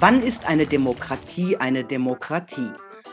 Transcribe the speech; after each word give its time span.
Wann 0.00 0.22
ist 0.22 0.46
eine 0.46 0.64
Demokratie 0.64 1.58
eine 1.58 1.84
Demokratie? 1.84 2.70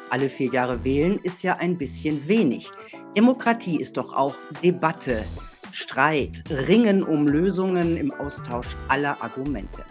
Alle 0.09 0.29
vier 0.29 0.49
Jahre 0.51 0.85
wählen 0.85 1.19
ist 1.21 1.43
ja 1.43 1.57
ein 1.57 1.77
bisschen 1.77 2.29
wenig. 2.29 2.71
Demokratie 3.13 3.81
ist 3.81 3.97
doch 3.97 4.13
auch 4.13 4.35
Debatte, 4.63 5.25
Streit, 5.73 6.45
Ringen 6.49 7.03
um 7.03 7.27
Lösungen 7.27 7.97
im 7.97 8.13
Austausch 8.13 8.69
aller 8.87 9.21
Argumente. 9.21 9.83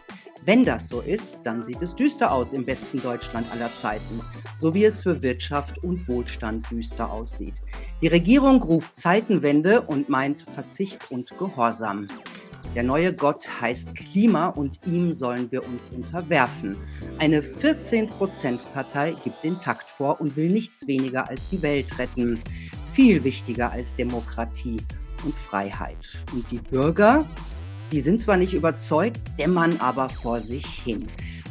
Wenn 0.47 0.65
das 0.65 0.89
so 0.89 1.03
ist, 1.03 1.41
dann 1.43 1.63
sieht 1.63 1.83
es 1.83 1.95
düster 1.95 2.33
aus 2.33 2.55
im 2.55 2.65
besten 2.65 3.03
Deutschland 3.03 3.47
aller 3.53 3.75
Zeiten, 3.75 4.23
so 4.59 4.73
wie 4.73 4.85
es 4.87 4.99
für 4.99 5.21
Wirtschaft 5.21 5.85
und 5.85 6.09
Wohlstand 6.09 6.71
düster 6.71 7.13
aussieht. 7.13 7.61
Die 8.01 8.09
Regierung 8.09 8.63
ruft 8.63 8.97
Zeitenwende 8.97 9.83
und 9.83 10.09
meint 10.09 10.47
Verzicht 10.55 11.11
und 11.11 11.37
Gehorsam. 11.37 12.09
Der 12.75 12.83
neue 12.83 13.15
Gott 13.15 13.49
heißt 13.61 13.95
Klima 13.95 14.49
und 14.49 14.81
ihm 14.87 15.15
sollen 15.15 15.51
wir 15.51 15.65
uns 15.65 15.91
unterwerfen. 15.91 16.77
Eine 17.19 17.41
14-Prozent-Partei 17.41 19.15
gibt 19.25 19.43
den 19.43 19.59
Takt 19.61 19.89
vor 19.89 20.21
und 20.21 20.37
will 20.37 20.49
nichts 20.49 20.87
weniger 20.87 21.29
als 21.29 21.49
die 21.49 21.63
Welt 21.63 21.99
retten. 21.99 22.41
Viel 22.93 23.25
wichtiger 23.25 23.73
als 23.73 23.95
Demokratie 23.95 24.79
und 25.25 25.35
Freiheit. 25.35 26.19
Und 26.33 26.51
die 26.51 26.59
Bürger, 26.59 27.25
die 27.93 28.01
sind 28.01 28.21
zwar 28.21 28.37
nicht 28.37 28.55
überzeugt, 28.55 29.21
dämmern 29.39 29.77
aber 29.81 30.09
vor 30.09 30.41
sich 30.41 30.67
hin. 30.67 31.07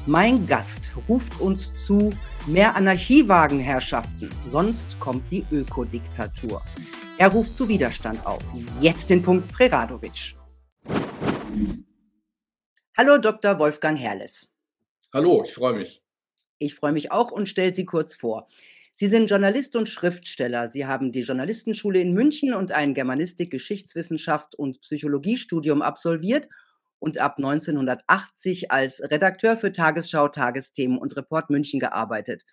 Mein 0.05 0.45
Gast 0.45 0.91
ruft 1.09 1.39
uns 1.41 1.73
zu 1.73 2.11
mehr 2.45 2.75
Anarchiewagen, 2.75 3.59
Herrschaften, 3.59 4.30
sonst 4.47 5.00
kommt 5.00 5.23
die 5.31 5.44
Ökodiktatur. 5.52 6.61
Er 7.17 7.30
ruft 7.30 7.55
zu 7.55 7.67
Widerstand 7.67 8.23
auf. 8.25 8.44
Jetzt 8.81 9.09
den 9.09 9.22
Punkt 9.22 9.47
Preradovic. 9.52 10.34
Hallo 12.98 13.17
Dr. 13.17 13.59
Wolfgang 13.59 13.99
Herrles. 13.99 14.48
Hallo, 15.13 15.44
ich 15.45 15.53
freue 15.53 15.73
mich. 15.73 16.02
Ich 16.59 16.75
freue 16.75 16.94
mich 16.94 17.11
auch 17.11 17.31
und 17.31 17.49
stelle 17.49 17.73
Sie 17.73 17.85
kurz 17.85 18.16
vor. 18.16 18.48
Sie 18.94 19.08
sind 19.08 19.30
Journalist 19.30 19.75
und 19.75 19.89
Schriftsteller. 19.89 20.69
Sie 20.69 20.86
haben 20.86 21.11
die 21.11 21.22
Journalistenschule 21.22 22.00
in 22.00 22.13
München 22.13 22.53
und 22.53 22.72
ein 22.72 22.94
Germanistik, 22.94 23.52
Geschichtswissenschaft 23.52 24.56
und 24.56 24.80
Psychologiestudium 24.80 25.81
absolviert 25.81 26.47
und 27.00 27.17
ab 27.17 27.36
1980 27.38 28.72
als 28.72 29.02
Redakteur 29.02 29.58
für 29.58 29.73
Tagesschau, 29.73 30.30
Tagesthemen 30.30 30.97
und 30.97 31.17
Report 31.17 31.50
München 31.50 31.81
gearbeitet. 31.81 32.44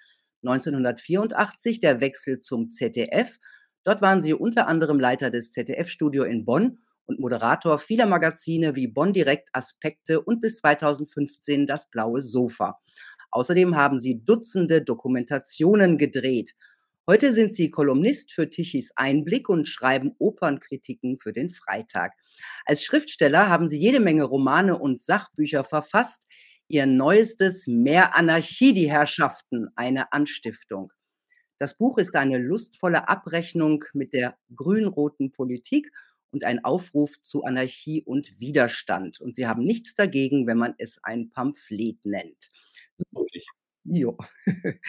1984 0.42 1.78
der 1.78 2.00
Wechsel 2.00 2.40
zum 2.40 2.68
ZDF. 2.68 3.38
Dort 3.84 4.02
waren 4.02 4.22
Sie 4.22 4.34
unter 4.34 4.66
anderem 4.66 4.98
Leiter 4.98 5.30
des 5.30 5.52
ZDF-Studio 5.52 6.24
in 6.24 6.44
Bonn 6.44 6.80
und 7.06 7.20
Moderator 7.20 7.78
vieler 7.78 8.06
Magazine 8.06 8.76
wie 8.76 8.88
Bonn 8.88 9.12
Direkt, 9.12 9.48
Aspekte 9.52 10.20
und 10.20 10.40
bis 10.40 10.58
2015 10.58 11.66
das 11.66 11.90
Blaue 11.90 12.20
Sofa. 12.20 12.78
Außerdem 13.30 13.76
haben 13.76 13.98
sie 13.98 14.24
Dutzende 14.24 14.82
Dokumentationen 14.82 15.98
gedreht. 15.98 16.54
Heute 17.08 17.32
sind 17.32 17.52
sie 17.52 17.70
Kolumnist 17.70 18.32
für 18.32 18.48
Tichys 18.48 18.92
Einblick 18.94 19.48
und 19.48 19.66
schreiben 19.66 20.14
Opernkritiken 20.18 21.18
für 21.18 21.32
den 21.32 21.50
Freitag. 21.50 22.12
Als 22.64 22.84
Schriftsteller 22.84 23.48
haben 23.48 23.66
sie 23.66 23.80
jede 23.80 23.98
Menge 23.98 24.22
Romane 24.22 24.78
und 24.78 25.02
Sachbücher 25.02 25.64
verfasst. 25.64 26.28
Ihr 26.68 26.86
neuestes 26.86 27.66
Mehr 27.66 28.14
Anarchie, 28.14 28.72
die 28.72 28.88
Herrschaften, 28.88 29.68
eine 29.74 30.12
Anstiftung. 30.12 30.92
Das 31.58 31.76
Buch 31.76 31.98
ist 31.98 32.14
eine 32.16 32.38
lustvolle 32.38 33.08
Abrechnung 33.08 33.84
mit 33.94 34.12
der 34.14 34.36
grün-roten 34.54 35.32
Politik 35.32 35.90
und 36.32 36.44
ein 36.44 36.64
Aufruf 36.64 37.20
zu 37.22 37.44
Anarchie 37.44 38.02
und 38.02 38.40
Widerstand. 38.40 39.20
Und 39.20 39.36
sie 39.36 39.46
haben 39.46 39.64
nichts 39.64 39.94
dagegen, 39.94 40.46
wenn 40.46 40.58
man 40.58 40.74
es 40.78 40.98
ein 41.04 41.30
Pamphlet 41.30 42.04
nennt. 42.04 42.50
So. 42.96 43.26
Jo. 43.84 44.16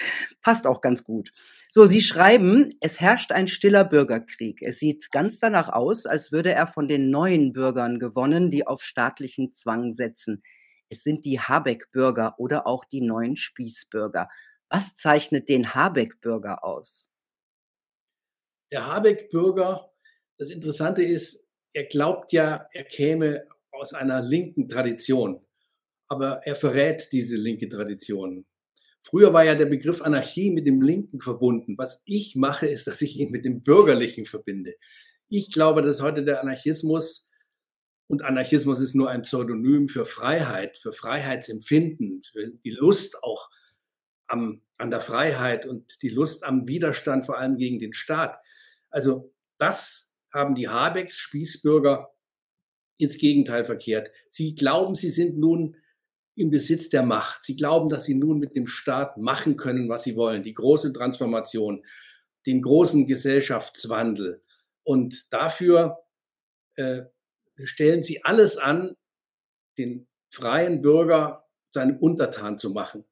Passt 0.42 0.68
auch 0.68 0.82
ganz 0.82 1.04
gut. 1.04 1.32
So, 1.70 1.86
Sie 1.86 2.02
schreiben, 2.02 2.70
es 2.80 3.02
herrscht 3.02 3.32
ein 3.32 3.48
stiller 3.48 3.84
Bürgerkrieg. 3.84 4.62
Es 4.62 4.80
sieht 4.80 5.12
ganz 5.12 5.40
danach 5.40 5.70
aus, 5.70 6.06
als 6.06 6.32
würde 6.32 6.52
er 6.52 6.68
von 6.68 6.88
den 6.88 7.10
neuen 7.10 7.54
Bürgern 7.54 7.98
gewonnen, 8.00 8.52
die 8.52 8.68
auf 8.68 8.84
staatlichen 8.84 9.50
Zwang 9.50 9.94
setzen. 9.94 10.44
Es 10.90 11.04
sind 11.04 11.26
die 11.26 11.40
Habeck-Bürger 11.40 12.36
oder 12.38 12.68
auch 12.68 12.86
die 12.86 13.02
neuen 13.02 13.36
Spießbürger. 13.36 14.30
Was 14.70 14.94
zeichnet 14.94 15.50
den 15.50 15.74
Habeck-Bürger 15.74 16.64
aus? 16.64 17.10
Der 18.72 18.86
Habeck-Bürger 18.86 19.93
das 20.38 20.50
Interessante 20.50 21.04
ist, 21.04 21.44
er 21.74 21.86
glaubt 21.86 22.34
ja, 22.34 22.68
er 22.72 22.84
käme 22.84 23.46
aus 23.72 23.94
einer 23.94 24.22
linken 24.22 24.70
Tradition, 24.70 25.42
aber 26.08 26.46
er 26.46 26.56
verrät 26.56 27.10
diese 27.12 27.36
linke 27.36 27.68
Tradition. 27.70 28.46
Früher 29.02 29.34
war 29.34 29.44
ja 29.44 29.56
der 29.56 29.66
Begriff 29.66 30.02
Anarchie 30.02 30.50
mit 30.50 30.66
dem 30.66 30.82
Linken 30.82 31.20
verbunden. 31.20 31.78
Was 31.78 32.02
ich 32.06 32.36
mache, 32.36 32.68
ist, 32.68 32.88
dass 32.88 33.02
ich 33.02 33.20
ihn 33.20 33.32
mit 33.32 33.44
dem 33.44 33.62
Bürgerlichen 33.62 34.26
verbinde. 34.26 34.76
Ich 35.28 35.52
glaube, 35.52 35.82
dass 35.82 36.02
heute 36.02 36.24
der 36.24 36.42
Anarchismus, 36.42 37.28
und 38.08 38.22
Anarchismus 38.22 38.80
ist 38.80 38.96
nur 38.96 39.10
ein 39.10 39.24
Pseudonym 39.24 39.90
für 39.90 40.06
Freiheit, 40.06 40.78
für 40.78 40.94
Freiheitsempfinden, 40.94 42.22
für 42.24 42.52
die 42.64 42.72
Lust 42.72 43.22
auch 43.24 43.50
am, 44.28 44.62
an 44.78 44.92
der 44.92 45.02
Freiheit 45.02 45.66
und 45.66 45.98
die 46.02 46.10
Lust 46.10 46.44
am 46.44 46.68
Widerstand, 46.68 47.26
vor 47.26 47.38
allem 47.38 47.58
gegen 47.58 47.80
den 47.80 47.94
Staat. 47.94 48.38
Also 48.90 49.34
das 49.58 50.13
haben 50.34 50.56
die 50.56 50.68
Habecks 50.68 51.18
Spießbürger 51.18 52.14
ins 52.98 53.18
Gegenteil 53.18 53.64
verkehrt. 53.64 54.12
Sie 54.30 54.56
glauben, 54.56 54.96
sie 54.96 55.10
sind 55.10 55.38
nun 55.38 55.78
im 56.36 56.50
Besitz 56.50 56.90
der 56.90 57.04
Macht. 57.04 57.44
Sie 57.44 57.56
glauben, 57.56 57.90
dass 57.90 58.06
sie 58.06 58.16
nun 58.16 58.40
mit 58.40 58.56
dem 58.56 58.68
Staat 58.68 59.18
machen 59.18 59.56
können, 59.56 59.90
was 59.90 60.04
sie 60.04 60.16
wollen. 60.16 60.44
Die 60.44 60.54
große 60.54 60.92
Transformation, 60.92 61.84
den 62.46 62.62
großen 62.62 63.06
Gesellschaftswandel. 63.06 64.42
Und 64.84 65.32
dafür 65.32 66.04
äh, 66.76 67.04
stellen 67.64 68.02
sie 68.02 68.24
alles 68.24 68.58
an, 68.58 68.96
den 69.78 70.08
freien 70.30 70.82
Bürger 70.82 71.46
seinem 71.72 71.98
Untertan 71.98 72.58
zu 72.58 72.72
machen. 72.72 73.06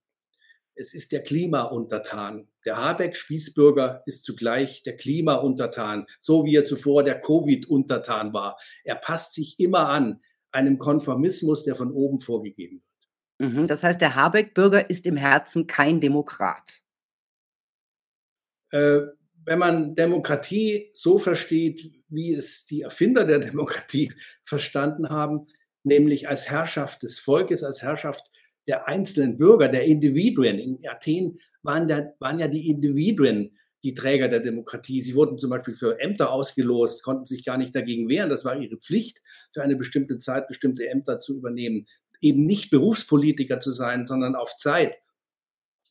Es 0.75 0.93
ist 0.93 1.11
der 1.11 1.21
Klimauntertan. 1.23 2.47
Der 2.65 2.77
Habeck-Spießbürger 2.77 4.03
ist 4.05 4.23
zugleich 4.23 4.83
der 4.83 4.97
Klimauntertan, 4.97 6.05
so 6.19 6.45
wie 6.45 6.55
er 6.55 6.65
zuvor 6.65 7.03
der 7.03 7.19
Covid-Untertan 7.19 8.33
war. 8.33 8.57
Er 8.83 8.95
passt 8.95 9.33
sich 9.33 9.59
immer 9.59 9.89
an 9.89 10.21
einem 10.51 10.77
Konformismus, 10.77 11.63
der 11.63 11.75
von 11.75 11.91
oben 11.91 12.19
vorgegeben 12.19 12.81
wird. 12.81 13.53
Mhm, 13.53 13.67
das 13.67 13.83
heißt, 13.83 13.99
der 13.99 14.15
Habeck-Bürger 14.15 14.89
ist 14.89 15.05
im 15.05 15.17
Herzen 15.17 15.67
kein 15.67 15.99
Demokrat. 15.99 16.83
Äh, 18.71 19.01
wenn 19.45 19.59
man 19.59 19.95
Demokratie 19.95 20.91
so 20.93 21.17
versteht, 21.17 21.91
wie 22.09 22.33
es 22.33 22.65
die 22.65 22.81
Erfinder 22.81 23.25
der 23.25 23.39
Demokratie 23.39 24.13
verstanden 24.45 25.09
haben, 25.09 25.47
nämlich 25.83 26.29
als 26.29 26.49
Herrschaft 26.49 27.03
des 27.03 27.19
Volkes, 27.19 27.63
als 27.63 27.81
Herrschaft 27.81 28.30
der 28.71 28.87
einzelnen 28.87 29.37
Bürger, 29.37 29.67
der 29.67 29.83
Individuen. 29.83 30.57
In 30.57 30.79
Athen 30.87 31.37
waren, 31.61 31.89
der, 31.89 32.15
waren 32.19 32.39
ja 32.39 32.47
die 32.47 32.69
Individuen 32.69 33.51
die 33.83 33.93
Träger 33.93 34.29
der 34.29 34.39
Demokratie. 34.39 35.01
Sie 35.01 35.13
wurden 35.13 35.37
zum 35.37 35.49
Beispiel 35.49 35.75
für 35.75 35.99
Ämter 35.99 36.31
ausgelost, 36.31 37.03
konnten 37.03 37.25
sich 37.25 37.43
gar 37.43 37.57
nicht 37.57 37.75
dagegen 37.75 38.07
wehren. 38.07 38.29
Das 38.29 38.45
war 38.45 38.55
ihre 38.55 38.77
Pflicht, 38.77 39.21
für 39.51 39.61
eine 39.61 39.75
bestimmte 39.75 40.19
Zeit 40.19 40.47
bestimmte 40.47 40.87
Ämter 40.87 41.19
zu 41.19 41.35
übernehmen. 41.35 41.85
Eben 42.21 42.45
nicht 42.45 42.69
Berufspolitiker 42.69 43.59
zu 43.59 43.71
sein, 43.71 44.05
sondern 44.05 44.35
auf 44.35 44.55
Zeit. 44.55 44.99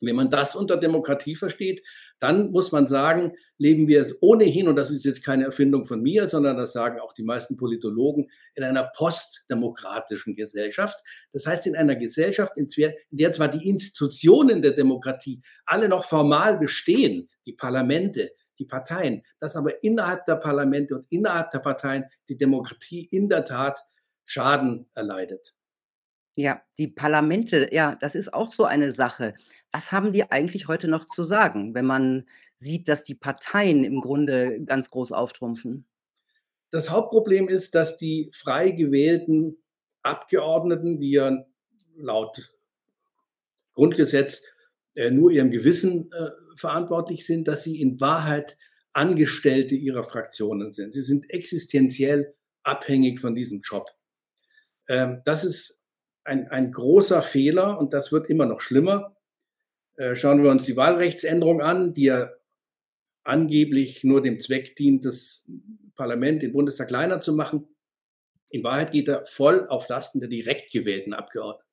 Wenn 0.01 0.15
man 0.15 0.29
das 0.29 0.55
unter 0.55 0.77
Demokratie 0.77 1.35
versteht, 1.35 1.83
dann 2.19 2.51
muss 2.51 2.71
man 2.71 2.87
sagen, 2.87 3.33
leben 3.57 3.87
wir 3.87 4.05
ohnehin, 4.19 4.67
und 4.67 4.75
das 4.75 4.89
ist 4.89 5.05
jetzt 5.05 5.23
keine 5.23 5.45
Erfindung 5.45 5.85
von 5.85 6.01
mir, 6.01 6.27
sondern 6.27 6.57
das 6.57 6.73
sagen 6.73 6.99
auch 6.99 7.13
die 7.13 7.23
meisten 7.23 7.55
Politologen, 7.55 8.29
in 8.55 8.63
einer 8.63 8.91
postdemokratischen 8.95 10.35
Gesellschaft. 10.35 10.99
Das 11.31 11.45
heißt, 11.45 11.67
in 11.67 11.75
einer 11.75 11.95
Gesellschaft, 11.95 12.53
in 12.57 12.67
der 13.11 13.31
zwar 13.31 13.47
die 13.47 13.69
Institutionen 13.69 14.61
der 14.61 14.71
Demokratie 14.71 15.41
alle 15.65 15.87
noch 15.87 16.05
formal 16.05 16.57
bestehen, 16.57 17.29
die 17.45 17.53
Parlamente, 17.53 18.31
die 18.59 18.65
Parteien, 18.65 19.23
dass 19.39 19.55
aber 19.55 19.83
innerhalb 19.83 20.25
der 20.25 20.35
Parlamente 20.35 20.95
und 20.95 21.11
innerhalb 21.11 21.51
der 21.51 21.59
Parteien 21.59 22.05
die 22.29 22.37
Demokratie 22.37 23.07
in 23.11 23.29
der 23.29 23.45
Tat 23.45 23.79
Schaden 24.25 24.87
erleidet. 24.93 25.55
Ja, 26.35 26.61
die 26.77 26.87
Parlamente, 26.87 27.69
ja, 27.73 27.95
das 27.95 28.15
ist 28.15 28.33
auch 28.33 28.53
so 28.53 28.63
eine 28.63 28.91
Sache. 28.91 29.33
Was 29.71 29.91
haben 29.91 30.11
die 30.11 30.31
eigentlich 30.31 30.67
heute 30.67 30.87
noch 30.87 31.05
zu 31.05 31.23
sagen, 31.23 31.73
wenn 31.73 31.85
man 31.85 32.27
sieht, 32.57 32.87
dass 32.87 33.03
die 33.03 33.15
Parteien 33.15 33.83
im 33.83 33.99
Grunde 33.99 34.63
ganz 34.63 34.89
groß 34.89 35.11
auftrumpfen? 35.11 35.85
Das 36.71 36.89
Hauptproblem 36.89 37.49
ist, 37.49 37.75
dass 37.75 37.97
die 37.97 38.29
frei 38.33 38.71
gewählten 38.71 39.57
Abgeordneten, 40.03 40.99
die 40.99 41.11
ja 41.11 41.45
laut 41.95 42.49
Grundgesetz 43.73 44.41
äh, 44.95 45.11
nur 45.11 45.31
ihrem 45.31 45.51
Gewissen 45.51 46.09
äh, 46.11 46.29
verantwortlich 46.55 47.25
sind, 47.25 47.47
dass 47.47 47.63
sie 47.63 47.81
in 47.81 47.99
Wahrheit 47.99 48.57
Angestellte 48.93 49.75
ihrer 49.75 50.03
Fraktionen 50.03 50.71
sind. 50.71 50.93
Sie 50.93 51.01
sind 51.01 51.29
existenziell 51.29 52.35
abhängig 52.63 53.19
von 53.19 53.35
diesem 53.35 53.61
Job. 53.61 53.89
Ähm, 54.87 55.21
das 55.25 55.43
ist 55.43 55.80
ein, 56.23 56.47
ein 56.47 56.71
großer 56.71 57.21
Fehler 57.21 57.79
und 57.79 57.93
das 57.93 58.11
wird 58.11 58.29
immer 58.29 58.45
noch 58.45 58.61
schlimmer. 58.61 59.15
Äh, 59.97 60.15
schauen 60.15 60.43
wir 60.43 60.51
uns 60.51 60.65
die 60.65 60.77
Wahlrechtsänderung 60.77 61.61
an, 61.61 61.93
die 61.93 62.03
ja 62.05 62.29
angeblich 63.23 64.03
nur 64.03 64.21
dem 64.21 64.39
Zweck 64.39 64.75
dient, 64.75 65.05
das 65.05 65.45
Parlament, 65.95 66.41
den 66.41 66.53
Bundestag 66.53 66.87
kleiner 66.87 67.21
zu 67.21 67.33
machen. 67.33 67.67
In 68.49 68.63
Wahrheit 68.63 68.91
geht 68.91 69.07
er 69.07 69.25
voll 69.25 69.67
auf 69.67 69.87
Lasten 69.87 70.19
der 70.19 70.29
direkt 70.29 70.71
gewählten 70.71 71.13
Abgeordneten. 71.13 71.69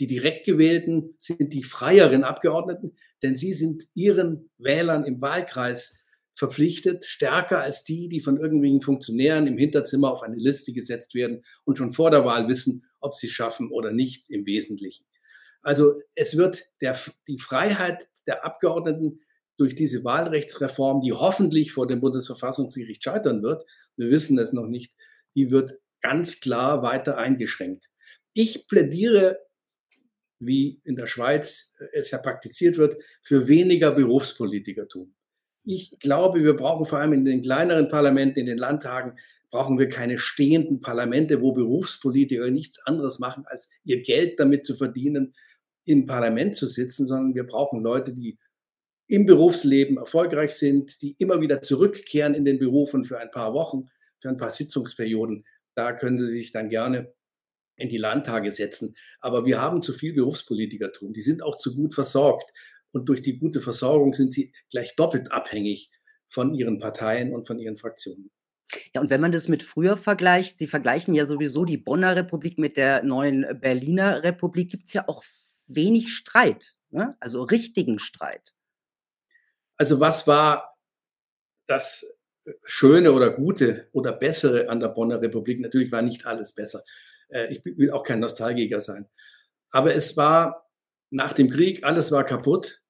Die 0.00 0.06
direkt 0.06 0.44
gewählten 0.44 1.16
sind 1.18 1.52
die 1.52 1.62
freieren 1.62 2.24
Abgeordneten, 2.24 2.96
denn 3.22 3.36
sie 3.36 3.52
sind 3.52 3.84
ihren 3.94 4.50
Wählern 4.58 5.04
im 5.04 5.20
Wahlkreis 5.20 5.94
verpflichtet, 6.34 7.06
stärker 7.06 7.60
als 7.60 7.82
die, 7.82 8.08
die 8.08 8.20
von 8.20 8.36
irgendwelchen 8.36 8.82
Funktionären 8.82 9.46
im 9.46 9.56
Hinterzimmer 9.56 10.10
auf 10.12 10.22
eine 10.22 10.36
Liste 10.36 10.72
gesetzt 10.72 11.14
werden 11.14 11.40
und 11.64 11.78
schon 11.78 11.92
vor 11.92 12.10
der 12.10 12.26
Wahl 12.26 12.46
wissen, 12.46 12.84
ob 13.06 13.14
sie 13.14 13.28
es 13.28 13.32
schaffen 13.32 13.70
oder 13.70 13.92
nicht 13.92 14.28
im 14.28 14.44
Wesentlichen. 14.46 15.06
Also 15.62 15.94
es 16.14 16.36
wird 16.36 16.66
der, 16.80 16.98
die 17.26 17.38
Freiheit 17.38 18.08
der 18.26 18.44
Abgeordneten 18.44 19.20
durch 19.56 19.74
diese 19.74 20.04
Wahlrechtsreform, 20.04 21.00
die 21.00 21.12
hoffentlich 21.12 21.72
vor 21.72 21.86
dem 21.86 22.00
Bundesverfassungsgericht 22.00 23.02
scheitern 23.02 23.42
wird, 23.42 23.64
wir 23.96 24.10
wissen 24.10 24.38
es 24.38 24.52
noch 24.52 24.66
nicht, 24.66 24.94
die 25.34 25.50
wird 25.50 25.72
ganz 26.02 26.40
klar 26.40 26.82
weiter 26.82 27.16
eingeschränkt. 27.18 27.86
Ich 28.32 28.66
plädiere, 28.68 29.38
wie 30.38 30.80
in 30.84 30.96
der 30.96 31.06
Schweiz 31.06 31.72
es 31.94 32.10
ja 32.10 32.18
praktiziert 32.18 32.76
wird, 32.76 33.02
für 33.22 33.48
weniger 33.48 33.92
Berufspolitikertum. 33.92 35.14
Ich 35.64 35.98
glaube, 35.98 36.44
wir 36.44 36.54
brauchen 36.54 36.84
vor 36.84 36.98
allem 36.98 37.14
in 37.14 37.24
den 37.24 37.42
kleineren 37.42 37.88
Parlamenten, 37.88 38.38
in 38.38 38.46
den 38.46 38.58
Landtagen, 38.58 39.18
brauchen 39.50 39.78
wir 39.78 39.88
keine 39.88 40.18
stehenden 40.18 40.80
Parlamente, 40.80 41.40
wo 41.40 41.52
Berufspolitiker 41.52 42.50
nichts 42.50 42.78
anderes 42.86 43.18
machen, 43.18 43.44
als 43.46 43.68
ihr 43.84 44.02
Geld 44.02 44.40
damit 44.40 44.64
zu 44.64 44.74
verdienen, 44.74 45.34
im 45.84 46.06
Parlament 46.06 46.56
zu 46.56 46.66
sitzen, 46.66 47.06
sondern 47.06 47.34
wir 47.34 47.46
brauchen 47.46 47.82
Leute, 47.82 48.12
die 48.12 48.38
im 49.08 49.24
Berufsleben 49.24 49.98
erfolgreich 49.98 50.54
sind, 50.54 51.00
die 51.00 51.14
immer 51.18 51.40
wieder 51.40 51.62
zurückkehren 51.62 52.34
in 52.34 52.44
den 52.44 52.58
Berufen 52.58 53.04
für 53.04 53.18
ein 53.18 53.30
paar 53.30 53.54
Wochen, 53.54 53.88
für 54.18 54.28
ein 54.28 54.36
paar 54.36 54.50
Sitzungsperioden. 54.50 55.44
Da 55.74 55.92
können 55.92 56.18
sie 56.18 56.26
sich 56.26 56.50
dann 56.50 56.68
gerne 56.68 57.14
in 57.76 57.88
die 57.88 57.98
Landtage 57.98 58.50
setzen. 58.50 58.96
Aber 59.20 59.44
wir 59.46 59.60
haben 59.60 59.82
zu 59.82 59.92
viel 59.92 60.12
Berufspolitikertum. 60.12 61.12
Die 61.12 61.20
sind 61.20 61.42
auch 61.42 61.56
zu 61.56 61.76
gut 61.76 61.94
versorgt 61.94 62.50
und 62.90 63.08
durch 63.08 63.22
die 63.22 63.38
gute 63.38 63.60
Versorgung 63.60 64.14
sind 64.14 64.32
sie 64.32 64.52
gleich 64.70 64.96
doppelt 64.96 65.30
abhängig 65.30 65.90
von 66.28 66.54
ihren 66.54 66.78
Parteien 66.80 67.32
und 67.32 67.46
von 67.46 67.58
ihren 67.58 67.76
Fraktionen. 67.76 68.30
Ja, 68.94 69.00
und 69.00 69.10
wenn 69.10 69.20
man 69.20 69.32
das 69.32 69.48
mit 69.48 69.62
früher 69.62 69.96
vergleicht, 69.96 70.58
Sie 70.58 70.66
vergleichen 70.66 71.14
ja 71.14 71.26
sowieso 71.26 71.64
die 71.64 71.76
Bonner 71.76 72.16
Republik 72.16 72.58
mit 72.58 72.76
der 72.76 73.02
neuen 73.02 73.46
Berliner 73.60 74.22
Republik, 74.22 74.70
gibt 74.70 74.86
es 74.86 74.92
ja 74.92 75.08
auch 75.08 75.22
wenig 75.68 76.12
Streit, 76.12 76.74
ne? 76.90 77.16
also 77.20 77.42
richtigen 77.42 77.98
Streit. 77.98 78.54
Also 79.76 80.00
was 80.00 80.26
war 80.26 80.74
das 81.66 82.04
Schöne 82.64 83.12
oder 83.12 83.30
Gute 83.30 83.88
oder 83.92 84.12
Bessere 84.12 84.68
an 84.68 84.80
der 84.80 84.88
Bonner 84.88 85.20
Republik? 85.20 85.60
Natürlich 85.60 85.92
war 85.92 86.02
nicht 86.02 86.26
alles 86.26 86.52
besser. 86.52 86.82
Äh, 87.28 87.52
ich 87.52 87.64
will 87.64 87.90
auch 87.90 88.02
kein 88.02 88.20
Nostalgiker 88.20 88.80
sein. 88.80 89.08
Aber 89.70 89.94
es 89.94 90.16
war 90.16 90.70
nach 91.10 91.32
dem 91.32 91.50
Krieg, 91.50 91.84
alles 91.84 92.10
war 92.12 92.24
kaputt 92.24 92.82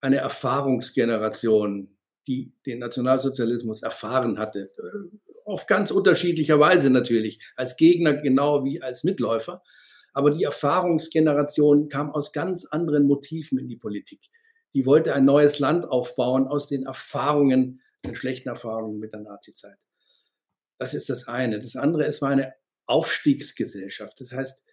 eine 0.00 0.16
Erfahrungsgeneration, 0.16 1.96
die 2.30 2.54
den 2.64 2.78
Nationalsozialismus 2.78 3.82
erfahren 3.82 4.38
hatte, 4.38 4.70
äh, 4.76 5.18
auf 5.44 5.66
ganz 5.66 5.90
unterschiedlicher 5.90 6.60
Weise 6.60 6.88
natürlich, 6.88 7.40
als 7.56 7.76
Gegner 7.76 8.14
genau 8.14 8.64
wie 8.64 8.80
als 8.80 9.02
Mitläufer. 9.02 9.62
Aber 10.12 10.30
die 10.30 10.44
Erfahrungsgeneration 10.44 11.88
kam 11.88 12.12
aus 12.12 12.32
ganz 12.32 12.64
anderen 12.66 13.04
Motiven 13.04 13.58
in 13.58 13.66
die 13.66 13.76
Politik. 13.76 14.30
Die 14.74 14.86
wollte 14.86 15.12
ein 15.14 15.24
neues 15.24 15.58
Land 15.58 15.84
aufbauen 15.84 16.46
aus 16.46 16.68
den 16.68 16.84
Erfahrungen, 16.84 17.80
den 18.06 18.14
schlechten 18.14 18.48
Erfahrungen 18.48 19.00
mit 19.00 19.12
der 19.12 19.22
Nazizeit. 19.22 19.78
Das 20.78 20.94
ist 20.94 21.10
das 21.10 21.26
eine. 21.26 21.58
Das 21.58 21.74
andere, 21.74 22.04
es 22.04 22.22
war 22.22 22.30
eine 22.30 22.54
Aufstiegsgesellschaft. 22.86 24.20
Das 24.20 24.32
heißt, 24.32 24.64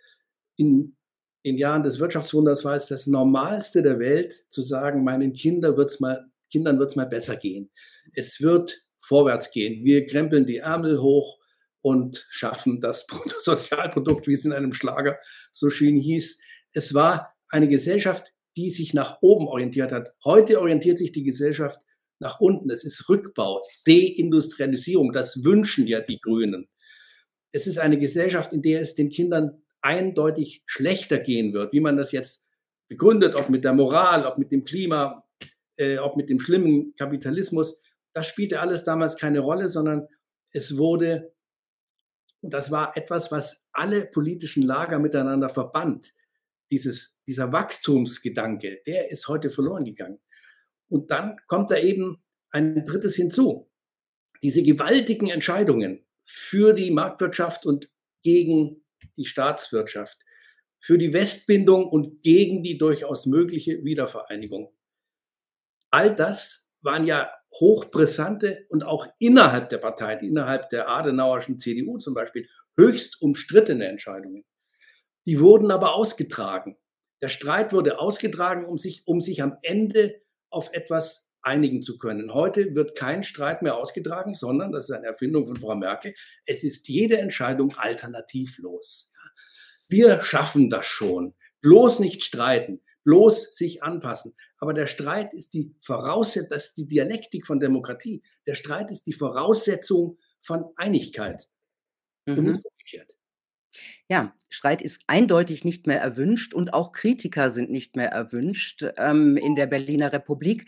in 0.58 0.96
in 1.44 1.58
Jahren 1.58 1.84
des 1.84 2.00
Wirtschaftswunders 2.00 2.66
war 2.66 2.76
es 2.76 2.88
das 2.88 3.08
Normalste 3.08 3.82
der 3.82 4.00
Welt, 4.00 4.46
zu 4.52 4.62
sagen, 4.62 5.06
meinen 5.06 5.32
Kinder 5.32 5.78
wird's 5.78 6.02
mal, 6.02 6.30
Kindern 6.50 6.80
wird 6.80 6.92
es 6.92 6.96
mal 6.96 7.06
besser 7.06 7.36
gehen. 7.36 7.72
Es 8.14 8.42
wird 8.42 8.78
vorwärts 9.02 9.52
gehen. 9.52 9.84
Wir 9.84 10.06
krempeln 10.06 10.46
die 10.46 10.58
Ärmel 10.58 11.02
hoch 11.02 11.40
und 11.82 12.26
schaffen 12.30 12.82
das 12.82 13.06
Bruttosozialprodukt, 13.08 14.28
wie 14.28 14.34
es 14.34 14.46
in 14.46 14.54
einem 14.54 14.74
Schlager 14.74 15.18
so 15.52 15.70
schön 15.70 15.96
hieß. 15.96 16.40
Es 16.74 16.94
war 16.94 17.34
eine 17.50 17.68
Gesellschaft, 17.68 18.34
die 18.58 18.70
sich 18.70 18.94
nach 18.94 19.20
oben 19.22 19.48
orientiert 19.48 19.92
hat. 19.92 20.14
Heute 20.26 20.60
orientiert 20.60 20.98
sich 20.98 21.12
die 21.12 21.24
Gesellschaft 21.24 21.80
nach 22.20 22.40
unten. 22.40 22.70
Es 22.70 22.84
ist 22.84 23.08
Rückbau, 23.08 23.62
Deindustrialisierung. 23.86 25.14
Das 25.14 25.44
wünschen 25.44 25.88
ja 25.88 26.02
die 26.02 26.20
Grünen. 26.20 26.68
Es 27.52 27.68
ist 27.68 27.78
eine 27.78 28.00
Gesellschaft, 28.00 28.52
in 28.54 28.62
der 28.62 28.82
es 28.82 28.96
den 28.96 29.10
Kindern 29.10 29.62
eindeutig 29.82 30.64
schlechter 30.66 31.20
gehen 31.20 31.54
wird, 31.54 31.72
wie 31.72 31.80
man 31.80 31.98
das 31.98 32.12
jetzt 32.12 32.44
begründet, 32.88 33.36
ob 33.36 33.50
mit 33.50 33.64
der 33.64 33.74
Moral, 33.74 34.26
ob 34.26 34.38
mit 34.38 34.52
dem 34.52 34.64
Klima, 34.64 35.24
äh, 35.78 35.98
ob 35.98 36.18
mit 36.18 36.30
dem 36.30 36.40
schlimmen 36.40 36.94
Kapitalismus, 36.96 37.82
das 38.14 38.28
spielte 38.28 38.60
alles 38.60 38.84
damals 38.84 39.16
keine 39.16 39.40
Rolle, 39.40 39.70
sondern 39.70 40.08
es 40.52 40.78
wurde, 40.78 41.34
und 42.42 42.54
das 42.54 42.72
war 42.72 42.96
etwas, 42.98 43.32
was 43.32 43.64
alle 43.72 44.06
politischen 44.06 44.64
Lager 44.64 45.00
miteinander 45.00 45.50
verband, 45.50 46.14
dieses, 46.72 47.18
dieser 47.28 47.52
Wachstumsgedanke, 47.52 48.82
der 48.86 49.12
ist 49.12 49.28
heute 49.28 49.50
verloren 49.50 49.86
gegangen. 49.86 50.20
Und 50.90 51.12
dann 51.12 51.38
kommt 51.48 51.72
da 51.72 51.78
eben 51.78 52.24
ein 52.52 52.86
drittes 52.86 53.16
hinzu. 53.16 53.70
Diese 54.44 54.64
gewaltigen 54.64 55.30
Entscheidungen 55.30 56.06
für 56.24 56.74
die 56.74 56.92
Marktwirtschaft 56.92 57.66
und 57.66 57.90
gegen 58.24 58.84
die 59.18 59.26
Staatswirtschaft, 59.26 60.18
für 60.80 60.98
die 60.98 61.14
Westbindung 61.14 61.88
und 61.88 62.22
gegen 62.22 62.64
die 62.64 62.78
durchaus 62.78 63.26
mögliche 63.26 63.84
Wiedervereinigung. 63.84 64.72
All 65.90 66.16
das 66.16 66.70
waren 66.82 67.06
ja 67.06 67.32
hochbrisante 67.60 68.66
und 68.70 68.84
auch 68.84 69.08
innerhalb 69.20 69.70
der 69.70 69.78
Partei, 69.80 70.14
innerhalb 70.16 70.70
der 70.70 70.90
Adenauerschen 70.90 71.60
CDU 71.60 71.98
zum 71.98 72.14
Beispiel, 72.14 72.48
höchst 72.78 73.22
umstrittene 73.22 73.88
Entscheidungen. 73.88 74.46
Die 75.26 75.40
wurden 75.40 75.72
aber 75.72 75.96
ausgetragen. 75.96 76.78
Der 77.22 77.30
Streit 77.30 77.74
wurde 77.74 78.00
ausgetragen, 78.00 78.66
um 78.66 78.78
sich, 78.78 79.04
um 79.06 79.22
sich 79.22 79.42
am 79.42 79.58
Ende 79.64 80.22
auf 80.50 80.70
etwas 80.74 81.32
einigen 81.42 81.82
zu 81.82 81.98
können. 81.98 82.34
Heute 82.34 82.76
wird 82.76 82.96
kein 82.96 83.24
Streit 83.24 83.62
mehr 83.62 83.78
ausgetragen, 83.78 84.34
sondern, 84.34 84.72
das 84.72 84.86
ist 84.86 84.92
eine 84.92 85.08
Erfindung 85.08 85.48
von 85.48 85.58
Frau 85.58 85.76
Merkel, 85.76 86.14
es 86.46 86.64
ist 86.64 86.88
jede 86.88 87.18
Entscheidung 87.18 87.76
alternativlos. 87.76 89.10
Wir 89.88 90.22
schaffen 90.22 90.70
das 90.70 90.86
schon. 90.86 91.34
Bloß 91.62 92.00
nicht 92.00 92.24
streiten, 92.24 92.82
bloß 93.08 93.56
sich 93.56 93.84
anpassen. 93.84 94.36
Aber 94.58 94.74
der 94.74 94.86
Streit 94.86 95.34
ist 95.34 95.54
die 95.54 95.74
Voraussetzung, 95.80 96.50
das 96.50 96.66
ist 96.66 96.78
die 96.78 96.90
Dialektik 96.90 97.48
von 97.48 97.58
Demokratie. 97.58 98.22
Der 98.46 98.54
Streit 98.54 98.92
ist 98.92 99.08
die 99.08 99.14
Voraussetzung 99.14 100.18
von 100.42 100.66
Einigkeit. 100.76 101.48
Mhm. 102.26 102.38
Und 102.38 102.48
umgekehrt. 102.66 103.16
Ja, 104.10 104.36
Streit 104.50 104.82
ist 104.82 105.04
eindeutig 105.08 105.64
nicht 105.64 105.88
mehr 105.88 106.02
erwünscht 106.02 106.54
und 106.54 106.74
auch 106.74 106.92
Kritiker 106.92 107.50
sind 107.50 107.72
nicht 107.72 107.96
mehr 107.96 108.10
erwünscht 108.10 108.86
ähm, 108.98 109.38
in 109.38 109.56
der 109.56 109.68
Berliner 109.68 110.12
Republik. 110.12 110.66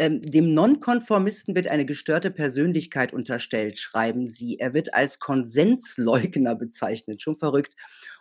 Ähm, 0.00 0.22
dem 0.22 0.54
Nonkonformisten 0.54 1.54
wird 1.54 1.68
eine 1.68 1.84
gestörte 1.84 2.30
Persönlichkeit 2.30 3.12
unterstellt, 3.12 3.78
schreiben 3.78 4.26
Sie. 4.26 4.58
Er 4.58 4.72
wird 4.72 4.94
als 4.94 5.18
Konsensleugner 5.18 6.56
bezeichnet. 6.56 7.20
Schon 7.20 7.36
verrückt. 7.36 7.74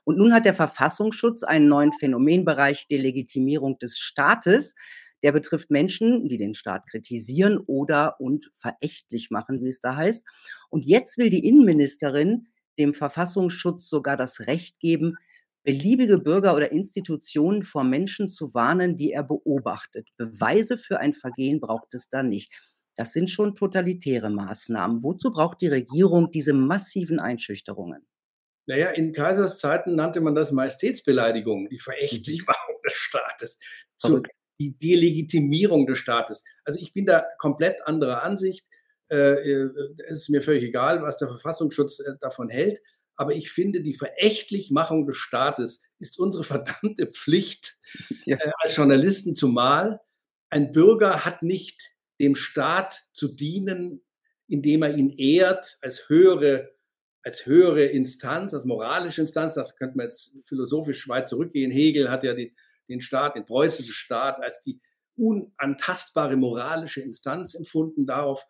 Und 0.03 0.17
nun 0.17 0.33
hat 0.33 0.43
der 0.43 0.53
Verfassungsschutz 0.53 1.43
einen 1.43 1.69
neuen 1.69 1.93
Phänomenbereich 1.93 2.89
Delegitimierung 2.89 3.79
des 3.79 3.98
Staates. 3.98 4.75
Der 5.24 5.31
betrifft 5.31 5.71
Menschen, 5.71 6.27
die 6.27 6.36
den 6.36 6.53
Staat 6.53 6.86
kritisieren 6.86 7.57
oder 7.57 8.19
und 8.19 8.51
verächtlich 8.53 9.31
machen, 9.31 9.62
wie 9.62 9.69
es 9.69 9.79
da 9.79 9.95
heißt. 9.95 10.25
Und 10.67 10.86
jetzt 10.86 11.17
will 11.17 11.29
die 11.29 11.48
Innenministerin 11.48 12.48
dem 12.77 12.93
Verfassungsschutz 12.93 13.88
sogar 13.88 14.17
das 14.17 14.48
Recht 14.48 14.81
geben, 14.81 15.15
beliebige 15.63 16.17
Bürger 16.17 16.55
oder 16.55 16.71
Institutionen 16.71 17.63
vor 17.63 17.83
Menschen 17.83 18.29
zu 18.29 18.53
warnen, 18.53 18.95
die 18.95 19.11
er 19.11 19.23
beobachtet. 19.23 20.09
Beweise 20.17 20.77
für 20.77 20.99
ein 20.99 21.13
Vergehen 21.13 21.59
braucht 21.59 21.93
es 21.93 22.09
da 22.09 22.23
nicht. 22.23 22.53
Das 22.95 23.13
sind 23.13 23.29
schon 23.29 23.55
totalitäre 23.55 24.29
Maßnahmen. 24.29 25.03
Wozu 25.03 25.31
braucht 25.31 25.61
die 25.61 25.67
Regierung 25.67 26.31
diese 26.31 26.53
massiven 26.53 27.19
Einschüchterungen? 27.19 28.05
Naja, 28.65 28.89
in 28.91 29.13
Kaisers 29.13 29.57
Zeiten 29.57 29.95
nannte 29.95 30.21
man 30.21 30.35
das 30.35 30.51
Majestätsbeleidigung, 30.51 31.69
die 31.69 31.79
Verächtlichmachung 31.79 32.75
mhm. 32.75 32.87
des 32.87 32.93
Staates, 32.93 33.57
zu, 33.97 34.21
die 34.59 34.77
Delegitimierung 34.77 35.87
des 35.87 35.97
Staates. 35.97 36.43
Also 36.65 36.79
ich 36.79 36.93
bin 36.93 37.05
da 37.05 37.25
komplett 37.39 37.81
anderer 37.87 38.21
Ansicht. 38.21 38.67
Äh, 39.09 39.15
äh, 39.15 39.69
es 40.07 40.19
ist 40.19 40.29
mir 40.29 40.41
völlig 40.41 40.63
egal, 40.63 41.01
was 41.01 41.17
der 41.17 41.29
Verfassungsschutz 41.29 41.99
äh, 41.99 42.11
davon 42.19 42.49
hält. 42.49 42.79
Aber 43.19 43.35
ich 43.35 43.51
finde, 43.51 43.81
die 43.81 43.93
Verächtlichmachung 43.93 45.05
des 45.05 45.17
Staates 45.17 45.81
ist 45.99 46.17
unsere 46.17 46.43
verdammte 46.45 47.07
Pflicht 47.07 47.77
ja. 48.25 48.38
äh, 48.38 48.51
als 48.63 48.77
Journalisten, 48.77 49.35
zumal 49.35 49.99
ein 50.49 50.71
Bürger 50.71 51.25
hat 51.25 51.43
nicht 51.43 51.91
dem 52.21 52.33
Staat 52.33 53.03
zu 53.11 53.27
dienen, 53.27 54.01
indem 54.47 54.83
er 54.83 54.95
ihn 54.95 55.09
ehrt 55.09 55.77
als 55.81 56.07
höhere, 56.07 56.71
als 57.21 57.45
höhere 57.45 57.83
Instanz, 57.85 58.53
als 58.53 58.63
moralische 58.63 59.21
Instanz. 59.21 59.53
Das 59.53 59.75
könnte 59.75 59.97
man 59.97 60.05
jetzt 60.05 60.38
philosophisch 60.45 61.07
weit 61.09 61.27
zurückgehen. 61.27 61.71
Hegel 61.71 62.09
hat 62.09 62.23
ja 62.23 62.33
die, 62.33 62.55
den 62.88 63.01
Staat, 63.01 63.35
den 63.35 63.45
preußischen 63.45 63.93
Staat 63.93 64.41
als 64.41 64.61
die 64.61 64.79
unantastbare 65.17 66.38
moralische 66.38 67.01
Instanz 67.01 67.53
empfunden. 67.53 68.05
Darauf 68.05 68.45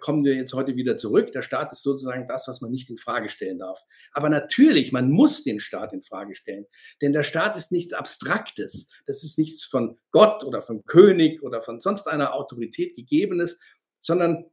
kommen 0.00 0.24
wir 0.24 0.34
jetzt 0.34 0.52
heute 0.52 0.76
wieder 0.76 0.96
zurück. 0.96 1.32
Der 1.32 1.42
Staat 1.42 1.72
ist 1.72 1.82
sozusagen 1.82 2.26
das, 2.28 2.48
was 2.48 2.60
man 2.60 2.70
nicht 2.70 2.90
in 2.90 2.98
Frage 2.98 3.28
stellen 3.28 3.58
darf. 3.58 3.80
Aber 4.12 4.28
natürlich, 4.28 4.92
man 4.92 5.10
muss 5.10 5.44
den 5.44 5.60
Staat 5.60 5.92
in 5.92 6.02
Frage 6.02 6.34
stellen, 6.34 6.66
denn 7.00 7.12
der 7.12 7.22
Staat 7.22 7.56
ist 7.56 7.72
nichts 7.72 7.92
Abstraktes. 7.92 8.88
Das 9.06 9.22
ist 9.24 9.38
nichts 9.38 9.64
von 9.64 9.98
Gott 10.10 10.44
oder 10.44 10.62
vom 10.62 10.84
König 10.84 11.42
oder 11.42 11.62
von 11.62 11.80
sonst 11.80 12.08
einer 12.08 12.34
Autorität 12.34 12.94
gegebenes, 12.96 13.58
sondern 14.00 14.50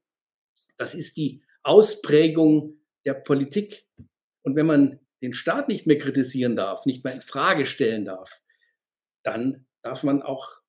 das 0.78 0.94
ist 0.94 1.18
die 1.18 1.44
Ausprägung 1.64 2.80
der 3.06 3.14
Politik. 3.14 3.88
Und 4.44 4.56
wenn 4.56 4.66
man 4.66 5.00
den 5.22 5.34
Staat 5.34 5.70
nicht 5.70 5.88
mehr 5.88 5.98
kritisieren 5.98 6.56
darf, 6.56 6.86
nicht 6.86 7.04
mehr 7.04 7.14
in 7.14 7.22
Frage 7.22 7.66
stellen 7.66 8.06
darf, 8.06 8.42
dann 9.24 9.66
darf 9.82 10.04
man 10.04 10.22
auch 10.22 10.63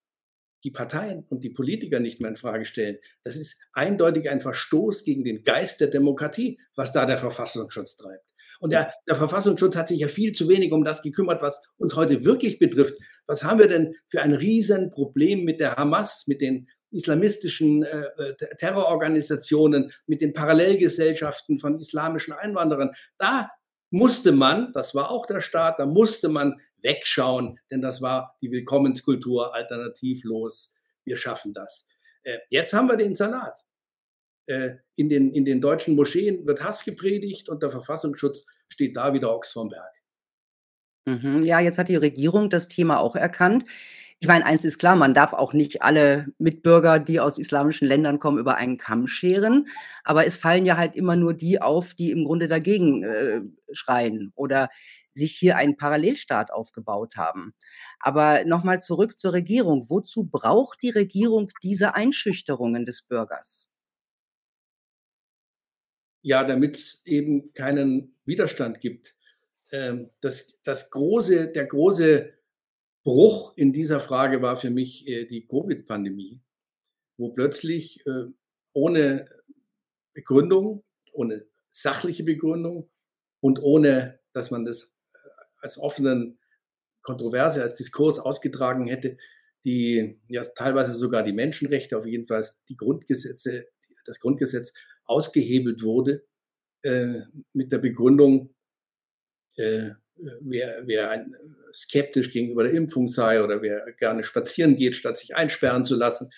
die 0.65 0.71
Parteien 0.71 1.25
und 1.29 1.45
die 1.45 1.51
Politiker 1.51 2.01
nicht 2.01 2.21
mehr 2.21 2.31
in 2.31 2.37
Frage 2.37 2.65
stellen. 2.65 2.99
Das 3.23 3.37
ist 3.37 3.61
eindeutig 3.73 4.31
ein 4.31 4.41
Verstoß 4.41 5.05
gegen 5.05 5.23
den 5.23 5.45
Geist 5.45 5.81
der 5.81 5.89
Demokratie, 5.89 6.59
was 6.75 6.91
da 6.91 7.05
der 7.07 7.19
Verfassungsschutz 7.19 7.97
treibt. 7.97 8.25
Und 8.61 8.73
der, 8.73 8.93
der 9.07 9.17
Verfassungsschutz 9.17 9.77
hat 9.77 9.89
sich 9.89 10.01
ja 10.01 10.09
viel 10.09 10.33
zu 10.33 10.49
wenig 10.49 10.73
um 10.73 10.85
das 10.85 11.03
gekümmert, 11.03 11.43
was 11.43 11.61
uns 11.77 11.97
heute 11.97 12.25
wirklich 12.25 12.59
betrifft. 12.59 12.95
Was 13.27 13.45
haben 13.45 13.59
wir 13.59 13.69
denn 13.69 13.95
für 14.09 14.23
ein 14.23 14.33
Riesenproblem 14.33 15.45
mit 15.45 15.61
der 15.61 15.77
Hamas, 15.77 16.27
mit 16.27 16.41
den 16.41 16.69
islamistischen 16.91 17.83
äh, 17.83 18.07
äh 18.17 18.35
Terrororganisationen, 18.59 19.93
mit 20.07 20.23
den 20.23 20.33
Parallelgesellschaften 20.33 21.59
von 21.59 21.79
islamischen 21.79 22.33
Einwanderern? 22.33 22.93
Da 23.19 23.51
musste 23.91 24.33
man, 24.33 24.73
das 24.73 24.95
war 24.95 25.11
auch 25.11 25.27
der 25.27 25.41
Staat, 25.41 25.79
da 25.79 25.87
musste 25.87 26.29
man 26.29 26.61
wegschauen, 26.85 27.59
denn 27.71 27.81
das 27.81 28.01
war 28.01 28.37
die 28.41 28.53
Willkommenskultur 28.53 29.55
alternativlos. 29.55 30.73
Wir 31.05 31.17
schaffen 31.17 31.53
das. 31.53 31.87
Äh, 32.23 32.39
jetzt 32.51 32.73
haben 32.73 32.89
wir 32.89 32.97
den 32.97 33.15
Salat. 33.15 33.65
Äh, 34.47 34.77
in, 34.95 35.09
den, 35.09 35.33
in 35.33 35.45
den 35.45 35.61
deutschen 35.61 35.97
Moscheen 35.97 36.47
wird 36.47 36.63
Hass 36.63 36.85
gepredigt 36.85 37.49
und 37.49 37.63
der 37.63 37.71
Verfassungsschutz 37.71 38.45
steht 38.69 38.97
da 38.97 39.13
wie 39.15 39.21
der 39.21 39.31
Ochs 39.31 39.53
vom 39.53 39.71
Berg. 39.71 40.03
Mhm. 41.07 41.43
Ja, 41.43 41.61
jetzt 41.61 41.79
hat 41.79 41.89
die 41.89 41.97
Regierung 41.97 42.51
das 42.51 42.69
Thema 42.69 43.01
auch 43.01 43.17
erkannt. 43.17 43.65
Ich 44.21 44.29
meine, 44.29 44.47
eins 44.47 44.65
ist 44.65 44.79
klar, 44.79 44.97
man 44.97 45.13
darf 45.13 45.33
auch 45.35 45.53
nicht 45.53 45.83
alle 45.83 46.29
Mitbürger, 46.39 46.99
die 46.99 47.21
aus 47.21 47.37
islamischen 47.37 47.87
Ländern 47.87 48.19
kommen, 48.19 48.39
über 48.39 48.57
einen 48.57 48.79
Kamm 48.79 49.07
scheren. 49.07 49.69
Aber 50.03 50.27
es 50.27 50.37
fallen 50.37 50.65
ja 50.65 50.77
halt 50.77 50.97
immer 50.97 51.17
nur 51.17 51.35
die 51.35 51.61
auf, 51.61 51.95
die 51.95 52.11
im 52.11 52.25
Grunde 52.25 52.49
dagegen 52.49 53.03
äh, 53.03 53.43
schreien 53.73 54.33
oder 54.35 54.71
sich 55.15 55.37
hier 55.37 55.57
einen 55.57 55.77
Parallelstaat 55.77 56.53
aufgebaut 56.53 57.17
haben. 57.17 57.55
Aber 58.01 58.45
nochmal 58.45 58.83
zurück 58.83 59.19
zur 59.19 59.33
Regierung. 59.33 59.89
Wozu 59.89 60.25
braucht 60.25 60.83
die 60.83 60.91
Regierung 60.91 61.51
diese 61.63 61.95
Einschüchterungen 61.95 62.85
des 62.85 63.03
Bürgers? 63.03 63.71
Ja, 66.23 66.45
damit 66.45 66.77
es 66.77 67.03
eben 67.07 67.53
keinen 67.53 68.17
Widerstand 68.25 68.81
gibt. 68.81 69.15
Ähm, 69.71 70.11
das, 70.21 70.47
das 70.65 70.91
große, 70.91 71.49
der 71.49 71.67
große 71.67 72.33
Bruch 73.05 73.53
in 73.57 73.73
dieser 73.73 74.01
Frage 74.01 74.41
war 74.41 74.57
für 74.57 74.71
mich 74.71 75.07
äh, 75.07 75.27
die 75.27 75.47
Covid-Pandemie, 75.47 76.41
wo 77.19 77.31
plötzlich 77.31 78.05
äh, 78.07 78.25
ohne 78.73 79.29
Begründung, 80.15 80.83
ohne 81.13 81.45
sachliche 81.69 82.25
Begründung 82.25 82.89
und 83.41 83.63
ohne, 83.63 84.21
dass 84.33 84.51
man 84.51 84.65
das 84.65 84.94
als 85.65 85.79
offenen 85.79 86.39
Kontroverse, 87.03 87.63
als 87.63 87.75
Diskurs 87.75 88.19
ausgetragen 88.19 88.87
hätte, 88.87 89.17
die 89.65 90.21
ja 90.29 90.45
teilweise 90.45 90.93
sogar 90.93 91.23
die 91.23 91.33
Menschenrechte, 91.33 91.97
auf 91.99 92.07
jeden 92.07 92.27
Fall 92.27 92.47
die 92.69 92.77
Grundgesetze, 92.77 93.67
das 94.05 94.21
Grundgesetz 94.21 94.73
ausgehebelt 95.07 95.83
wurde 95.83 96.25
äh, 96.83 97.21
mit 97.53 97.73
der 97.73 97.79
Begründung, 97.79 98.55
äh, 99.57 99.91
wer, 100.43 100.83
wer 100.87 101.11
ein, 101.11 101.35
skeptisch 101.73 102.31
gegenüber 102.31 102.65
der 102.65 102.73
Impfung 102.73 103.09
sei 103.09 103.43
oder 103.43 103.63
wer 103.63 103.93
gerne 103.99 104.23
spazieren 104.23 104.77
geht, 104.77 104.95
statt 104.95 105.17
sich 105.17 105.35
einsperren 105.35 105.85
zu 105.85 105.97
lassen, 105.97 106.31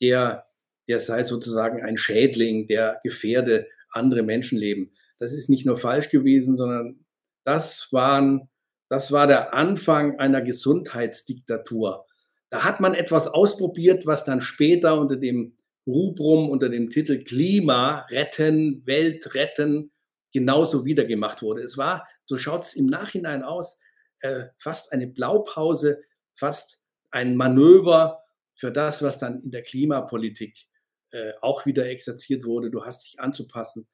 der, 0.00 0.46
der 0.88 0.98
sei 0.98 1.24
sozusagen 1.24 1.82
ein 1.82 1.96
Schädling, 1.96 2.66
der 2.66 3.00
gefährde 3.02 3.68
andere 3.90 4.22
Menschenleben. 4.22 4.92
Das 5.18 5.32
ist 5.32 5.48
nicht 5.48 5.64
nur 5.64 5.78
falsch 5.78 6.10
gewesen, 6.10 6.56
sondern 6.56 7.04
das 7.44 7.92
waren, 7.92 8.50
das 8.92 9.10
war 9.10 9.26
der 9.26 9.54
Anfang 9.54 10.18
einer 10.18 10.42
Gesundheitsdiktatur. 10.42 12.04
Da 12.50 12.62
hat 12.62 12.78
man 12.80 12.92
etwas 12.92 13.26
ausprobiert, 13.26 14.04
was 14.04 14.22
dann 14.22 14.42
später 14.42 15.00
unter 15.00 15.16
dem 15.16 15.56
Rubrum, 15.86 16.50
unter 16.50 16.68
dem 16.68 16.90
Titel 16.90 17.24
Klima 17.24 18.00
retten, 18.10 18.86
Welt 18.86 19.34
retten, 19.34 19.92
genauso 20.30 20.84
wieder 20.84 21.06
gemacht 21.06 21.40
wurde. 21.40 21.62
Es 21.62 21.78
war, 21.78 22.06
so 22.26 22.36
schaut 22.36 22.64
es 22.64 22.74
im 22.74 22.84
Nachhinein 22.84 23.42
aus, 23.42 23.78
äh, 24.20 24.48
fast 24.58 24.92
eine 24.92 25.06
Blaupause, 25.06 26.02
fast 26.34 26.82
ein 27.10 27.34
Manöver 27.34 28.22
für 28.54 28.70
das, 28.70 29.02
was 29.02 29.18
dann 29.18 29.40
in 29.40 29.52
der 29.52 29.62
Klimapolitik 29.62 30.66
äh, 31.12 31.32
auch 31.40 31.64
wieder 31.64 31.86
exerziert 31.86 32.44
wurde. 32.44 32.70
Du 32.70 32.84
hast 32.84 33.06
dich 33.06 33.20
anzupassen, 33.20 33.88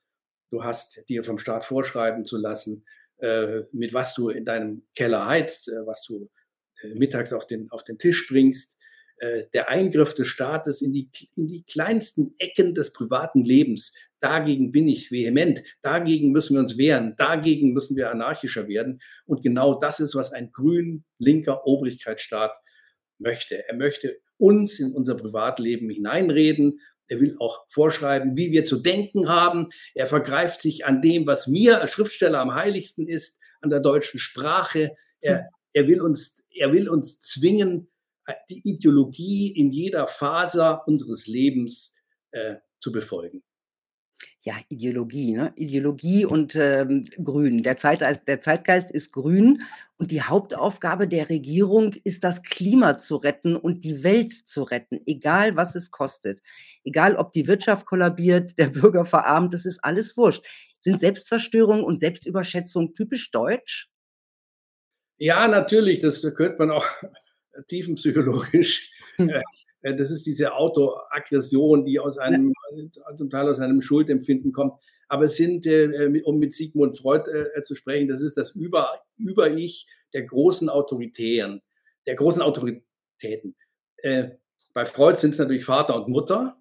du 0.50 0.64
hast 0.64 1.08
dir 1.08 1.22
vom 1.22 1.38
Staat 1.38 1.64
vorschreiben 1.64 2.24
zu 2.24 2.36
lassen, 2.36 2.84
mit 3.72 3.92
was 3.92 4.14
du 4.14 4.28
in 4.28 4.44
deinem 4.44 4.82
Keller 4.94 5.26
heizt, 5.26 5.68
äh, 5.68 5.86
was 5.86 6.04
du 6.04 6.28
äh, 6.82 6.94
mittags 6.94 7.32
auf 7.32 7.46
den, 7.46 7.70
auf 7.70 7.84
den 7.84 7.98
Tisch 7.98 8.28
bringst. 8.28 8.76
Äh, 9.18 9.44
der 9.52 9.68
Eingriff 9.68 10.14
des 10.14 10.28
Staates 10.28 10.82
in 10.82 10.92
die, 10.92 11.10
in 11.34 11.48
die 11.48 11.64
kleinsten 11.64 12.34
Ecken 12.38 12.74
des 12.74 12.92
privaten 12.92 13.44
Lebens, 13.44 13.92
Dagegen 14.20 14.72
bin 14.72 14.88
ich 14.88 15.12
vehement. 15.12 15.62
Dagegen 15.82 16.32
müssen 16.32 16.54
wir 16.54 16.60
uns 16.60 16.76
wehren. 16.76 17.14
Dagegen 17.18 17.72
müssen 17.72 17.96
wir 17.96 18.10
anarchischer 18.10 18.68
werden. 18.68 19.00
Und 19.26 19.42
genau 19.42 19.78
das 19.78 20.00
ist, 20.00 20.14
was 20.14 20.32
ein 20.32 20.50
grün-linker 20.50 21.66
Obrigkeitsstaat 21.66 22.56
möchte. 23.18 23.68
Er 23.68 23.76
möchte 23.76 24.18
uns 24.36 24.80
in 24.80 24.92
unser 24.92 25.16
Privatleben 25.16 25.88
hineinreden. 25.90 26.80
Er 27.08 27.20
will 27.20 27.36
auch 27.40 27.64
vorschreiben, 27.68 28.36
wie 28.36 28.52
wir 28.52 28.64
zu 28.64 28.76
denken 28.76 29.28
haben. 29.28 29.68
Er 29.94 30.06
vergreift 30.06 30.60
sich 30.60 30.84
an 30.84 31.02
dem, 31.02 31.26
was 31.26 31.46
mir 31.46 31.80
als 31.80 31.92
Schriftsteller 31.92 32.40
am 32.40 32.54
heiligsten 32.54 33.08
ist, 33.08 33.38
an 33.60 33.70
der 33.70 33.80
deutschen 33.80 34.20
Sprache. 34.20 34.94
Er, 35.20 35.48
er, 35.72 35.88
will, 35.88 36.00
uns, 36.00 36.44
er 36.54 36.72
will 36.72 36.88
uns 36.88 37.18
zwingen, 37.18 37.90
die 38.50 38.60
Ideologie 38.62 39.50
in 39.56 39.70
jeder 39.70 40.06
Faser 40.06 40.82
unseres 40.86 41.26
Lebens 41.26 41.94
äh, 42.30 42.56
zu 42.78 42.92
befolgen 42.92 43.42
ja, 44.42 44.54
Ideologie, 44.68 45.32
ne? 45.32 45.52
Ideologie 45.56 46.24
und 46.24 46.54
ähm, 46.54 47.04
Grün. 47.22 47.62
Der, 47.62 47.76
Zeit, 47.76 48.00
der 48.00 48.40
Zeitgeist 48.40 48.90
ist 48.90 49.12
grün 49.12 49.62
und 49.96 50.12
die 50.12 50.22
Hauptaufgabe 50.22 51.08
der 51.08 51.28
Regierung 51.28 51.94
ist, 52.04 52.22
das 52.22 52.42
Klima 52.42 52.98
zu 52.98 53.16
retten 53.16 53.56
und 53.56 53.82
die 53.84 54.04
Welt 54.04 54.32
zu 54.32 54.62
retten, 54.62 55.00
egal 55.06 55.56
was 55.56 55.74
es 55.74 55.90
kostet. 55.90 56.40
Egal, 56.84 57.16
ob 57.16 57.32
die 57.32 57.48
Wirtschaft 57.48 57.86
kollabiert, 57.86 58.52
der 58.58 58.68
Bürger 58.68 59.04
verarmt, 59.04 59.52
das 59.54 59.66
ist 59.66 59.82
alles 59.82 60.16
wurscht. 60.16 60.44
Sind 60.80 61.00
Selbstzerstörung 61.00 61.82
und 61.82 61.98
Selbstüberschätzung 61.98 62.94
typisch 62.94 63.32
deutsch? 63.32 63.90
Ja, 65.16 65.48
natürlich, 65.48 65.98
das 65.98 66.22
könnte 66.36 66.58
man 66.58 66.70
auch 66.70 66.86
tiefenpsychologisch 67.68 68.92
äh, 69.18 69.24
äh, 69.24 69.42
das 69.82 70.10
ist 70.10 70.26
diese 70.26 70.54
Autoaggression, 70.54 71.84
die 71.84 72.00
aus 72.00 72.18
einem, 72.18 72.52
ja. 72.74 73.16
zum 73.16 73.30
Teil 73.30 73.48
aus 73.48 73.60
einem 73.60 73.80
Schuldempfinden 73.80 74.52
kommt. 74.52 74.74
Aber 75.08 75.24
es 75.24 75.36
sind, 75.36 75.66
äh, 75.66 75.84
äh, 75.84 76.22
um 76.22 76.38
mit 76.38 76.54
Sigmund 76.54 76.98
Freud 76.98 77.24
zu 77.62 77.74
sprechen, 77.74 78.08
das 78.08 78.20
ist 78.20 78.36
das 78.36 78.50
Über, 78.50 78.90
Über-Ich 79.16 79.86
der 80.12 80.24
großen 80.24 80.68
Autoritären, 80.68 81.62
der 82.06 82.14
großen 82.14 82.42
Autoritäten. 82.42 83.54
Bei 84.74 84.86
Freud 84.86 85.18
sind 85.18 85.32
es 85.32 85.38
natürlich 85.38 85.64
Vater 85.64 85.96
und 85.96 86.08
Mutter. 86.08 86.56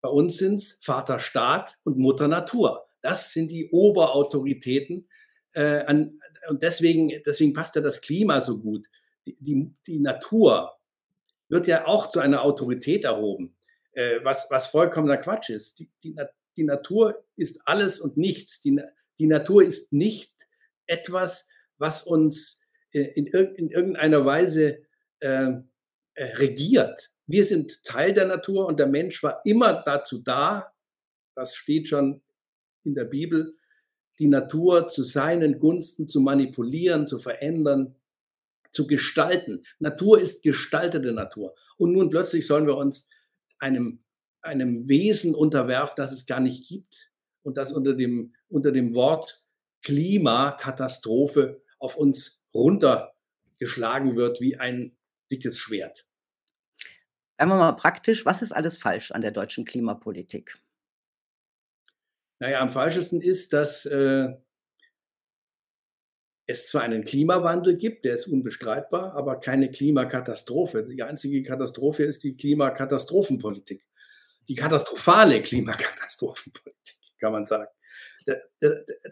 Bei 0.00 0.08
uns 0.08 0.38
sind 0.38 0.54
es 0.54 0.78
Vater 0.82 1.20
Staat 1.20 1.78
und 1.84 1.98
Mutter 1.98 2.28
Natur. 2.28 2.86
Das 3.02 3.32
sind 3.32 3.50
die 3.50 3.70
Oberautoritäten. 3.70 5.08
und 5.54 6.62
deswegen, 6.62 7.12
deswegen 7.24 7.52
passt 7.52 7.76
ja 7.76 7.80
das 7.80 8.00
Klima 8.00 8.42
so 8.42 8.58
gut. 8.58 8.86
Die, 9.26 9.36
die, 9.40 9.74
die 9.86 10.00
Natur, 10.00 10.75
wird 11.48 11.66
ja 11.66 11.86
auch 11.86 12.10
zu 12.10 12.20
einer 12.20 12.42
Autorität 12.42 13.04
erhoben, 13.04 13.56
äh, 13.92 14.20
was, 14.22 14.46
was 14.50 14.68
vollkommener 14.68 15.16
Quatsch 15.16 15.50
ist. 15.50 15.78
Die, 15.78 15.90
die, 16.02 16.16
die, 16.56 16.64
Natur 16.64 17.24
ist 17.36 17.60
alles 17.66 18.00
und 18.00 18.16
nichts. 18.16 18.60
Die, 18.60 18.80
Die 19.18 19.26
Natur 19.26 19.62
ist 19.62 19.92
nicht 19.92 20.32
etwas, 20.86 21.48
was 21.78 22.02
uns 22.02 22.62
äh, 22.92 23.02
in, 23.14 23.26
in 23.26 23.70
irgendeiner 23.70 24.24
Weise 24.24 24.78
äh, 25.20 25.52
äh, 26.14 26.24
regiert. 26.36 27.10
Wir 27.26 27.44
sind 27.44 27.84
Teil 27.84 28.12
der 28.12 28.26
Natur 28.26 28.66
und 28.66 28.78
der 28.78 28.86
Mensch 28.86 29.22
war 29.22 29.40
immer 29.44 29.82
dazu 29.84 30.22
da, 30.22 30.72
das 31.34 31.54
steht 31.54 31.88
schon 31.88 32.22
in 32.84 32.94
der 32.94 33.04
Bibel, 33.04 33.56
die 34.18 34.28
Natur 34.28 34.88
zu 34.88 35.02
seinen 35.02 35.58
Gunsten 35.58 36.08
zu 36.08 36.20
manipulieren, 36.20 37.06
zu 37.06 37.18
verändern, 37.18 37.96
zu 38.72 38.86
gestalten. 38.86 39.64
Natur 39.78 40.20
ist 40.20 40.42
gestaltete 40.42 41.12
Natur. 41.12 41.54
Und 41.76 41.92
nun 41.92 42.10
plötzlich 42.10 42.46
sollen 42.46 42.66
wir 42.66 42.76
uns 42.76 43.08
einem, 43.58 44.00
einem 44.42 44.88
Wesen 44.88 45.34
unterwerfen, 45.34 45.94
das 45.96 46.12
es 46.12 46.26
gar 46.26 46.40
nicht 46.40 46.68
gibt 46.68 47.12
und 47.42 47.56
das 47.56 47.72
unter 47.72 47.94
dem, 47.94 48.34
unter 48.48 48.72
dem 48.72 48.94
Wort 48.94 49.44
Klimakatastrophe 49.82 51.62
auf 51.78 51.96
uns 51.96 52.42
runtergeschlagen 52.54 54.16
wird 54.16 54.40
wie 54.40 54.56
ein 54.56 54.96
dickes 55.30 55.58
Schwert. 55.58 56.06
Wir 57.38 57.46
mal 57.46 57.72
praktisch, 57.72 58.24
was 58.24 58.42
ist 58.42 58.52
alles 58.52 58.78
falsch 58.78 59.10
an 59.10 59.20
der 59.20 59.30
deutschen 59.30 59.64
Klimapolitik? 59.64 60.58
Naja, 62.38 62.60
am 62.60 62.70
falschesten 62.70 63.20
ist, 63.20 63.52
dass 63.52 63.86
äh, 63.86 64.34
es 66.46 66.68
zwar 66.68 66.82
einen 66.82 67.04
Klimawandel 67.04 67.76
gibt, 67.76 68.04
der 68.04 68.14
ist 68.14 68.28
unbestreitbar, 68.28 69.14
aber 69.14 69.40
keine 69.40 69.70
Klimakatastrophe. 69.70 70.84
Die 70.84 71.02
einzige 71.02 71.42
Katastrophe 71.42 72.04
ist 72.04 72.22
die 72.22 72.36
Klimakatastrophenpolitik. 72.36 73.82
Die 74.48 74.54
katastrophale 74.54 75.42
Klimakatastrophenpolitik, 75.42 76.96
kann 77.18 77.32
man 77.32 77.46
sagen. 77.46 77.66
Da, 78.26 78.34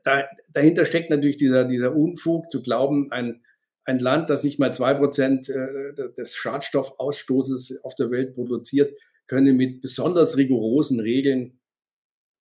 da, 0.04 0.28
dahinter 0.52 0.84
steckt 0.84 1.10
natürlich 1.10 1.36
dieser, 1.36 1.64
dieser 1.64 1.94
Unfug 1.94 2.50
zu 2.52 2.62
glauben, 2.62 3.10
ein, 3.10 3.44
ein 3.84 3.98
Land, 3.98 4.30
das 4.30 4.44
nicht 4.44 4.58
mal 4.58 4.72
zwei 4.72 4.94
Prozent 4.94 5.48
äh, 5.48 5.92
des 6.16 6.34
Schadstoffausstoßes 6.36 7.82
auf 7.82 7.94
der 7.96 8.10
Welt 8.10 8.34
produziert, 8.34 8.96
könne 9.26 9.52
mit 9.52 9.80
besonders 9.80 10.36
rigorosen 10.36 11.00
Regeln 11.00 11.60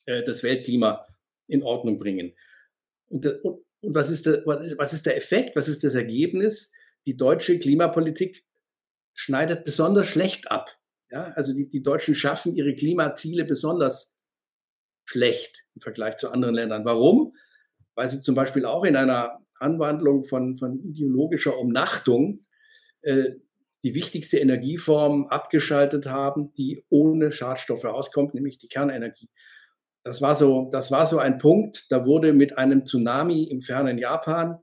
äh, 0.05 0.23
das 0.23 0.43
Weltklima 0.43 1.07
in 1.47 1.63
Ordnung 1.63 1.97
bringen. 1.99 2.33
Und, 3.09 3.27
und 3.83 3.95
was, 3.95 4.09
ist 4.09 4.25
der, 4.25 4.45
was 4.45 4.93
ist 4.93 5.05
der 5.05 5.17
Effekt? 5.17 5.55
Was 5.55 5.67
ist 5.67 5.83
das 5.83 5.93
Ergebnis? 5.93 6.71
Die 7.05 7.17
deutsche 7.17 7.59
Klimapolitik 7.59 8.45
schneidet 9.13 9.65
besonders 9.65 10.07
schlecht 10.07 10.49
ab. 10.49 10.77
Ja, 11.11 11.25
also 11.35 11.53
die, 11.53 11.69
die 11.69 11.83
Deutschen 11.83 12.15
schaffen 12.15 12.55
ihre 12.55 12.75
Klimaziele 12.75 13.45
besonders 13.45 14.13
schlecht 15.05 15.65
im 15.75 15.81
Vergleich 15.81 16.17
zu 16.17 16.31
anderen 16.31 16.55
Ländern. 16.55 16.85
Warum? 16.85 17.35
Weil 17.93 18.07
sie 18.07 18.21
zum 18.21 18.35
Beispiel 18.35 18.65
auch 18.65 18.85
in 18.85 18.95
einer 18.95 19.39
Anwandlung 19.59 20.23
von, 20.23 20.57
von 20.57 20.79
ideologischer 20.79 21.57
Umnachtung 21.57 22.45
äh, 23.01 23.31
die 23.83 23.95
wichtigste 23.95 24.39
Energieform 24.39 25.27
abgeschaltet 25.27 26.05
haben, 26.05 26.53
die 26.55 26.85
ohne 26.89 27.31
Schadstoffe 27.31 27.83
auskommt, 27.83 28.33
nämlich 28.33 28.57
die 28.57 28.69
Kernenergie. 28.69 29.29
Das 30.03 30.21
war 30.21 30.35
so, 30.35 30.69
das 30.71 30.91
war 30.91 31.05
so 31.05 31.17
ein 31.17 31.37
Punkt, 31.37 31.87
da 31.89 32.05
wurde 32.05 32.33
mit 32.33 32.57
einem 32.57 32.85
Tsunami 32.85 33.43
im 33.43 33.61
fernen 33.61 33.97
Japan 33.97 34.59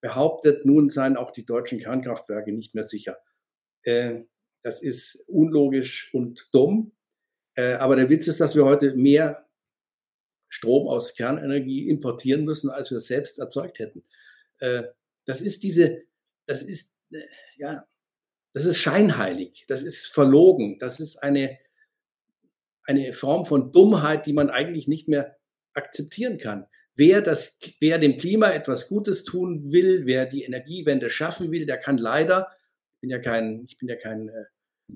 behauptet, 0.00 0.64
nun 0.64 0.88
seien 0.88 1.16
auch 1.16 1.32
die 1.32 1.44
deutschen 1.44 1.80
Kernkraftwerke 1.80 2.52
nicht 2.52 2.74
mehr 2.74 2.84
sicher. 2.84 3.18
Äh, 3.82 4.22
das 4.62 4.82
ist 4.82 5.24
unlogisch 5.28 6.12
und 6.14 6.48
dumm. 6.52 6.92
Äh, 7.54 7.74
aber 7.74 7.96
der 7.96 8.10
Witz 8.10 8.28
ist, 8.28 8.40
dass 8.40 8.54
wir 8.54 8.64
heute 8.64 8.94
mehr 8.94 9.46
Strom 10.48 10.86
aus 10.86 11.14
Kernenergie 11.14 11.88
importieren 11.88 12.44
müssen, 12.44 12.70
als 12.70 12.90
wir 12.90 13.00
selbst 13.00 13.38
erzeugt 13.38 13.78
hätten. 13.78 14.04
Äh, 14.60 14.84
das 15.24 15.40
ist 15.40 15.62
diese, 15.62 16.02
das 16.46 16.62
ist, 16.62 16.92
äh, 17.10 17.18
ja, 17.56 17.86
das 18.52 18.64
ist 18.64 18.78
scheinheilig, 18.78 19.64
das 19.68 19.82
ist 19.82 20.06
verlogen, 20.06 20.78
das 20.78 21.00
ist 21.00 21.22
eine, 21.22 21.58
eine 22.86 23.12
Form 23.12 23.44
von 23.44 23.72
Dummheit, 23.72 24.26
die 24.26 24.32
man 24.32 24.50
eigentlich 24.50 24.88
nicht 24.88 25.08
mehr 25.08 25.36
akzeptieren 25.74 26.38
kann. 26.38 26.66
Wer, 26.94 27.20
das, 27.20 27.58
wer 27.80 27.98
dem 27.98 28.16
Klima 28.16 28.50
etwas 28.52 28.88
Gutes 28.88 29.24
tun 29.24 29.70
will, 29.70 30.06
wer 30.06 30.24
die 30.24 30.44
Energiewende 30.44 31.10
schaffen 31.10 31.52
will, 31.52 31.66
der 31.66 31.76
kann 31.76 31.98
leider, 31.98 32.48
ich 32.94 33.00
bin 33.02 33.10
ja 33.10 33.18
kein, 33.18 33.64
ich 33.66 33.76
bin 33.76 33.88
ja 33.88 33.96
kein 33.96 34.28
äh, 34.30 34.44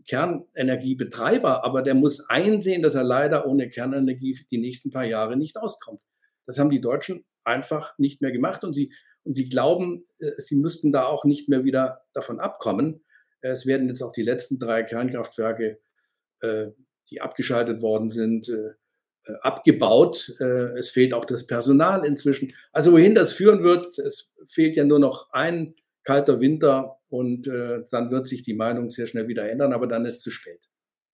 Kernenergiebetreiber, 0.06 1.64
aber 1.64 1.82
der 1.82 1.94
muss 1.94 2.20
einsehen, 2.28 2.82
dass 2.82 2.94
er 2.94 3.04
leider 3.04 3.46
ohne 3.46 3.68
Kernenergie 3.68 4.38
die 4.50 4.58
nächsten 4.58 4.90
paar 4.90 5.04
Jahre 5.04 5.36
nicht 5.36 5.58
auskommt. 5.58 6.00
Das 6.46 6.58
haben 6.58 6.70
die 6.70 6.80
Deutschen 6.80 7.24
einfach 7.44 7.98
nicht 7.98 8.22
mehr 8.22 8.32
gemacht 8.32 8.64
und 8.64 8.72
sie, 8.72 8.94
und 9.24 9.36
sie 9.36 9.48
glauben, 9.48 10.04
äh, 10.20 10.30
sie 10.38 10.56
müssten 10.56 10.92
da 10.92 11.04
auch 11.04 11.24
nicht 11.24 11.48
mehr 11.48 11.64
wieder 11.64 12.02
davon 12.14 12.40
abkommen. 12.40 13.04
Es 13.42 13.66
werden 13.66 13.88
jetzt 13.88 14.02
auch 14.02 14.12
die 14.12 14.22
letzten 14.22 14.58
drei 14.58 14.82
Kernkraftwerke, 14.82 15.80
äh, 16.40 16.68
die 17.10 17.20
abgeschaltet 17.20 17.82
worden 17.82 18.10
sind, 18.10 18.48
äh, 18.48 18.72
abgebaut. 19.42 20.32
Es 20.78 20.90
fehlt 20.90 21.12
auch 21.12 21.26
das 21.26 21.46
Personal 21.46 22.06
inzwischen. 22.06 22.54
Also 22.72 22.92
wohin 22.92 23.14
das 23.14 23.34
führen 23.34 23.62
wird, 23.62 23.86
es 23.98 24.32
fehlt 24.48 24.76
ja 24.76 24.84
nur 24.84 24.98
noch 24.98 25.28
ein 25.32 25.74
kalter 26.04 26.40
Winter 26.40 26.98
und 27.08 27.46
äh, 27.46 27.84
dann 27.90 28.10
wird 28.10 28.28
sich 28.28 28.42
die 28.42 28.54
Meinung 28.54 28.90
sehr 28.90 29.06
schnell 29.06 29.28
wieder 29.28 29.48
ändern, 29.48 29.72
aber 29.72 29.86
dann 29.86 30.06
ist 30.06 30.16
es 30.16 30.22
zu 30.22 30.30
spät. 30.30 30.68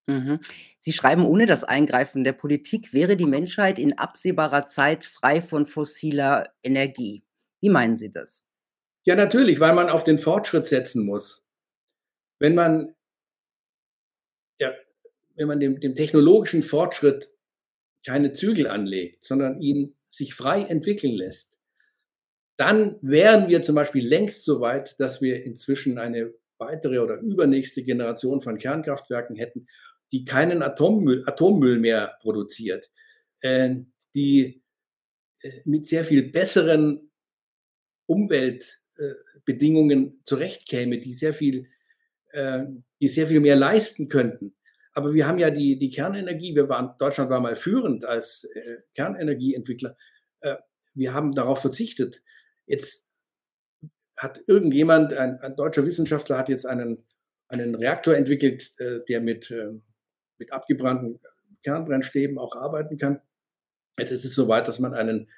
Mhm. 0.09 0.39
Sie 0.79 0.93
schreiben, 0.93 1.25
ohne 1.25 1.47
das 1.47 1.65
Eingreifen 1.65 2.23
der 2.23 2.33
Politik 2.33 2.93
wäre 2.93 3.17
die 3.17 3.27
Menschheit 3.27 3.79
in 3.79 3.99
absehbarer 3.99 4.67
Zeit 4.67 5.05
frei 5.05 5.41
von 5.43 5.67
fossiler 5.67 6.53
Energie. 6.63 7.25
Wie 7.61 7.71
meinen 7.71 7.97
Sie 7.97 8.11
das? 8.11 8.45
Ja, 9.05 9.17
natürlich, 9.17 9.59
weil 9.59 9.75
man 9.75 9.89
auf 9.89 10.05
den 10.05 10.19
Fortschritt 10.19 10.67
setzen 10.67 11.05
muss. 11.05 11.45
Wenn 12.39 12.55
man, 12.55 12.95
wenn 15.37 15.49
man 15.49 15.61
dem, 15.61 15.81
dem 15.81 15.95
technologischen 15.95 16.63
Fortschritt 16.63 17.31
keine 18.05 18.33
Zügel 18.33 18.67
anlegt, 18.67 19.25
sondern 19.25 19.59
ihn 19.59 19.95
sich 20.09 20.35
frei 20.35 20.63
entwickeln 20.63 21.15
lässt, 21.15 21.59
dann 22.57 22.97
wären 23.03 23.49
wir 23.49 23.63
zum 23.63 23.75
Beispiel 23.75 24.07
längst 24.07 24.45
so 24.45 24.61
weit, 24.61 24.99
dass 24.99 25.21
wir 25.21 25.45
inzwischen 25.45 25.99
eine 25.99 26.33
weitere 26.59 27.01
oder 27.01 27.21
übernächste 27.21 27.83
Generation 27.83 28.41
von 28.41 28.59
Kernkraftwerken 28.59 29.37
hätten, 29.37 29.67
die 30.13 30.25
keinen 30.25 30.63
Atommüll, 30.63 31.23
Atommüll 31.27 31.79
mehr 31.79 32.17
produziert, 32.23 32.91
äh, 33.41 33.75
die 34.15 34.63
äh, 35.43 35.51
mit 35.65 35.87
sehr 35.87 36.05
viel 36.05 36.31
besseren 36.31 37.11
Umweltbedingungen 38.07 40.07
äh, 40.07 40.13
zurechtkäme, 40.25 40.99
die 40.99 41.13
sehr 41.13 41.35
viel, 41.35 41.69
äh, 42.31 42.65
die 43.01 43.09
sehr 43.09 43.27
viel 43.27 43.41
mehr 43.41 43.57
leisten 43.57 44.09
könnten. 44.09 44.56
Aber 44.97 45.13
wir 45.13 45.27
haben 45.27 45.39
ja 45.39 45.51
die, 45.51 45.79
die 45.79 45.91
Kernenergie, 45.91 46.55
wir 46.55 46.71
waren, 46.71 46.95
Deutschland 46.99 47.29
war 47.29 47.41
mal 47.41 47.55
führend 47.55 48.07
als 48.07 48.45
äh, 48.45 48.79
Kernenergieentwickler. 48.95 49.95
Äh, 50.41 50.57
wir 50.95 51.13
haben 51.13 51.35
darauf 51.35 51.61
verzichtet. 51.61 52.23
Jetzt 52.65 53.07
hat 54.17 54.41
irgendjemand, 54.47 55.13
ein, 55.13 55.39
ein 55.41 55.55
deutscher 55.55 55.85
Wissenschaftler 55.85 56.39
hat 56.39 56.49
jetzt 56.49 56.65
einen, 56.65 57.05
einen 57.49 57.75
Reaktor 57.75 58.17
entwickelt, 58.17 58.73
äh, 58.79 59.01
der 59.07 59.21
mit, 59.21 59.51
äh, 59.51 59.73
mit 60.39 60.51
abgebrannten 60.55 61.21
Kernbrennstäben 61.63 62.39
auch 62.39 62.57
arbeiten 62.57 62.97
kann. 62.97 63.21
Jetzt 63.99 64.13
ist 64.13 64.25
es 64.25 64.35
soweit, 64.35 64.67
dass 64.67 64.79
man 64.79 64.95
einen 64.95 65.29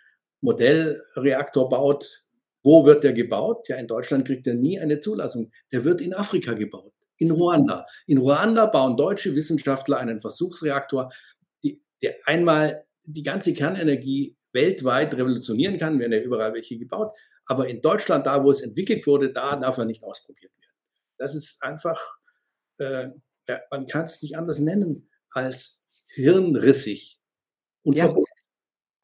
Modellreaktor 0.41 1.69
baut. 1.69 2.27
Wo 2.63 2.87
wird 2.87 3.03
der 3.03 3.13
gebaut? 3.13 3.69
Ja, 3.69 3.75
in 3.75 3.89
Deutschland 3.89 4.25
kriegt 4.25 4.47
er 4.47 4.55
nie 4.55 4.79
eine 4.79 5.01
Zulassung. 5.01 5.51
Der 5.73 5.83
wird 5.83 6.01
in 6.01 6.15
Afrika 6.15 6.53
gebaut, 6.53 6.93
in 7.19 7.31
Ruanda. 7.31 7.87
In 8.07 8.19
Ruanda 8.19 8.67
bauen 8.67 8.97
deutsche 8.97 9.35
Wissenschaftler 9.35 9.99
einen 9.99 10.21
Versuchsreaktor, 10.21 11.13
die, 11.63 11.83
der 12.03 12.17
einmal 12.25 12.85
die 13.05 13.23
ganze 13.23 13.53
Kernenergie 13.53 14.37
weltweit 14.53 15.15
revolutionieren 15.15 15.79
kann, 15.79 15.99
werden 15.99 16.13
ja 16.13 16.21
überall 16.21 16.55
welche 16.55 16.79
gebaut. 16.79 17.13
Aber 17.47 17.69
in 17.69 17.81
Deutschland, 17.81 18.27
da 18.27 18.45
wo 18.45 18.51
es 18.51 18.61
entwickelt 18.61 19.07
wurde, 19.07 19.33
da 19.33 19.57
darf 19.57 19.79
er 19.79 19.85
nicht 19.85 20.03
ausprobiert 20.05 20.53
werden. 20.53 20.77
Das 21.17 21.35
ist 21.35 21.63
einfach, 21.63 22.01
äh, 22.79 23.09
ja, 23.49 23.61
man 23.71 23.87
kann 23.87 24.05
es 24.05 24.23
nicht 24.23 24.37
anders 24.37 24.59
nennen 24.59 25.09
als 25.31 25.81
hirnrissig 26.07 27.21
und 27.83 27.97
ja. 27.97 28.05
verboten. 28.05 28.28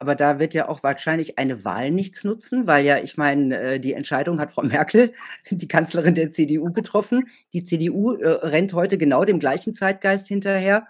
Aber 0.05 0.13
da 0.13 0.37
wird 0.39 0.53
ja 0.53 0.69
auch 0.69 0.83
wahrscheinlich 0.83 1.39
eine 1.39 1.65
Wahl 1.65 1.89
nichts 1.89 2.23
nutzen, 2.23 2.67
weil 2.67 2.85
ja, 2.85 2.99
ich 3.01 3.17
meine, 3.17 3.59
äh, 3.59 3.79
die 3.79 3.93
Entscheidung 3.93 4.39
hat 4.39 4.51
Frau 4.51 4.61
Merkel, 4.61 5.13
die 5.49 5.67
Kanzlerin 5.67 6.13
der 6.13 6.31
CDU, 6.31 6.71
getroffen. 6.71 7.27
Die 7.53 7.63
CDU 7.63 8.13
äh, 8.13 8.29
rennt 8.29 8.75
heute 8.75 8.99
genau 8.99 9.25
dem 9.25 9.39
gleichen 9.39 9.73
Zeitgeist 9.73 10.27
hinterher. 10.27 10.85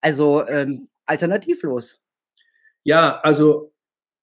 Also 0.00 0.46
ähm, 0.46 0.88
alternativlos. 1.04 2.00
Ja, 2.84 3.18
also 3.22 3.74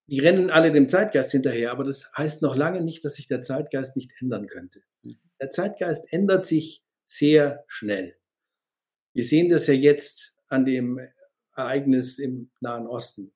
die 0.08 0.22
rennen 0.22 0.50
alle 0.50 0.72
dem 0.72 0.88
Zeitgeist 0.88 1.32
hinterher, 1.32 1.74
aber 1.74 1.84
das 1.84 2.10
heißt 2.18 2.42
noch 2.42 2.56
lange 2.56 2.80
nicht, 2.80 3.04
dass 3.04 3.16
sich 3.16 3.28
der 3.28 3.42
Zeitgeist 3.42 3.98
nicht 3.98 4.14
ändern 4.22 4.48
könnte. 4.48 4.82
Mhm. 5.02 5.18
Der 5.42 5.50
Zeitgeist 5.50 6.08
ändert 6.14 6.46
sich 6.46 6.86
sehr 7.04 7.66
schnell. 7.68 8.16
Wir 9.12 9.26
sehen 9.26 9.50
das 9.50 9.68
ja 9.68 9.74
jetzt 9.74 10.38
an 10.48 10.64
dem 10.64 11.02
Ereignis 11.54 12.18
im 12.18 12.50
Nahen 12.62 12.88
Osten. 12.88 13.35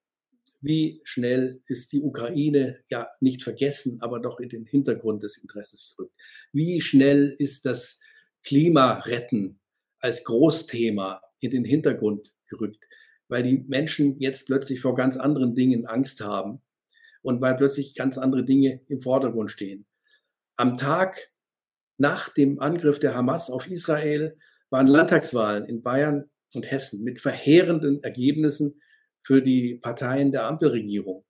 Wie 0.61 1.01
schnell 1.03 1.61
ist 1.67 1.91
die 1.93 2.01
Ukraine 2.01 2.79
ja 2.89 3.07
nicht 3.21 3.43
vergessen, 3.43 4.01
aber 4.01 4.19
doch 4.19 4.39
in 4.39 4.49
den 4.49 4.65
Hintergrund 4.65 5.23
des 5.23 5.37
Interesses 5.37 5.93
gerückt. 5.95 6.13
Wie 6.51 6.81
schnell 6.81 7.33
ist 7.37 7.65
das 7.65 7.99
Klimaretten 8.43 9.59
als 9.99 10.23
Großthema 10.23 11.21
in 11.39 11.51
den 11.51 11.65
Hintergrund 11.65 12.33
gerückt, 12.47 12.87
weil 13.27 13.43
die 13.43 13.65
Menschen 13.67 14.19
jetzt 14.19 14.47
plötzlich 14.47 14.81
vor 14.81 14.95
ganz 14.95 15.17
anderen 15.17 15.55
Dingen 15.55 15.85
Angst 15.85 16.21
haben 16.21 16.61
und 17.21 17.41
weil 17.41 17.55
plötzlich 17.55 17.95
ganz 17.95 18.17
andere 18.17 18.43
Dinge 18.43 18.81
im 18.87 19.01
Vordergrund 19.01 19.51
stehen. 19.51 19.85
Am 20.55 20.77
Tag 20.77 21.31
nach 21.97 22.29
dem 22.29 22.59
Angriff 22.59 22.99
der 22.99 23.15
Hamas 23.15 23.49
auf 23.49 23.69
Israel 23.69 24.37
waren 24.69 24.87
Landtagswahlen 24.87 25.65
in 25.65 25.81
Bayern 25.81 26.29
und 26.53 26.69
Hessen 26.69 27.03
mit 27.03 27.21
verheerenden 27.21 28.01
Ergebnissen 28.03 28.81
für 29.21 29.41
die 29.41 29.75
Parteien 29.75 30.31
der 30.31 30.45
Ampelregierung. 30.45 31.25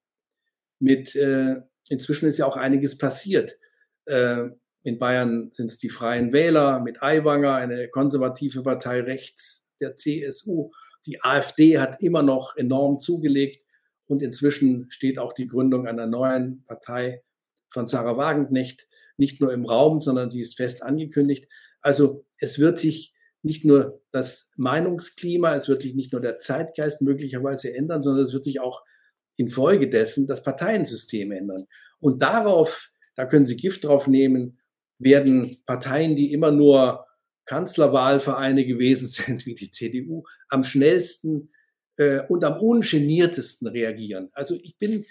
Mit 0.79 1.15
äh, 1.15 1.57
inzwischen 1.89 2.27
ist 2.27 2.37
ja 2.37 2.45
auch 2.45 2.57
einiges 2.57 2.97
passiert. 2.97 3.57
Äh, 4.05 4.49
in 4.83 4.97
Bayern 4.97 5.51
sind 5.51 5.67
es 5.67 5.77
die 5.77 5.89
Freien 5.89 6.31
Wähler 6.31 6.79
mit 6.79 7.03
Aiwanger, 7.03 7.55
eine 7.55 7.89
konservative 7.89 8.63
Partei 8.63 9.01
rechts 9.01 9.71
der 9.81 9.97
CSU. 9.97 10.71
Die 11.05 11.21
AfD 11.21 11.79
hat 11.79 12.01
immer 12.01 12.23
noch 12.23 12.55
enorm 12.55 12.99
zugelegt 12.99 13.63
und 14.05 14.21
inzwischen 14.21 14.89
steht 14.89 15.19
auch 15.19 15.33
die 15.33 15.47
Gründung 15.47 15.87
einer 15.87 16.07
neuen 16.07 16.63
Partei 16.65 17.23
von 17.69 17.87
Sarah 17.87 18.17
Wagenknecht 18.17 18.87
nicht 19.17 19.41
nur 19.41 19.53
im 19.53 19.65
Raum, 19.65 19.99
sondern 19.99 20.29
sie 20.29 20.41
ist 20.41 20.55
fest 20.55 20.81
angekündigt. 20.81 21.47
Also 21.81 22.25
es 22.37 22.57
wird 22.59 22.79
sich 22.79 23.13
nicht 23.41 23.65
nur 23.65 24.01
das 24.11 24.49
Meinungsklima, 24.57 25.55
es 25.55 25.67
wird 25.67 25.81
sich 25.81 25.95
nicht 25.95 26.11
nur 26.11 26.21
der 26.21 26.39
Zeitgeist 26.39 27.01
möglicherweise 27.01 27.73
ändern, 27.73 28.01
sondern 28.01 28.23
es 28.23 28.33
wird 28.33 28.43
sich 28.43 28.59
auch 28.59 28.83
infolgedessen 29.37 30.27
das 30.27 30.43
Parteiensystem 30.43 31.31
ändern. 31.31 31.67
Und 31.99 32.21
darauf, 32.21 32.89
da 33.15 33.25
können 33.25 33.45
Sie 33.45 33.55
Gift 33.55 33.85
drauf 33.85 34.07
nehmen, 34.07 34.59
werden 34.99 35.63
Parteien, 35.65 36.15
die 36.15 36.33
immer 36.33 36.51
nur 36.51 37.05
Kanzlerwahlvereine 37.45 38.65
gewesen 38.65 39.07
sind, 39.25 39.45
wie 39.45 39.55
die 39.55 39.71
CDU, 39.71 40.23
am 40.49 40.63
schnellsten 40.63 41.51
äh, 41.97 42.21
und 42.27 42.43
am 42.43 42.59
ungeniertesten 42.59 43.67
reagieren. 43.67 44.29
Also 44.33 44.55
ich 44.61 44.77
bin 44.77 45.05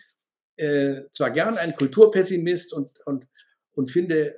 äh, 0.56 1.02
zwar 1.12 1.30
gern 1.30 1.56
ein 1.56 1.74
Kulturpessimist 1.74 2.72
und, 2.74 2.90
und, 3.06 3.26
und 3.72 3.90
finde 3.90 4.34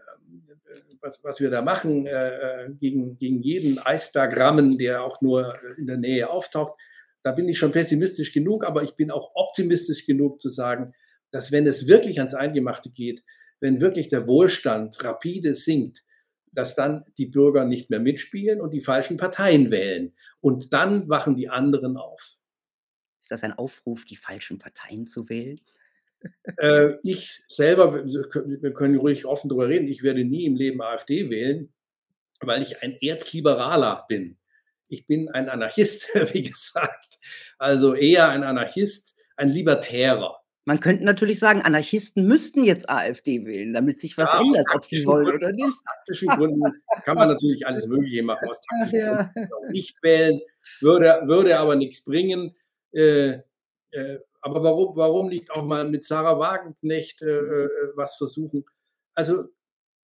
was, 1.02 1.22
was 1.24 1.40
wir 1.40 1.50
da 1.50 1.62
machen, 1.62 2.06
äh, 2.06 2.64
äh, 2.64 2.70
gegen, 2.74 3.16
gegen 3.16 3.42
jeden 3.42 3.78
Eisberg 3.78 4.38
rammen, 4.38 4.78
der 4.78 5.04
auch 5.04 5.20
nur 5.20 5.58
in 5.78 5.86
der 5.86 5.96
Nähe 5.96 6.30
auftaucht, 6.30 6.74
da 7.22 7.32
bin 7.32 7.48
ich 7.48 7.58
schon 7.58 7.72
pessimistisch 7.72 8.32
genug, 8.32 8.64
aber 8.64 8.82
ich 8.82 8.96
bin 8.96 9.10
auch 9.10 9.32
optimistisch 9.34 10.06
genug 10.06 10.40
zu 10.40 10.48
sagen, 10.48 10.94
dass 11.30 11.52
wenn 11.52 11.66
es 11.66 11.86
wirklich 11.86 12.18
ans 12.18 12.34
Eingemachte 12.34 12.90
geht, 12.90 13.22
wenn 13.60 13.80
wirklich 13.80 14.08
der 14.08 14.26
Wohlstand 14.26 15.02
rapide 15.04 15.54
sinkt, 15.54 16.02
dass 16.52 16.74
dann 16.74 17.04
die 17.18 17.26
Bürger 17.26 17.64
nicht 17.64 17.90
mehr 17.90 18.00
mitspielen 18.00 18.60
und 18.60 18.72
die 18.72 18.80
falschen 18.80 19.16
Parteien 19.16 19.70
wählen. 19.70 20.14
Und 20.40 20.72
dann 20.72 21.08
wachen 21.08 21.36
die 21.36 21.48
anderen 21.48 21.96
auf. 21.96 22.36
Ist 23.20 23.30
das 23.30 23.44
ein 23.44 23.52
Aufruf, 23.52 24.04
die 24.04 24.16
falschen 24.16 24.58
Parteien 24.58 25.06
zu 25.06 25.28
wählen? 25.28 25.60
Äh, 26.58 26.94
ich 27.02 27.40
selber, 27.48 27.94
wir 27.94 28.74
können 28.74 28.96
ruhig 28.96 29.24
offen 29.26 29.48
darüber 29.48 29.68
reden, 29.68 29.88
ich 29.88 30.02
werde 30.02 30.24
nie 30.24 30.44
im 30.44 30.56
Leben 30.56 30.82
AfD 30.82 31.30
wählen, 31.30 31.72
weil 32.40 32.62
ich 32.62 32.82
ein 32.82 32.96
Erzliberaler 33.00 34.04
bin. 34.08 34.36
Ich 34.88 35.06
bin 35.06 35.28
ein 35.28 35.48
Anarchist, 35.48 36.08
wie 36.34 36.42
gesagt. 36.42 37.18
Also 37.58 37.94
eher 37.94 38.28
ein 38.28 38.42
Anarchist, 38.42 39.16
ein 39.36 39.50
Libertärer. 39.50 40.40
Man 40.66 40.78
könnte 40.78 41.04
natürlich 41.04 41.38
sagen, 41.38 41.62
Anarchisten 41.62 42.26
müssten 42.26 42.62
jetzt 42.64 42.88
AfD 42.88 43.46
wählen, 43.46 43.72
damit 43.72 43.98
sich 43.98 44.18
was 44.18 44.32
ja, 44.32 44.40
ändert, 44.40 44.66
ob 44.74 44.84
sie 44.84 45.04
wollen 45.06 45.24
Gründen, 45.24 45.44
oder 45.44 45.52
nicht. 45.52 45.64
Aus 45.64 45.82
taktischen 45.82 46.28
Gründen 46.28 46.62
kann 47.04 47.16
man 47.16 47.28
natürlich 47.28 47.66
alles 47.66 47.86
Mögliche 47.86 48.22
machen. 48.22 48.48
Aus 48.48 48.60
taktischen 48.68 48.98
ja. 48.98 49.32
Gründen 49.32 49.72
nicht 49.72 49.96
wählen, 50.02 50.40
würde, 50.80 51.22
würde 51.24 51.58
aber 51.58 51.76
nichts 51.76 52.04
bringen. 52.04 52.54
Äh, 52.92 53.38
äh, 53.92 54.18
aber 54.40 54.62
warum, 54.62 54.96
warum 54.96 55.28
nicht 55.28 55.50
auch 55.50 55.64
mal 55.64 55.88
mit 55.88 56.04
Sarah 56.04 56.38
Wagenknecht 56.38 57.22
äh, 57.22 57.26
äh, 57.26 57.68
was 57.94 58.16
versuchen? 58.16 58.64
Also 59.14 59.44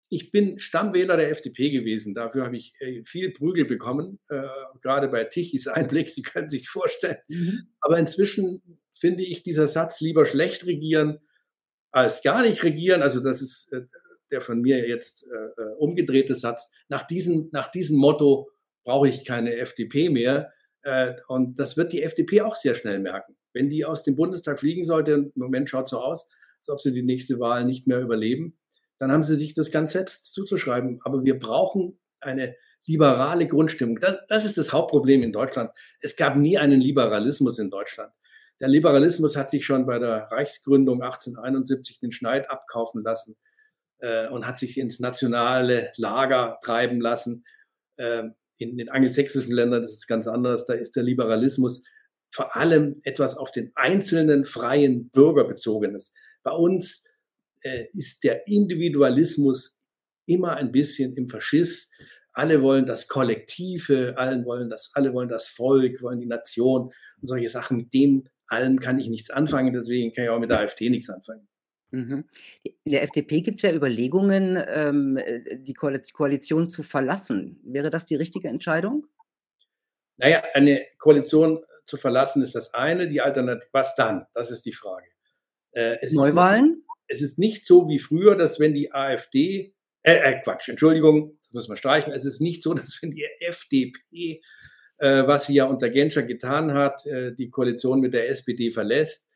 ich 0.10 0.32
bin 0.32 0.58
Stammwähler 0.60 1.18
der 1.18 1.32
FDP 1.32 1.70
gewesen. 1.70 2.14
Dafür 2.14 2.46
habe 2.46 2.56
ich 2.56 2.74
äh, 2.80 3.04
viel 3.06 3.32
Prügel 3.32 3.66
bekommen, 3.66 4.20
äh, 4.30 4.44
gerade 4.82 5.10
bei 5.10 5.26
Tichys 5.26 5.68
Einblick. 5.68 6.10
Sie 6.10 6.22
können 6.22 6.50
sich 6.50 6.70
vorstellen. 6.70 7.18
Mhm. 7.28 7.68
Aber 7.82 7.98
inzwischen 7.98 8.62
finde 8.94 9.24
ich 9.24 9.44
dieser 9.44 9.68
Satz 9.68 10.02
lieber 10.02 10.26
schlecht 10.26 10.66
regieren 10.66 11.20
als 11.92 12.22
gar 12.22 12.42
nicht 12.42 12.64
regieren. 12.64 13.02
Also 13.02 13.22
das 13.22 13.42
ist 13.42 13.72
äh, 13.72 13.82
der 14.32 14.42
von 14.42 14.62
mir 14.62 14.88
jetzt 14.88 15.26
äh, 15.32 15.62
äh 15.62 15.76
umgedrehte 15.78 16.36
Satz. 16.36 16.70
Nach 16.90 17.04
diesem, 17.04 17.50
nach 17.52 17.72
diesem 17.72 17.98
Motto 17.98 18.50
brauche 18.84 19.08
ich 19.08 19.26
keine 19.26 19.56
FDP 19.56 20.10
mehr. 20.10 20.52
Und 21.28 21.60
das 21.60 21.76
wird 21.76 21.92
die 21.92 22.02
FDP 22.02 22.40
auch 22.42 22.56
sehr 22.56 22.74
schnell 22.74 23.00
merken. 23.00 23.36
Wenn 23.58 23.70
die 23.70 23.86
aus 23.86 24.04
dem 24.04 24.16
Bundestag 24.16 24.60
fliegen 24.60 24.84
sollte, 24.84 25.12
im 25.14 25.32
Moment 25.34 25.68
schaut 25.68 25.90
so 25.90 26.00
aus, 26.00 26.30
als 26.60 26.70
ob 26.70 26.80
sie 26.80 26.92
die 26.92 27.02
nächste 27.02 27.40
Wahl 27.40 27.66
nicht 27.66 27.88
mehr 27.88 28.00
überleben, 28.00 28.56
dann 29.00 29.12
haben 29.12 29.24
sie 29.24 29.36
sich 29.36 29.56
das 29.56 29.72
ganz 29.72 29.94
selbst 29.94 30.32
zuzuschreiben. 30.32 31.00
Aber 31.04 31.24
wir 31.24 31.40
brauchen 31.40 32.00
eine 32.20 32.56
liberale 32.86 33.48
Grundstimmung. 33.48 34.00
Das, 34.00 34.18
das 34.28 34.46
ist 34.46 34.60
das 34.60 34.74
Hauptproblem 34.74 35.24
in 35.24 35.34
Deutschland. 35.34 35.72
Es 36.02 36.16
gab 36.16 36.36
nie 36.36 36.60
einen 36.60 36.80
Liberalismus 36.80 37.58
in 37.58 37.72
Deutschland. 37.72 38.14
Der 38.60 38.68
Liberalismus 38.68 39.36
hat 39.36 39.50
sich 39.50 39.66
schon 39.66 39.88
bei 39.88 39.98
der 39.98 40.28
Reichsgründung 40.32 41.02
1871 41.02 42.00
den 42.00 42.12
Schneid 42.12 42.50
abkaufen 42.52 43.02
lassen 43.04 43.38
äh, 44.00 44.28
und 44.28 44.46
hat 44.46 44.60
sich 44.60 44.78
ins 44.78 45.00
nationale 45.00 45.92
Lager 45.98 46.60
treiben 46.64 47.02
lassen. 47.02 47.44
Äh, 47.96 48.24
in 48.58 48.78
den 48.78 48.90
angelsächsischen 48.90 49.52
Ländern 49.52 49.82
ist 49.82 49.96
es 49.96 50.06
ganz 50.06 50.28
anders. 50.28 50.66
Da 50.66 50.74
ist 50.74 50.96
der 50.96 51.04
Liberalismus 51.04 51.84
vor 52.38 52.56
allem 52.56 53.02
etwas 53.04 53.36
auf 53.36 53.50
den 53.50 53.72
einzelnen 53.74 54.46
freien 54.46 55.10
Bürger 55.10 55.46
bezogenes. 55.48 56.14
Bei 56.44 56.52
uns 56.52 57.04
äh, 57.64 57.86
ist 57.94 58.24
der 58.24 58.48
Individualismus 58.48 59.82
immer 60.28 60.56
ein 60.56 60.72
bisschen 60.72 61.14
im 61.14 61.28
Faschiss. 61.28 61.90
Alle 62.34 62.62
wollen 62.62 62.86
das 62.86 63.08
Kollektive, 63.08 64.14
allen 64.18 64.46
wollen 64.46 64.70
das, 64.70 64.92
alle 64.94 65.16
wollen 65.16 65.30
das 65.30 65.50
Volk, 65.50 66.04
wollen 66.04 66.20
die 66.20 66.28
Nation 66.28 66.92
und 67.20 67.28
solche 67.28 67.50
Sachen. 67.50 67.78
Mit 67.78 67.92
dem 67.96 68.28
allem 68.46 68.80
kann 68.80 69.00
ich 69.00 69.10
nichts 69.10 69.32
anfangen, 69.32 69.74
deswegen 69.74 70.14
kann 70.14 70.26
ich 70.26 70.30
auch 70.30 70.40
mit 70.40 70.52
der 70.52 70.60
AfD 70.60 70.92
nichts 70.92 71.10
anfangen. 71.10 71.48
Mhm. 71.90 72.26
In 72.84 72.92
der 72.92 73.02
FDP 73.02 73.42
gibt 73.42 73.56
es 73.56 73.64
ja 73.64 73.74
Überlegungen, 73.74 74.64
ähm, 74.68 75.18
äh, 75.18 75.58
die 75.58 75.74
Koalition 75.74 76.70
zu 76.70 76.84
verlassen. 76.84 77.60
Wäre 77.64 77.90
das 77.90 78.06
die 78.06 78.16
richtige 78.16 78.48
Entscheidung? 78.48 79.08
Naja, 80.18 80.44
eine 80.54 80.86
Koalition 81.00 81.64
zu 81.88 81.98
verlassen 81.98 82.42
ist 82.42 82.54
das 82.54 82.74
eine, 82.74 83.08
die 83.08 83.22
Alternative, 83.22 83.70
was 83.72 83.96
dann? 83.96 84.26
Das 84.34 84.52
ist 84.52 84.66
die 84.66 84.74
Frage. 84.74 85.08
Äh, 85.72 85.98
es 86.02 86.12
Neuwahlen? 86.12 86.84
Ist, 87.08 87.22
es 87.22 87.30
ist 87.30 87.40
nicht 87.40 87.66
so 87.66 87.88
wie 87.88 87.98
früher, 87.98 88.36
dass 88.36 88.60
wenn 88.60 88.74
die 88.74 88.92
AfD, 88.94 89.74
äh, 90.04 90.16
äh, 90.16 90.42
Quatsch, 90.44 90.70
Entschuldigung, 90.70 91.40
das 91.42 91.54
müssen 91.54 91.72
wir 91.72 91.78
streichen, 91.78 92.12
es 92.12 92.26
ist 92.26 92.42
nicht 92.42 92.62
so, 92.62 92.74
dass 92.76 93.02
wenn 93.02 93.12
die 93.12 93.26
FDP, 93.40 94.42
äh, 94.98 95.26
was 95.26 95.48
sie 95.48 95.56
ja 95.56 95.66
unter 95.66 95.90
Genscher 95.90 96.24
getan 96.24 96.74
hat, 96.74 97.06
äh, 97.06 97.34
die 97.34 97.50
Koalition 97.50 98.02
mit 98.02 98.14
der 98.14 98.30
SPD 98.30 98.72
verlässt, 98.72 99.28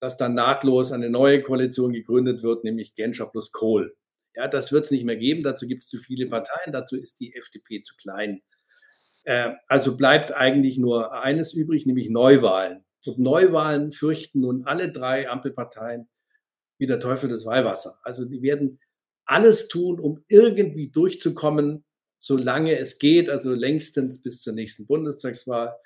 dass 0.00 0.16
dann 0.16 0.34
nahtlos 0.34 0.92
eine 0.92 1.10
neue 1.10 1.42
Koalition 1.42 1.92
gegründet 1.92 2.42
wird, 2.42 2.64
nämlich 2.64 2.94
Genscher 2.94 3.26
plus 3.26 3.52
Kohl. 3.52 3.94
Ja, 4.34 4.48
das 4.48 4.72
wird 4.72 4.86
es 4.86 4.90
nicht 4.90 5.04
mehr 5.04 5.16
geben, 5.16 5.42
dazu 5.42 5.66
gibt 5.66 5.82
es 5.82 5.88
zu 5.88 5.98
viele 5.98 6.26
Parteien, 6.26 6.72
dazu 6.72 6.96
ist 6.96 7.20
die 7.20 7.34
FDP 7.34 7.82
zu 7.82 7.94
klein. 7.96 8.42
Äh, 9.24 9.50
also 9.68 9.96
bleibt 9.96 10.32
eigentlich 10.32 10.78
nur 10.78 11.20
eines 11.22 11.52
übrig, 11.52 11.86
nämlich 11.86 12.10
Neuwahlen. 12.10 12.84
Und 13.04 13.18
Neuwahlen 13.18 13.92
fürchten 13.92 14.40
nun 14.40 14.64
alle 14.64 14.90
drei 14.92 15.28
Ampelparteien 15.28 16.08
wie 16.78 16.86
der 16.86 17.00
Teufel 17.00 17.28
des 17.28 17.46
Weihwasser. 17.46 17.98
Also 18.02 18.24
die 18.24 18.42
werden 18.42 18.80
alles 19.24 19.68
tun, 19.68 20.00
um 20.00 20.24
irgendwie 20.28 20.88
durchzukommen, 20.88 21.84
solange 22.18 22.76
es 22.76 22.98
geht, 22.98 23.28
also 23.28 23.54
längstens 23.54 24.22
bis 24.22 24.40
zur 24.40 24.52
nächsten 24.54 24.86
Bundestagswahl 24.86 25.76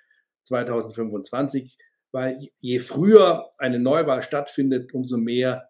2025, 0.44 1.78
weil 2.12 2.38
je 2.60 2.78
früher 2.78 3.50
eine 3.58 3.78
Neuwahl 3.78 4.22
stattfindet, 4.22 4.92
umso 4.94 5.16
mehr 5.16 5.68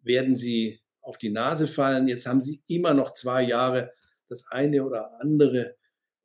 werden 0.00 0.36
sie 0.36 0.80
auf 1.00 1.18
die 1.18 1.30
Nase 1.30 1.66
fallen. 1.66 2.08
Jetzt 2.08 2.26
haben 2.26 2.42
sie 2.42 2.62
immer 2.66 2.94
noch 2.94 3.14
zwei 3.14 3.42
Jahre, 3.42 3.92
das 4.28 4.46
eine 4.50 4.84
oder 4.84 5.20
andere 5.20 5.76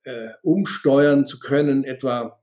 äh, 0.07 0.29
umsteuern 0.41 1.25
zu 1.25 1.37
können, 1.37 1.83
etwa 1.83 2.41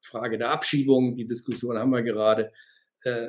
Frage 0.00 0.36
der 0.36 0.50
Abschiebung, 0.50 1.16
die 1.16 1.26
Diskussion 1.26 1.78
haben 1.78 1.90
wir 1.90 2.02
gerade, 2.02 2.52
äh, 3.04 3.28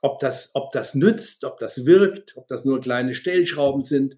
ob, 0.00 0.18
das, 0.18 0.50
ob 0.54 0.72
das 0.72 0.96
nützt, 0.96 1.44
ob 1.44 1.58
das 1.58 1.86
wirkt, 1.86 2.36
ob 2.36 2.48
das 2.48 2.64
nur 2.64 2.80
kleine 2.80 3.14
Stellschrauben 3.14 3.82
sind. 3.82 4.16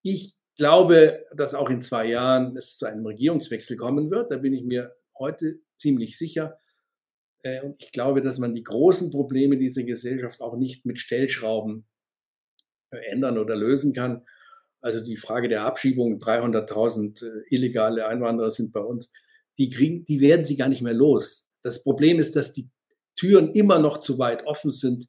Ich 0.00 0.34
glaube, 0.56 1.26
dass 1.36 1.52
auch 1.52 1.68
in 1.68 1.82
zwei 1.82 2.06
Jahren 2.06 2.56
es 2.56 2.78
zu 2.78 2.86
einem 2.86 3.04
Regierungswechsel 3.04 3.76
kommen 3.76 4.10
wird. 4.10 4.30
Da 4.32 4.38
bin 4.38 4.54
ich 4.54 4.64
mir 4.64 4.90
heute 5.18 5.60
ziemlich 5.78 6.16
sicher. 6.16 6.58
Äh, 7.42 7.60
und 7.60 7.76
ich 7.82 7.92
glaube, 7.92 8.22
dass 8.22 8.38
man 8.38 8.54
die 8.54 8.64
großen 8.64 9.10
Probleme 9.10 9.58
dieser 9.58 9.82
Gesellschaft 9.82 10.40
auch 10.40 10.56
nicht 10.56 10.86
mit 10.86 10.98
Stellschrauben 10.98 11.86
ändern 12.90 13.36
oder 13.36 13.56
lösen 13.56 13.92
kann. 13.92 14.26
Also 14.82 15.00
die 15.00 15.16
Frage 15.16 15.48
der 15.48 15.64
Abschiebung, 15.64 16.18
300.000 16.18 17.24
äh, 17.24 17.54
illegale 17.54 18.06
Einwanderer 18.06 18.50
sind 18.50 18.72
bei 18.72 18.80
uns, 18.80 19.10
die, 19.58 19.70
kriegen, 19.70 20.04
die 20.04 20.20
werden 20.20 20.44
sie 20.44 20.56
gar 20.56 20.68
nicht 20.68 20.82
mehr 20.82 20.94
los. 20.94 21.48
Das 21.62 21.82
Problem 21.82 22.18
ist, 22.18 22.36
dass 22.36 22.52
die 22.52 22.68
Türen 23.16 23.52
immer 23.52 23.78
noch 23.78 23.98
zu 23.98 24.18
weit 24.18 24.44
offen 24.44 24.70
sind 24.70 25.06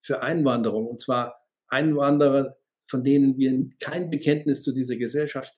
für 0.00 0.22
Einwanderung. 0.22 0.86
Und 0.86 1.02
zwar 1.02 1.40
Einwanderer, 1.68 2.56
von 2.86 3.02
denen 3.02 3.36
wir 3.36 3.68
kein 3.80 4.10
Bekenntnis 4.10 4.62
zu 4.62 4.72
dieser 4.72 4.96
Gesellschaft 4.96 5.54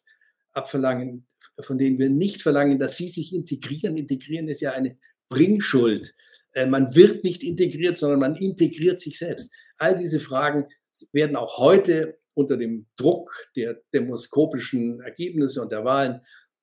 abverlangen, 0.53 1.27
von 1.61 1.77
denen 1.77 1.99
wir 1.99 2.09
nicht 2.09 2.41
verlangen, 2.41 2.79
dass 2.79 2.97
sie 2.97 3.09
sich 3.09 3.35
integrieren. 3.35 3.97
Integrieren 3.97 4.49
ist 4.49 4.63
ja 4.63 4.73
eine 4.73 4.99
Bringschuld. 5.29 6.15
Äh, 6.53 6.67
man 6.67 6.95
wird 6.95 7.25
nicht 7.25 7.43
integriert, 7.43 7.99
sondern 7.99 8.21
man 8.21 8.35
integriert 8.35 9.01
sich 9.01 9.19
selbst. 9.19 9.53
All 9.77 9.97
diese 9.97 10.21
Fragen 10.21 10.67
werden 11.13 11.37
auch 11.37 11.59
heute 11.59 12.17
unter 12.39 12.57
dem 12.57 12.87
Druck 12.97 13.49
der 13.57 13.81
demoskopischen 13.93 15.01
Ergebnisse 15.01 15.61
und 15.61 15.73
der 15.73 15.85
Wahlen 15.85 16.21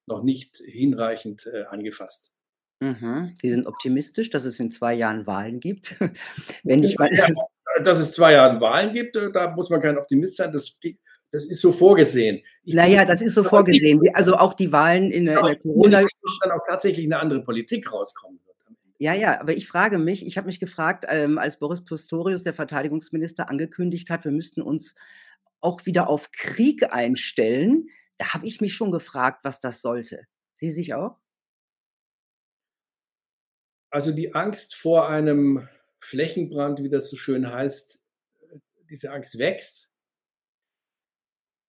noch 0.08 0.24
nicht 0.24 0.58
hinreichend 0.66 1.46
äh, 1.52 1.64
angefasst. 1.66 2.32
Mhm. 2.80 3.36
Sie 3.42 3.50
sind 3.50 3.68
optimistisch, 3.68 4.30
dass 4.30 4.46
es 4.46 4.60
in 4.60 4.72
zwei 4.72 4.94
Jahren 4.94 5.28
Wahlen 5.28 5.60
gibt. 5.60 5.98
Wenn 6.64 6.82
ich 6.84 6.98
mal 6.98 7.14
ja, 7.14 7.28
dass 7.84 8.00
es 8.00 8.14
zwei 8.14 8.34
Jahre 8.34 8.62
Wahlen 8.62 8.94
gibt, 8.94 9.18
äh, 9.18 9.32
da 9.32 9.52
muss 9.52 9.70
man 9.70 9.82
kein 9.82 9.98
Optimist 9.98 10.38
sein. 10.38 10.52
Das, 10.54 10.80
das 11.32 11.46
ist 11.46 11.60
so 11.60 11.74
vorgesehen. 11.74 12.42
Ich 12.64 12.74
naja, 12.74 13.04
das 13.04 13.22
ist 13.22 13.34
so 13.34 13.44
vorgesehen. 13.44 14.00
Also 14.14 14.36
auch 14.38 14.54
die 14.54 14.72
Wahlen 14.72 15.12
in, 15.12 15.26
der, 15.26 15.40
in 15.40 15.46
der 15.46 15.56
Corona. 15.58 16.02
dann 16.42 16.52
auch 16.52 16.66
tatsächlich 16.66 17.06
eine 17.06 17.20
andere 17.20 17.44
Politik 17.44 17.92
rauskommen 17.92 18.40
wird. 18.46 18.56
Ja, 18.98 19.14
ja, 19.14 19.42
aber 19.42 19.54
ich 19.58 19.68
frage 19.68 19.98
mich, 19.98 20.26
ich 20.26 20.38
habe 20.38 20.48
mich 20.48 20.62
gefragt, 20.62 21.06
ähm, 21.10 21.38
als 21.38 21.60
Boris 21.60 21.84
Pistorius, 21.84 22.44
der 22.44 22.54
Verteidigungsminister, 22.54 23.50
angekündigt 23.50 24.10
hat, 24.10 24.24
wir 24.24 24.32
müssten 24.32 24.62
uns 24.62 24.96
auch 25.66 25.86
wieder 25.86 26.08
auf 26.08 26.32
Krieg 26.32 26.94
einstellen, 26.94 27.90
da 28.18 28.34
habe 28.34 28.48
ich 28.48 28.62
mich 28.62 28.74
schon 28.74 28.92
gefragt, 28.92 29.44
was 29.44 29.60
das 29.60 29.82
sollte. 29.82 30.26
Sie 30.54 30.70
sich 30.70 30.94
auch? 30.94 31.18
Also 33.90 34.12
die 34.12 34.36
Angst 34.36 34.76
vor 34.76 35.10
einem 35.10 35.68
Flächenbrand, 36.00 36.84
wie 36.84 36.90
das 36.90 37.10
so 37.10 37.18
schön 37.18 37.52
heißt, 37.52 38.04
äh, 38.52 38.60
diese 38.90 39.12
Angst 39.12 39.38
wächst. 39.38 39.92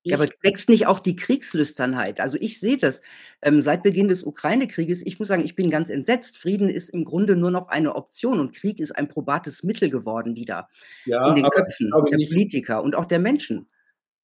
Ja, 0.06 0.16
aber 0.16 0.28
wächst 0.42 0.68
nicht 0.68 0.87
auch 0.87 1.00
die 1.00 1.16
Kriegslüsternheit? 1.16 2.20
Also 2.20 2.38
ich 2.40 2.61
sehe 2.61 2.76
das 2.76 3.02
ähm, 3.42 3.61
seit 3.61 3.82
Beginn 3.82 4.06
des 4.06 4.22
Ukraine-Krieges. 4.22 5.04
Ich 5.04 5.18
muss 5.18 5.26
sagen, 5.26 5.44
ich 5.44 5.56
bin 5.56 5.68
ganz 5.68 5.90
entsetzt. 5.90 6.38
Frieden 6.38 6.68
ist 6.68 6.90
im 6.90 7.02
Grunde 7.02 7.35
nur 7.35 7.50
noch 7.50 7.68
eine 7.68 7.96
Option 7.96 8.38
und 8.38 8.54
Krieg 8.54 8.78
ist 8.78 8.92
ein 8.92 9.09
probates 9.09 9.64
Mittel 9.64 9.90
geworden 9.90 10.37
wieder 10.37 10.68
ja, 11.06 11.28
in 11.28 11.35
den 11.35 11.48
Köpfen 11.48 11.90
der 11.90 12.28
Politiker 12.28 12.85
und 12.85 12.94
auch 12.94 13.06
der 13.06 13.18
Menschen. 13.18 13.68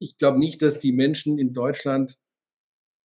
Ich 0.02 0.16
glaube 0.16 0.38
nicht, 0.38 0.62
dass 0.62 0.78
die 0.78 0.92
Menschen 0.92 1.38
in 1.38 1.52
Deutschland 1.52 2.18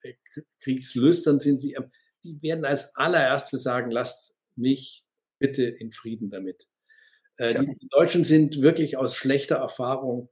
äh, 0.01 0.13
kriegslüstern 0.61 1.39
sind. 1.39 1.61
Sie, 1.61 1.73
ähm, 1.73 1.91
die 2.23 2.41
werden 2.41 2.65
als 2.65 2.95
allererstes 2.95 3.63
sagen, 3.63 3.91
lasst 3.91 4.33
mich 4.55 5.05
bitte 5.39 5.63
in 5.63 5.91
Frieden 5.91 6.29
damit. 6.29 6.67
Äh, 7.37 7.53
ja. 7.53 7.61
Die 7.63 7.87
Deutschen 7.89 8.23
sind 8.23 8.61
wirklich 8.61 8.97
aus 8.97 9.15
schlechter 9.15 9.57
Erfahrung 9.57 10.29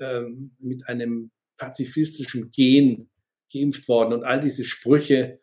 ähm, 0.00 0.54
mit 0.58 0.88
einem 0.88 1.30
pazifistischen 1.58 2.50
Gen 2.50 3.10
geimpft 3.52 3.88
worden 3.88 4.12
und 4.12 4.24
all 4.24 4.40
diese 4.40 4.64
Sprüche 4.64 5.40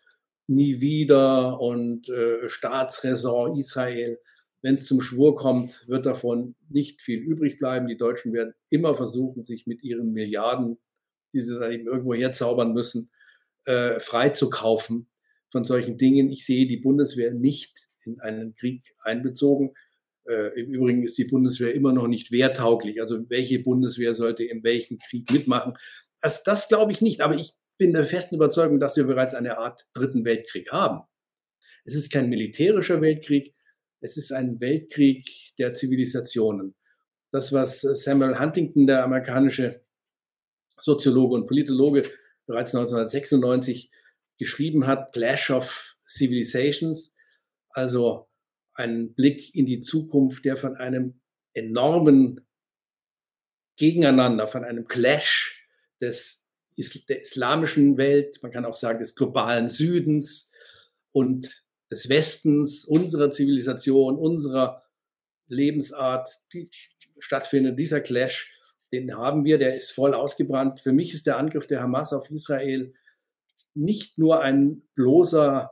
nie 0.47 0.79
wieder 0.79 1.59
und 1.59 2.09
äh, 2.09 2.47
Staatsräson 2.49 3.57
Israel, 3.57 4.19
wenn 4.65 4.75
es 4.75 4.87
zum 4.87 4.99
Schwur 4.99 5.35
kommt, 5.35 5.87
wird 5.87 6.07
davon 6.07 6.55
nicht 6.69 7.03
viel 7.03 7.19
übrig 7.19 7.59
bleiben. 7.59 7.85
Die 7.85 7.97
Deutschen 7.97 8.33
werden 8.33 8.55
immer 8.71 8.95
versuchen, 8.95 9.45
sich 9.45 9.67
mit 9.67 9.83
ihren 9.83 10.11
Milliarden, 10.11 10.79
die 11.33 11.39
sie 11.41 11.59
dann 11.59 11.71
eben 11.71 11.85
irgendwo 11.85 12.15
herzaubern 12.15 12.73
müssen, 12.73 13.11
äh, 13.65 13.99
freizukaufen 13.99 15.07
von 15.49 15.65
solchen 15.65 15.99
Dingen. 15.99 16.31
Ich 16.31 16.47
sehe 16.47 16.65
die 16.65 16.77
Bundeswehr 16.77 17.35
nicht 17.35 17.89
in 18.05 18.19
einen 18.21 18.55
Krieg 18.55 18.81
einbezogen. 19.03 19.75
Äh, 20.27 20.59
Im 20.59 20.71
Übrigen 20.71 21.03
ist 21.03 21.19
die 21.19 21.25
Bundeswehr 21.25 21.75
immer 21.75 21.93
noch 21.93 22.07
nicht 22.07 22.31
wehrtauglich. 22.31 22.99
Also 22.99 23.29
welche 23.29 23.59
Bundeswehr 23.59 24.15
sollte 24.15 24.45
in 24.45 24.63
welchem 24.63 24.97
Krieg 24.97 25.31
mitmachen? 25.31 25.73
Das, 26.23 26.41
das 26.41 26.69
glaube 26.69 26.91
ich 26.91 27.01
nicht. 27.01 27.21
Aber 27.21 27.35
ich 27.35 27.53
bin 27.77 27.93
der 27.93 28.03
festen 28.03 28.33
Überzeugung, 28.33 28.79
dass 28.79 28.97
wir 28.97 29.03
bereits 29.03 29.35
eine 29.35 29.59
Art 29.59 29.85
dritten 29.93 30.25
Weltkrieg 30.25 30.71
haben. 30.71 31.01
Es 31.83 31.93
ist 31.93 32.11
kein 32.11 32.29
militärischer 32.29 32.99
Weltkrieg. 32.99 33.53
Es 34.05 34.17
ist 34.17 34.31
ein 34.31 34.61
Weltkrieg 34.61 35.55
der 35.57 35.73
Zivilisationen. 35.73 36.75
Das, 37.31 37.51
was 37.51 37.81
Samuel 37.81 38.39
Huntington, 38.39 38.85
der 38.85 39.03
amerikanische 39.03 39.83
Soziologe 40.77 41.33
und 41.33 41.47
Politologe, 41.47 42.03
bereits 42.45 42.75
1996 42.75 43.89
geschrieben 44.37 44.85
hat, 44.85 45.11
Clash 45.11 45.49
of 45.49 45.95
Civilizations, 46.07 47.15
also 47.69 48.29
ein 48.75 49.15
Blick 49.15 49.55
in 49.55 49.65
die 49.65 49.79
Zukunft, 49.79 50.45
der 50.45 50.55
von 50.55 50.75
einem 50.75 51.19
enormen 51.55 52.45
Gegeneinander, 53.75 54.47
von 54.47 54.63
einem 54.63 54.87
Clash 54.87 55.67
des, 55.99 56.45
der 57.09 57.21
islamischen 57.21 57.97
Welt, 57.97 58.37
man 58.43 58.51
kann 58.51 58.65
auch 58.65 58.75
sagen 58.75 58.99
des 58.99 59.15
globalen 59.15 59.67
Südens 59.67 60.51
und 61.11 61.64
des 61.91 62.09
Westens, 62.09 62.85
unserer 62.85 63.29
Zivilisation, 63.29 64.17
unserer 64.17 64.83
Lebensart, 65.47 66.41
die 66.53 66.69
stattfindet. 67.19 67.79
Dieser 67.79 68.01
Clash, 68.01 68.51
den 68.91 69.15
haben 69.15 69.45
wir, 69.45 69.57
der 69.57 69.75
ist 69.75 69.91
voll 69.91 70.13
ausgebrannt. 70.13 70.81
Für 70.81 70.93
mich 70.93 71.13
ist 71.13 71.27
der 71.27 71.37
Angriff 71.37 71.67
der 71.67 71.81
Hamas 71.81 72.13
auf 72.13 72.29
Israel 72.31 72.93
nicht 73.73 74.17
nur 74.17 74.41
ein 74.41 74.83
bloßer 74.95 75.71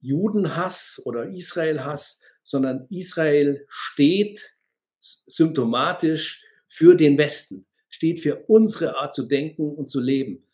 Judenhass 0.00 1.00
oder 1.04 1.24
Israelhass, 1.24 2.20
sondern 2.42 2.86
Israel 2.90 3.64
steht 3.68 4.56
symptomatisch 4.98 6.44
für 6.66 6.94
den 6.94 7.16
Westen, 7.18 7.66
steht 7.88 8.20
für 8.20 8.44
unsere 8.46 8.96
Art 8.96 9.14
zu 9.14 9.24
denken 9.24 9.74
und 9.74 9.88
zu 9.88 10.00
leben. 10.00 10.44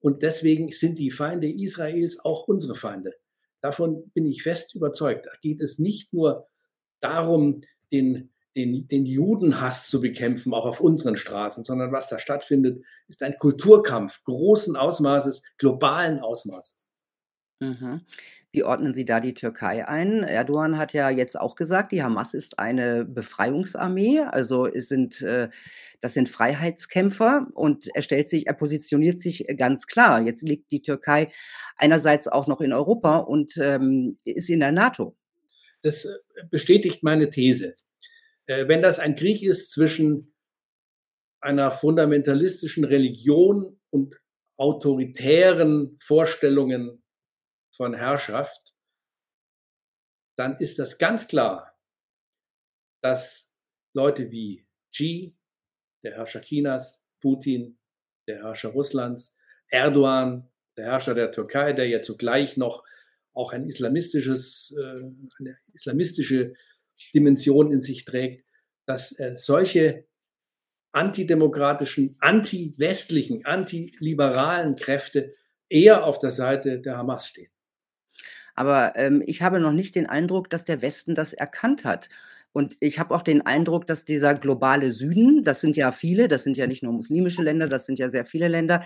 Und 0.00 0.22
deswegen 0.22 0.70
sind 0.70 0.98
die 0.98 1.10
Feinde 1.10 1.48
Israels 1.48 2.18
auch 2.20 2.48
unsere 2.48 2.74
Feinde. 2.74 3.14
Davon 3.62 4.10
bin 4.12 4.26
ich 4.26 4.42
fest 4.42 4.74
überzeugt. 4.74 5.26
Da 5.26 5.30
geht 5.40 5.62
es 5.62 5.78
nicht 5.78 6.12
nur 6.12 6.48
darum, 7.00 7.62
den, 7.90 8.30
den, 8.54 8.86
den 8.88 9.06
Judenhass 9.06 9.88
zu 9.88 10.00
bekämpfen, 10.00 10.52
auch 10.52 10.66
auf 10.66 10.80
unseren 10.80 11.16
Straßen, 11.16 11.64
sondern 11.64 11.92
was 11.92 12.08
da 12.08 12.18
stattfindet, 12.18 12.84
ist 13.08 13.22
ein 13.22 13.36
Kulturkampf 13.38 14.22
großen 14.24 14.76
Ausmaßes, 14.76 15.42
globalen 15.58 16.20
Ausmaßes. 16.20 16.91
Mhm. 17.62 18.00
Wie 18.50 18.64
ordnen 18.64 18.92
Sie 18.92 19.06
da 19.06 19.20
die 19.20 19.32
Türkei 19.32 19.88
ein? 19.88 20.24
Erdogan 20.24 20.76
hat 20.76 20.92
ja 20.92 21.08
jetzt 21.08 21.40
auch 21.40 21.54
gesagt, 21.54 21.92
die 21.92 22.02
Hamas 22.02 22.34
ist 22.34 22.58
eine 22.58 23.04
Befreiungsarmee, 23.06 24.20
also 24.20 24.66
es 24.66 24.88
sind, 24.88 25.22
äh, 25.22 25.48
das 26.02 26.12
sind 26.14 26.28
Freiheitskämpfer 26.28 27.46
und 27.54 27.88
er 27.94 28.02
stellt 28.02 28.28
sich, 28.28 28.46
er 28.46 28.52
positioniert 28.52 29.20
sich 29.20 29.46
ganz 29.56 29.86
klar. 29.86 30.20
Jetzt 30.22 30.42
liegt 30.42 30.70
die 30.70 30.82
Türkei 30.82 31.32
einerseits 31.76 32.28
auch 32.28 32.46
noch 32.46 32.60
in 32.60 32.74
Europa 32.74 33.18
und 33.18 33.56
ähm, 33.56 34.12
ist 34.24 34.50
in 34.50 34.60
der 34.60 34.72
NATO. 34.72 35.16
Das 35.80 36.04
äh, 36.04 36.10
bestätigt 36.50 37.02
meine 37.02 37.30
These. 37.30 37.76
Äh, 38.46 38.68
wenn 38.68 38.82
das 38.82 38.98
ein 38.98 39.16
Krieg 39.16 39.42
ist 39.42 39.70
zwischen 39.70 40.34
einer 41.40 41.70
fundamentalistischen 41.70 42.84
Religion 42.84 43.80
und 43.90 44.20
autoritären 44.58 45.96
Vorstellungen 46.00 47.01
von 47.82 47.94
Herrschaft, 47.94 48.76
dann 50.38 50.54
ist 50.54 50.78
das 50.78 50.98
ganz 50.98 51.26
klar, 51.26 51.76
dass 53.02 53.56
Leute 53.92 54.30
wie 54.30 54.68
Xi, 54.92 55.36
der 56.04 56.14
Herrscher 56.14 56.42
Chinas, 56.42 57.04
Putin, 57.20 57.80
der 58.28 58.44
Herrscher 58.44 58.68
Russlands, 58.68 59.36
Erdogan, 59.66 60.48
der 60.76 60.92
Herrscher 60.92 61.14
der 61.14 61.32
Türkei, 61.32 61.72
der 61.72 61.88
ja 61.88 62.02
zugleich 62.02 62.56
noch 62.56 62.84
auch 63.32 63.52
ein 63.52 63.64
islamistisches, 63.64 64.76
äh, 64.78 65.02
eine 65.40 65.56
islamistische 65.74 66.54
Dimension 67.12 67.72
in 67.72 67.82
sich 67.82 68.04
trägt, 68.04 68.46
dass 68.86 69.08
solche 69.34 70.06
antidemokratischen, 70.92 72.14
anti-westlichen, 72.20 73.44
antiliberalen 73.44 74.76
Kräfte 74.76 75.34
eher 75.68 76.04
auf 76.04 76.20
der 76.20 76.30
Seite 76.30 76.80
der 76.80 76.96
Hamas 76.96 77.26
stehen. 77.26 77.51
Aber 78.54 78.94
ähm, 78.96 79.22
ich 79.26 79.42
habe 79.42 79.60
noch 79.60 79.72
nicht 79.72 79.94
den 79.94 80.06
Eindruck, 80.08 80.50
dass 80.50 80.64
der 80.64 80.82
Westen 80.82 81.14
das 81.14 81.32
erkannt 81.32 81.84
hat. 81.84 82.08
Und 82.52 82.76
ich 82.80 82.98
habe 82.98 83.14
auch 83.14 83.22
den 83.22 83.42
Eindruck, 83.46 83.86
dass 83.86 84.04
dieser 84.04 84.34
globale 84.34 84.90
Süden, 84.90 85.42
das 85.42 85.60
sind 85.60 85.76
ja 85.76 85.90
viele, 85.90 86.28
das 86.28 86.44
sind 86.44 86.56
ja 86.58 86.66
nicht 86.66 86.82
nur 86.82 86.92
muslimische 86.92 87.42
Länder, 87.42 87.66
das 87.66 87.86
sind 87.86 87.98
ja 87.98 88.10
sehr 88.10 88.26
viele 88.26 88.48
Länder, 88.48 88.82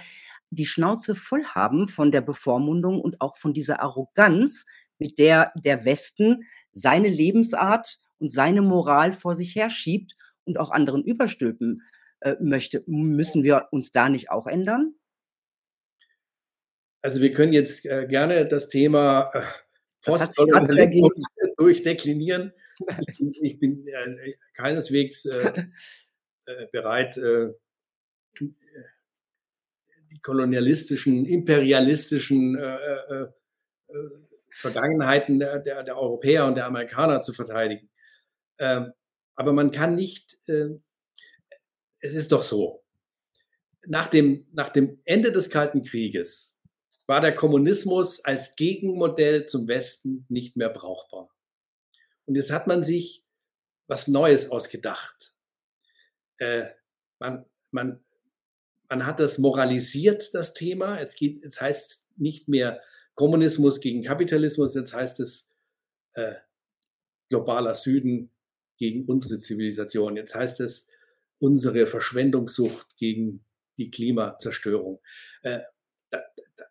die 0.50 0.66
Schnauze 0.66 1.14
voll 1.16 1.44
haben 1.44 1.88
von 1.88 2.12
der 2.12 2.20
Bevormundung 2.20 3.00
und 3.00 3.20
auch 3.20 3.37
von 3.37 3.52
dieser 3.52 3.81
Arroganz, 3.81 4.66
mit 4.98 5.18
der 5.18 5.52
der 5.57 5.85
Westen 5.85 6.44
seine 6.72 7.09
Lebensart 7.09 7.98
und 8.18 8.33
seine 8.33 8.62
Moral 8.62 9.12
vor 9.12 9.35
sich 9.35 9.55
herschiebt 9.55 10.14
und 10.44 10.59
auch 10.59 10.70
anderen 10.70 11.02
überstülpen, 11.05 11.83
äh, 12.20 12.37
möchte. 12.40 12.83
Müssen 12.87 13.44
wir 13.44 13.68
uns 13.72 13.90
da 13.90 14.09
nicht 14.09 14.31
auch 14.31 14.46
ändern? 14.46 14.94
Also, 17.06 17.22
wir 17.22 17.32
können 17.32 17.52
jetzt, 17.52 17.86
äh, 17.86 18.04
gerne 18.08 18.48
das 18.48 18.68
Thema, 18.68 19.30
äh. 19.32 19.40
Postkolonialismus 20.04 21.22
durchdeklinieren. 21.56 22.52
Ich 23.06 23.16
bin 23.16 23.32
ich 23.42 23.58
bin, 23.60 23.86
äh, 23.86 24.34
keineswegs, 24.54 25.24
äh, 25.26 25.66
äh, 26.46 26.66
bereit, 26.72 27.16
äh, 27.16 27.44
äh, 27.44 27.52
die 30.10 30.18
kolonialistischen, 30.20 31.26
imperialistischen, 31.26 32.58
Vergangenheiten 34.50 35.38
der 35.38 35.60
der 35.60 35.84
der 35.84 35.96
Europäer 35.96 36.44
und 36.46 36.56
der 36.56 36.66
Amerikaner 36.66 37.22
zu 37.22 37.32
verteidigen. 37.32 37.88
Ähm, 38.58 38.92
aber 39.36 39.52
man 39.52 39.70
kann 39.70 39.94
nicht, 39.94 40.36
äh 40.48 40.70
es 42.00 42.14
ist 42.14 42.32
doch 42.32 42.42
so, 42.42 42.82
nach 43.86 44.08
dem 44.08 44.48
nach 44.52 44.70
dem 44.70 45.00
Ende 45.04 45.30
des 45.30 45.50
Kalten 45.50 45.84
Krieges 45.84 46.55
war 47.06 47.20
der 47.20 47.34
Kommunismus 47.34 48.24
als 48.24 48.56
Gegenmodell 48.56 49.46
zum 49.46 49.68
Westen 49.68 50.26
nicht 50.28 50.56
mehr 50.56 50.68
brauchbar. 50.68 51.30
Und 52.24 52.34
jetzt 52.34 52.50
hat 52.50 52.66
man 52.66 52.82
sich 52.82 53.24
was 53.86 54.08
Neues 54.08 54.50
ausgedacht. 54.50 55.34
Äh, 56.38 56.66
man 57.18 57.46
man 57.70 58.00
man 58.88 59.06
hat 59.06 59.20
das 59.20 59.38
moralisiert, 59.38 60.34
das 60.34 60.54
Thema. 60.54 61.00
Es 61.00 61.14
geht 61.14 61.44
es 61.44 61.60
heißt 61.60 62.08
nicht 62.16 62.48
mehr 62.48 62.80
Kommunismus 63.14 63.80
gegen 63.80 64.02
Kapitalismus, 64.02 64.74
jetzt 64.74 64.92
heißt 64.92 65.20
es, 65.20 65.48
äh, 66.14 66.34
globaler 67.28 67.74
Süden 67.74 68.30
gegen 68.78 69.06
unsere 69.06 69.38
Zivilisation. 69.38 70.16
Jetzt 70.16 70.34
heißt 70.34 70.60
es 70.60 70.88
unsere 71.38 71.86
Verschwendungssucht 71.86 72.96
gegen 72.96 73.44
die 73.78 73.90
Klimazerstörung. 73.90 75.00
Äh, 75.42 75.60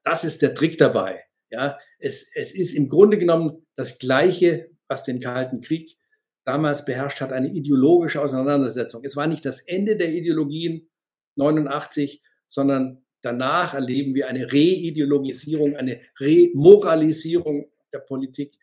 das 0.05 0.23
ist 0.23 0.41
der 0.41 0.53
Trick 0.53 0.77
dabei, 0.77 1.21
ja. 1.49 1.77
Es 1.99 2.29
es 2.33 2.53
ist 2.53 2.73
im 2.73 2.87
Grunde 2.87 3.17
genommen 3.17 3.65
das 3.75 3.99
Gleiche, 3.99 4.69
was 4.87 5.03
den 5.03 5.19
Kalten 5.19 5.61
Krieg 5.61 5.97
damals 6.45 6.85
beherrscht 6.85 7.21
hat, 7.21 7.33
eine 7.33 7.49
ideologische 7.49 8.21
Auseinandersetzung. 8.21 9.03
Es 9.03 9.15
war 9.15 9.27
nicht 9.27 9.45
das 9.45 9.61
Ende 9.61 9.97
der 9.97 10.13
Ideologien 10.13 10.89
89, 11.35 12.21
sondern 12.47 13.03
danach 13.21 13.73
erleben 13.73 14.13
wir 14.13 14.27
eine 14.27 14.45
Reideologisierung, 14.45 15.75
eine 15.75 15.99
Remoralisierung 16.19 17.71
der 17.91 17.99
Politik. 17.99 18.55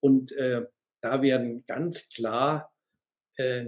Und 0.00 0.32
äh, 0.32 0.62
da 1.00 1.22
werden 1.22 1.64
ganz 1.66 2.08
klar 2.08 2.74
äh, 3.36 3.66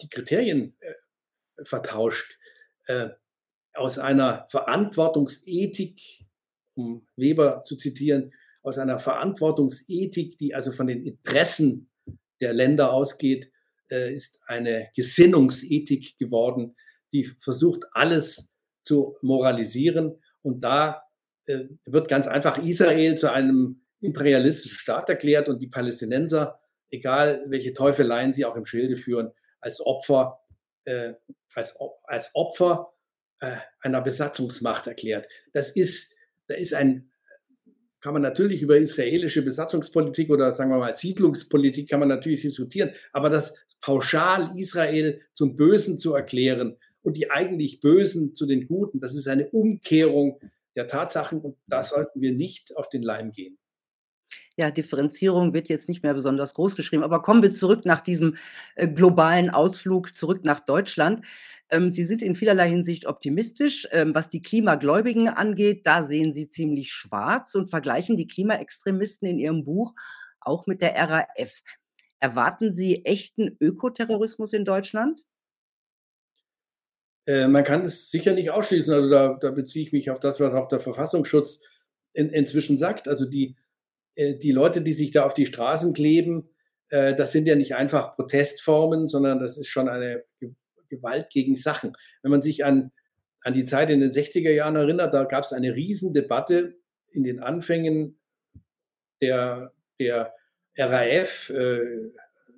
die 0.00 0.08
Kriterien 0.08 0.74
äh, 0.80 1.64
vertauscht. 1.64 2.38
Aus 3.74 3.98
einer 3.98 4.46
Verantwortungsethik, 4.50 6.26
um 6.74 7.06
Weber 7.16 7.62
zu 7.62 7.76
zitieren, 7.76 8.32
aus 8.62 8.78
einer 8.78 8.98
Verantwortungsethik, 8.98 10.36
die 10.38 10.54
also 10.54 10.72
von 10.72 10.86
den 10.86 11.02
Interessen 11.02 11.90
der 12.40 12.52
Länder 12.52 12.92
ausgeht, 12.92 13.50
äh, 13.90 14.12
ist 14.12 14.40
eine 14.46 14.90
Gesinnungsethik 14.94 16.16
geworden, 16.16 16.76
die 17.12 17.24
versucht, 17.24 17.84
alles 17.92 18.52
zu 18.82 19.16
moralisieren. 19.22 20.20
Und 20.42 20.62
da 20.62 21.02
äh, 21.46 21.64
wird 21.84 22.08
ganz 22.08 22.26
einfach 22.26 22.58
Israel 22.58 23.16
zu 23.16 23.32
einem 23.32 23.82
imperialistischen 24.00 24.78
Staat 24.78 25.08
erklärt 25.08 25.48
und 25.48 25.60
die 25.60 25.68
Palästinenser, 25.68 26.60
egal 26.90 27.44
welche 27.48 27.74
Teufeleien 27.74 28.32
sie 28.32 28.44
auch 28.44 28.56
im 28.56 28.66
Schilde 28.66 28.96
führen, 28.96 29.32
als 29.60 29.80
Opfer, 29.80 30.40
äh, 30.84 31.14
als 31.52 32.30
Opfer 32.34 32.92
äh, 33.40 33.56
einer 33.80 34.00
Besatzungsmacht 34.00 34.86
erklärt. 34.86 35.26
Das 35.52 35.70
ist, 35.70 36.14
da 36.46 36.54
ist 36.54 36.74
ein, 36.74 37.10
kann 38.00 38.12
man 38.12 38.22
natürlich 38.22 38.62
über 38.62 38.76
israelische 38.76 39.42
Besatzungspolitik 39.42 40.30
oder 40.30 40.52
sagen 40.52 40.70
wir 40.70 40.78
mal 40.78 40.96
Siedlungspolitik 40.96 41.88
kann 41.88 42.00
man 42.00 42.08
natürlich 42.08 42.42
diskutieren, 42.42 42.92
aber 43.12 43.28
das 43.28 43.54
pauschal 43.80 44.52
Israel 44.56 45.20
zum 45.34 45.56
Bösen 45.56 45.98
zu 45.98 46.14
erklären 46.14 46.76
und 47.02 47.16
die 47.16 47.30
eigentlich 47.30 47.80
Bösen 47.80 48.34
zu 48.34 48.46
den 48.46 48.66
Guten, 48.66 49.00
das 49.00 49.14
ist 49.14 49.28
eine 49.28 49.48
Umkehrung 49.48 50.40
der 50.76 50.88
Tatsachen 50.88 51.40
und 51.40 51.56
da 51.66 51.82
sollten 51.82 52.20
wir 52.20 52.32
nicht 52.32 52.76
auf 52.76 52.88
den 52.88 53.02
Leim 53.02 53.32
gehen. 53.32 53.58
Ja, 54.60 54.70
Differenzierung 54.70 55.54
wird 55.54 55.70
jetzt 55.70 55.88
nicht 55.88 56.02
mehr 56.02 56.12
besonders 56.12 56.52
groß 56.52 56.76
geschrieben, 56.76 57.02
aber 57.02 57.22
kommen 57.22 57.42
wir 57.42 57.50
zurück 57.50 57.86
nach 57.86 58.02
diesem, 58.02 58.36
äh, 58.74 58.88
globalen 58.88 59.48
Ausflug 59.48 60.14
zurück 60.14 60.44
nach 60.44 60.60
Deutschland. 60.60 61.22
Ähm, 61.70 61.88
Sie 61.88 62.04
sind 62.04 62.20
in 62.20 62.34
vielerlei 62.34 62.68
Hinsicht 62.68 63.06
optimistisch. 63.06 63.88
Ähm, 63.90 64.14
was 64.14 64.28
die 64.28 64.42
Klimagläubigen 64.42 65.28
angeht, 65.28 65.86
da 65.86 66.02
sehen 66.02 66.34
Sie 66.34 66.46
ziemlich 66.46 66.92
schwarz 66.92 67.54
und 67.54 67.70
vergleichen 67.70 68.18
die 68.18 68.26
Klimaextremisten 68.26 69.26
in 69.26 69.38
Ihrem 69.38 69.64
Buch 69.64 69.94
auch 70.40 70.66
mit 70.66 70.82
der 70.82 70.94
RAF. 70.94 71.62
Erwarten 72.18 72.70
Sie 72.70 73.06
echten 73.06 73.56
Ökoterrorismus 73.60 74.52
in 74.52 74.66
Deutschland? 74.66 75.22
Äh, 77.26 77.48
man 77.48 77.64
kann 77.64 77.80
es 77.80 78.10
sicher 78.10 78.34
nicht 78.34 78.50
ausschließen. 78.50 78.92
Also, 78.92 79.08
da 79.08 79.38
da 79.40 79.52
beziehe 79.52 79.86
ich 79.86 79.92
mich 79.92 80.10
auf 80.10 80.20
das, 80.20 80.38
was 80.38 80.52
auch 80.52 80.68
der 80.68 80.80
Verfassungsschutz 80.80 81.62
in 82.12 82.28
inzwischen 82.28 82.76
sagt. 82.76 83.08
Also, 83.08 83.24
die 83.24 83.56
die 84.16 84.52
Leute, 84.52 84.82
die 84.82 84.92
sich 84.92 85.10
da 85.12 85.24
auf 85.24 85.34
die 85.34 85.46
Straßen 85.46 85.92
kleben, 85.92 86.50
äh, 86.90 87.14
das 87.14 87.32
sind 87.32 87.46
ja 87.46 87.54
nicht 87.54 87.74
einfach 87.74 88.16
Protestformen, 88.16 89.08
sondern 89.08 89.38
das 89.38 89.56
ist 89.56 89.68
schon 89.68 89.88
eine 89.88 90.22
Ge 90.38 90.54
Gewalt 90.88 91.30
gegen 91.30 91.54
Sachen. 91.54 91.92
Wenn 92.20 92.32
man 92.32 92.42
sich 92.42 92.64
an 92.64 92.90
an 93.42 93.54
die 93.54 93.62
Zeit 93.62 93.90
in 93.90 94.00
den 94.00 94.10
60er 94.10 94.50
Jahren 94.50 94.74
erinnert, 94.74 95.14
da 95.14 95.22
gab 95.22 95.44
es 95.44 95.52
eine 95.52 95.74
Riesendebatte 95.74 96.74
in 97.10 97.22
den 97.22 97.38
Anfängen 97.38 98.18
der 99.22 99.72
der 100.00 100.34
RAF, 100.76 101.50
äh, 101.50 102.10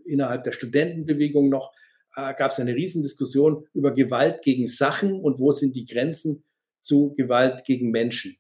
innerhalb 0.07 0.45
der 0.45 0.53
Studentenbewegung 0.53 1.51
noch, 1.51 1.73
äh, 2.17 2.33
gab 2.35 2.53
es 2.53 2.59
eine 2.61 2.75
Riesendiskussion 2.75 3.67
über 3.75 3.93
Gewalt 3.93 4.43
gegen 4.43 4.67
Sachen 4.67 5.21
und 5.21 5.39
wo 5.39 5.53
sind 5.53 5.77
die 5.77 5.85
Grenzen 5.85 6.45
zu 6.81 7.15
Gewalt 7.15 7.65
gegen 7.65 7.91
Menschen. 7.91 8.37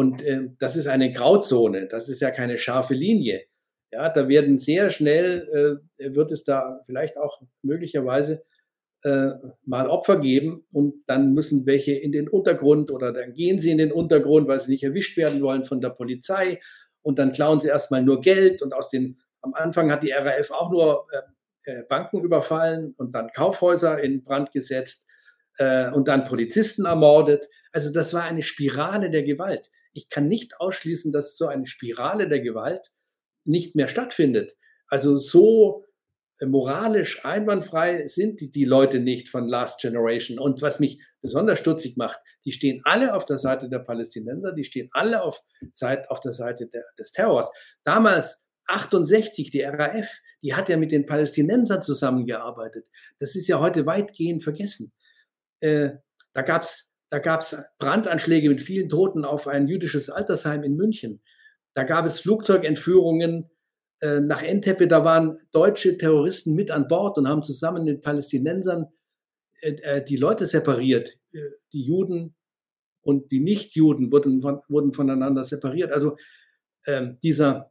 Und 0.00 0.22
äh, 0.22 0.48
das 0.58 0.76
ist 0.76 0.86
eine 0.86 1.12
Grauzone, 1.12 1.86
das 1.86 2.08
ist 2.08 2.22
ja 2.22 2.30
keine 2.30 2.56
scharfe 2.56 2.94
Linie. 2.94 3.42
Ja, 3.92 4.08
da 4.08 4.28
werden 4.28 4.58
sehr 4.58 4.88
schnell, 4.88 5.78
äh, 5.98 6.14
wird 6.14 6.32
es 6.32 6.42
da 6.42 6.80
vielleicht 6.86 7.18
auch 7.18 7.42
möglicherweise 7.60 8.42
äh, 9.02 9.32
mal 9.66 9.88
Opfer 9.88 10.18
geben 10.18 10.66
und 10.72 11.04
dann 11.06 11.34
müssen 11.34 11.66
welche 11.66 11.92
in 11.92 12.12
den 12.12 12.30
Untergrund 12.30 12.90
oder 12.90 13.12
dann 13.12 13.34
gehen 13.34 13.60
sie 13.60 13.72
in 13.72 13.76
den 13.76 13.92
Untergrund, 13.92 14.48
weil 14.48 14.58
sie 14.58 14.70
nicht 14.70 14.84
erwischt 14.84 15.18
werden 15.18 15.42
wollen 15.42 15.66
von 15.66 15.82
der 15.82 15.90
Polizei 15.90 16.60
und 17.02 17.18
dann 17.18 17.32
klauen 17.32 17.60
sie 17.60 17.68
erstmal 17.68 18.02
nur 18.02 18.22
Geld 18.22 18.62
und 18.62 18.72
aus 18.72 18.88
den, 18.88 19.18
am 19.42 19.52
Anfang 19.52 19.92
hat 19.92 20.02
die 20.02 20.12
RAF 20.12 20.50
auch 20.50 20.70
nur 20.70 21.04
äh, 21.12 21.70
äh, 21.70 21.82
Banken 21.90 22.20
überfallen 22.20 22.94
und 22.96 23.14
dann 23.14 23.28
Kaufhäuser 23.32 24.02
in 24.02 24.24
Brand 24.24 24.50
gesetzt 24.50 25.04
äh, 25.58 25.90
und 25.90 26.08
dann 26.08 26.24
Polizisten 26.24 26.86
ermordet. 26.86 27.50
Also 27.70 27.92
das 27.92 28.14
war 28.14 28.22
eine 28.22 28.42
Spirale 28.42 29.10
der 29.10 29.24
Gewalt. 29.24 29.70
Ich 29.92 30.08
kann 30.08 30.28
nicht 30.28 30.60
ausschließen, 30.60 31.12
dass 31.12 31.36
so 31.36 31.46
eine 31.46 31.66
Spirale 31.66 32.28
der 32.28 32.40
Gewalt 32.40 32.90
nicht 33.44 33.74
mehr 33.74 33.88
stattfindet. 33.88 34.56
Also 34.86 35.16
so 35.16 35.84
äh, 36.40 36.46
moralisch 36.46 37.24
einwandfrei 37.24 38.06
sind 38.06 38.40
die, 38.40 38.50
die 38.50 38.64
Leute 38.64 39.00
nicht 39.00 39.28
von 39.28 39.46
Last 39.46 39.80
Generation. 39.80 40.38
Und 40.38 40.62
was 40.62 40.80
mich 40.80 41.00
besonders 41.20 41.58
stutzig 41.58 41.96
macht, 41.96 42.18
die 42.44 42.52
stehen 42.52 42.80
alle 42.84 43.14
auf 43.14 43.24
der 43.24 43.36
Seite 43.36 43.68
der 43.68 43.80
Palästinenser, 43.80 44.52
die 44.52 44.64
stehen 44.64 44.88
alle 44.92 45.22
auf, 45.22 45.42
auf 46.08 46.20
der 46.20 46.32
Seite 46.32 46.66
der, 46.66 46.84
des 46.98 47.12
Terrors. 47.12 47.50
Damals 47.84 48.42
68, 48.66 49.50
die 49.50 49.62
RAF, 49.62 50.20
die 50.42 50.54
hat 50.54 50.68
ja 50.68 50.76
mit 50.76 50.92
den 50.92 51.06
Palästinensern 51.06 51.82
zusammengearbeitet. 51.82 52.86
Das 53.18 53.34
ist 53.34 53.48
ja 53.48 53.58
heute 53.60 53.84
weitgehend 53.86 54.44
vergessen. 54.44 54.92
Äh, 55.60 55.90
da 56.32 56.42
gab's 56.42 56.89
da 57.10 57.18
gab's 57.18 57.56
Brandanschläge 57.78 58.48
mit 58.48 58.62
vielen 58.62 58.88
Toten 58.88 59.24
auf 59.24 59.46
ein 59.46 59.68
jüdisches 59.68 60.10
Altersheim 60.10 60.62
in 60.62 60.76
München. 60.76 61.20
Da 61.74 61.82
gab 61.82 62.06
es 62.06 62.20
Flugzeugentführungen 62.20 63.50
äh, 64.00 64.20
nach 64.20 64.42
Entebbe. 64.42 64.88
Da 64.88 65.04
waren 65.04 65.36
deutsche 65.52 65.98
Terroristen 65.98 66.54
mit 66.54 66.70
an 66.70 66.88
Bord 66.88 67.18
und 67.18 67.28
haben 67.28 67.42
zusammen 67.42 67.84
mit 67.84 68.02
Palästinensern 68.02 68.86
äh, 69.60 69.72
äh 69.82 70.04
die 70.04 70.16
Leute 70.16 70.46
separiert. 70.46 71.18
Äh, 71.32 71.38
die 71.72 71.82
Juden 71.82 72.34
und 73.02 73.30
die 73.32 73.40
Nichtjuden 73.40 74.10
wurden, 74.12 74.40
von, 74.40 74.60
wurden 74.68 74.92
voneinander 74.92 75.44
separiert. 75.44 75.92
Also 75.92 76.16
ähm, 76.86 77.18
dieser 77.22 77.70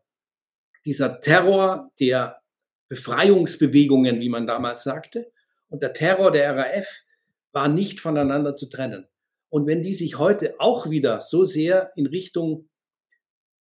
dieser 0.85 1.19
Terror 1.19 1.91
der 1.99 2.41
Befreiungsbewegungen, 2.87 4.19
wie 4.19 4.29
man 4.29 4.47
damals 4.47 4.83
sagte, 4.83 5.31
und 5.67 5.83
der 5.83 5.93
Terror 5.93 6.31
der 6.31 6.55
RAF 6.55 7.03
war 7.51 7.67
nicht 7.67 7.99
voneinander 7.99 8.55
zu 8.55 8.69
trennen. 8.69 9.07
Und 9.49 9.65
wenn 9.67 9.81
die 9.81 9.93
sich 9.93 10.19
heute 10.19 10.59
auch 10.59 10.89
wieder 10.89 11.21
so 11.21 11.43
sehr 11.43 11.91
in 11.95 12.05
Richtung 12.05 12.69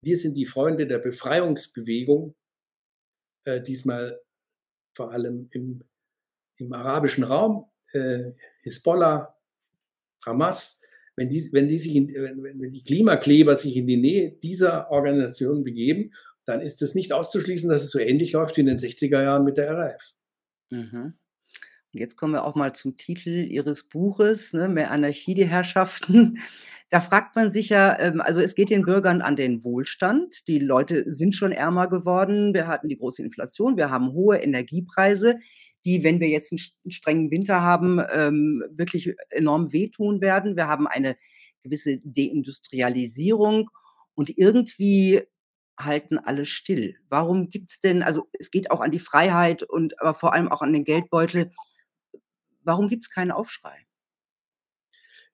wir 0.03 0.17
sind 0.17 0.37
die 0.37 0.47
Freunde 0.47 0.87
der 0.87 0.99
Befreiungsbewegung, 0.99 2.35
äh, 3.45 3.63
diesmal 3.63 4.21
vor 4.95 5.13
allem 5.13 5.49
im, 5.53 5.85
im 6.57 6.73
arabischen 6.73 7.25
Raum, 7.25 7.71
äh, 7.93 8.33
Hisbollah, 8.63 9.35
Hamas, 10.27 10.81
wenn 11.17 11.29
die, 11.29 11.49
wenn, 11.53 11.69
die 11.69 11.79
sich 11.79 11.95
in, 11.95 12.09
wenn 12.09 12.73
die 12.73 12.85
Klimakleber 12.85 13.57
sich 13.57 13.77
in 13.77 13.87
die 13.87 13.97
Nähe 13.97 14.33
dieser 14.33 14.91
Organisation 14.91 15.63
begeben, 15.63 16.13
dann 16.45 16.61
ist 16.61 16.83
es 16.83 16.95
nicht 16.95 17.13
auszuschließen, 17.13 17.69
dass 17.69 17.85
es 17.85 17.91
so 17.91 17.99
ähnlich 17.99 18.33
läuft 18.33 18.57
wie 18.57 18.63
in 18.63 18.67
den 18.67 18.79
60er 18.79 19.23
Jahren 19.23 19.45
mit 19.45 19.57
der 19.57 19.71
RAF. 19.71 20.15
Mhm. 20.71 21.15
Jetzt 21.95 22.17
kommen 22.17 22.33
wir 22.33 22.45
auch 22.45 22.55
mal 22.55 22.75
zum 22.75 22.97
Titel 22.97 23.29
Ihres 23.29 23.83
Buches, 23.83 24.55
ne, 24.55 24.67
Mehr 24.67 24.91
Anarchie, 24.91 25.35
die 25.35 25.47
Herrschaften. 25.47 26.39
Da 26.89 27.01
fragt 27.01 27.37
man 27.37 27.49
sich 27.49 27.71
ja, 27.71 27.99
ähm, 28.01 28.21
also 28.21 28.43
es 28.43 28.55
geht 28.55 28.69
den 28.69 28.85
Bürgern 28.85 29.23
an 29.23 29.35
den 29.35 29.65
Wohlstand. 29.65 30.47
Die 30.47 30.59
Leute 30.59 31.11
sind 31.11 31.35
schon 31.35 31.51
ärmer 31.51 31.89
geworden. 31.89 32.53
Wir 32.53 32.67
hatten 32.67 32.87
die 32.89 32.99
große 32.99 33.23
Inflation. 33.23 33.79
Wir 33.79 33.89
haben 33.89 34.13
hohe 34.13 34.37
Energiepreise, 34.37 35.39
die, 35.87 36.05
wenn 36.05 36.21
wir 36.21 36.29
jetzt 36.29 36.53
einen 36.53 36.93
strengen 36.93 37.31
Winter 37.31 37.63
haben, 37.63 37.99
ähm, 38.13 38.63
wirklich 38.73 39.15
enorm 39.31 39.73
wehtun 39.73 40.21
werden. 40.21 40.55
Wir 40.55 40.69
haben 40.69 40.87
eine 40.87 41.17
gewisse 41.63 41.99
Deindustrialisierung 42.05 43.71
und 44.15 44.37
irgendwie 44.37 45.23
halten 45.79 46.19
alle 46.19 46.45
still. 46.45 46.97
Warum 47.09 47.49
gibt 47.49 47.71
es 47.71 47.81
denn, 47.81 48.03
also 48.03 48.29
es 48.39 48.51
geht 48.51 48.71
auch 48.71 48.83
an 48.83 48.91
die 48.91 48.99
Freiheit 48.99 49.63
und 49.63 49.99
aber 49.99 50.13
vor 50.13 50.35
allem 50.35 50.49
auch 50.49 50.61
an 50.61 50.75
den 50.75 50.85
Geldbeutel. 50.85 51.53
Warum 52.65 52.89
gibt 52.89 53.03
es 53.03 53.11
keinen 53.11 53.31
Aufschrei? 53.31 53.87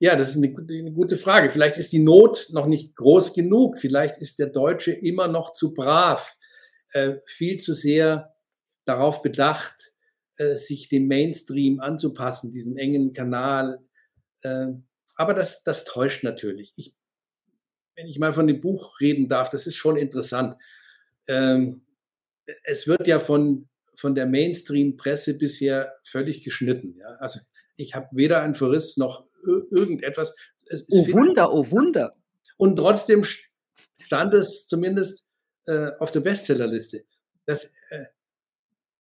Ja, 0.01 0.14
das 0.14 0.31
ist 0.31 0.37
eine, 0.37 0.55
eine, 0.57 0.93
gute 0.93 1.16
Frage. 1.16 1.51
Vielleicht 1.51 1.76
ist 1.76 1.93
die 1.93 1.99
Not 1.99 2.49
noch 2.53 2.66
nicht 2.66 2.95
groß 2.95 3.35
genug. 3.35 3.79
Vielleicht 3.79 4.18
ist 4.18 4.39
der 4.39 4.47
Deutsche 4.47 4.93
immer 4.93 5.26
noch 5.26 5.53
zu 5.53 5.74
brav, 5.74 6.37
äh, 6.93 7.16
viel 7.26 7.59
zu 7.59 7.74
sehr 7.74 8.35
darauf 8.85 9.22
bedacht, 9.22 9.93
äh, 10.37 10.55
sich 10.55 10.89
dem 10.89 11.09
Mainstream 11.09 11.81
anzupassen, 11.81 12.53
diesen 12.53 12.76
engen 12.76 13.12
Kanal. 13.12 13.81
Äh, 14.43 14.68
aber 15.16 15.35
das, 15.35 15.64
das 15.64 15.85
täuscht 15.85 16.22
natürlich. 16.22 16.72
Ich, 16.76 16.95
wenn 17.97 18.07
ich 18.07 18.20
mal 18.20 18.33
von 18.33 18.47
dem 18.47 18.61
Buch 18.61 19.01
reden 19.01 19.29
darf, 19.29 19.51
das 19.51 19.66
ist 19.66 19.74
schon 19.74 19.97
interessant. 19.97 20.57
Ähm, 21.26 21.85
es 22.62 22.87
wird 22.87 23.09
ja 23.09 23.18
von, 23.18 23.68
von 23.99 24.14
der 24.14 24.26
Mainstream-Presse 24.26 25.36
bisher 25.38 25.92
völlig 26.05 26.44
geschnitten. 26.44 26.94
Ja? 26.99 27.09
Also 27.18 27.40
ich 27.74 27.94
habe 27.94 28.07
weder 28.12 28.42
einen 28.42 28.55
Verriss 28.55 28.96
noch 28.96 29.24
irgendetwas. 29.44 30.36
oh 30.90 31.12
Wunder, 31.12 31.53
oh 31.53 31.68
Wunder. 31.70 32.14
Und 32.57 32.76
trotzdem 32.76 33.24
stand 33.99 34.34
es 34.34 34.66
zumindest 34.68 35.24
äh, 35.66 35.90
auf 35.99 36.12
der 36.12 36.20
Bestsellerliste. 36.20 37.05
Das, 37.44 37.64
äh, 37.90 38.05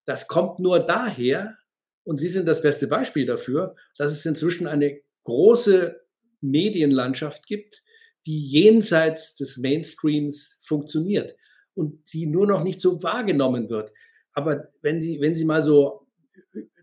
das 0.04 0.26
kommt 0.26 0.58
nur 0.58 0.80
daher, 0.80 1.56
und 2.02 2.18
Sie 2.18 2.28
sind 2.28 2.48
das 2.48 2.60
beste 2.60 2.88
Beispiel 2.88 3.26
dafür, 3.26 3.76
dass 3.96 4.10
es 4.10 4.26
inzwischen 4.26 4.66
eine 4.66 5.00
große 5.22 6.00
Medienlandschaft 6.40 7.46
gibt, 7.46 7.84
die 8.26 8.48
jenseits 8.48 9.36
des 9.36 9.58
Mainstreams 9.58 10.60
funktioniert 10.64 11.36
und 11.74 12.12
die 12.12 12.26
nur 12.26 12.46
noch 12.46 12.64
nicht 12.64 12.80
so 12.80 13.02
wahrgenommen 13.02 13.70
wird. 13.70 13.92
Aber 14.38 14.68
wenn 14.82 15.00
Sie, 15.00 15.20
wenn 15.20 15.34
Sie 15.34 15.44
mal 15.44 15.62
so 15.62 16.06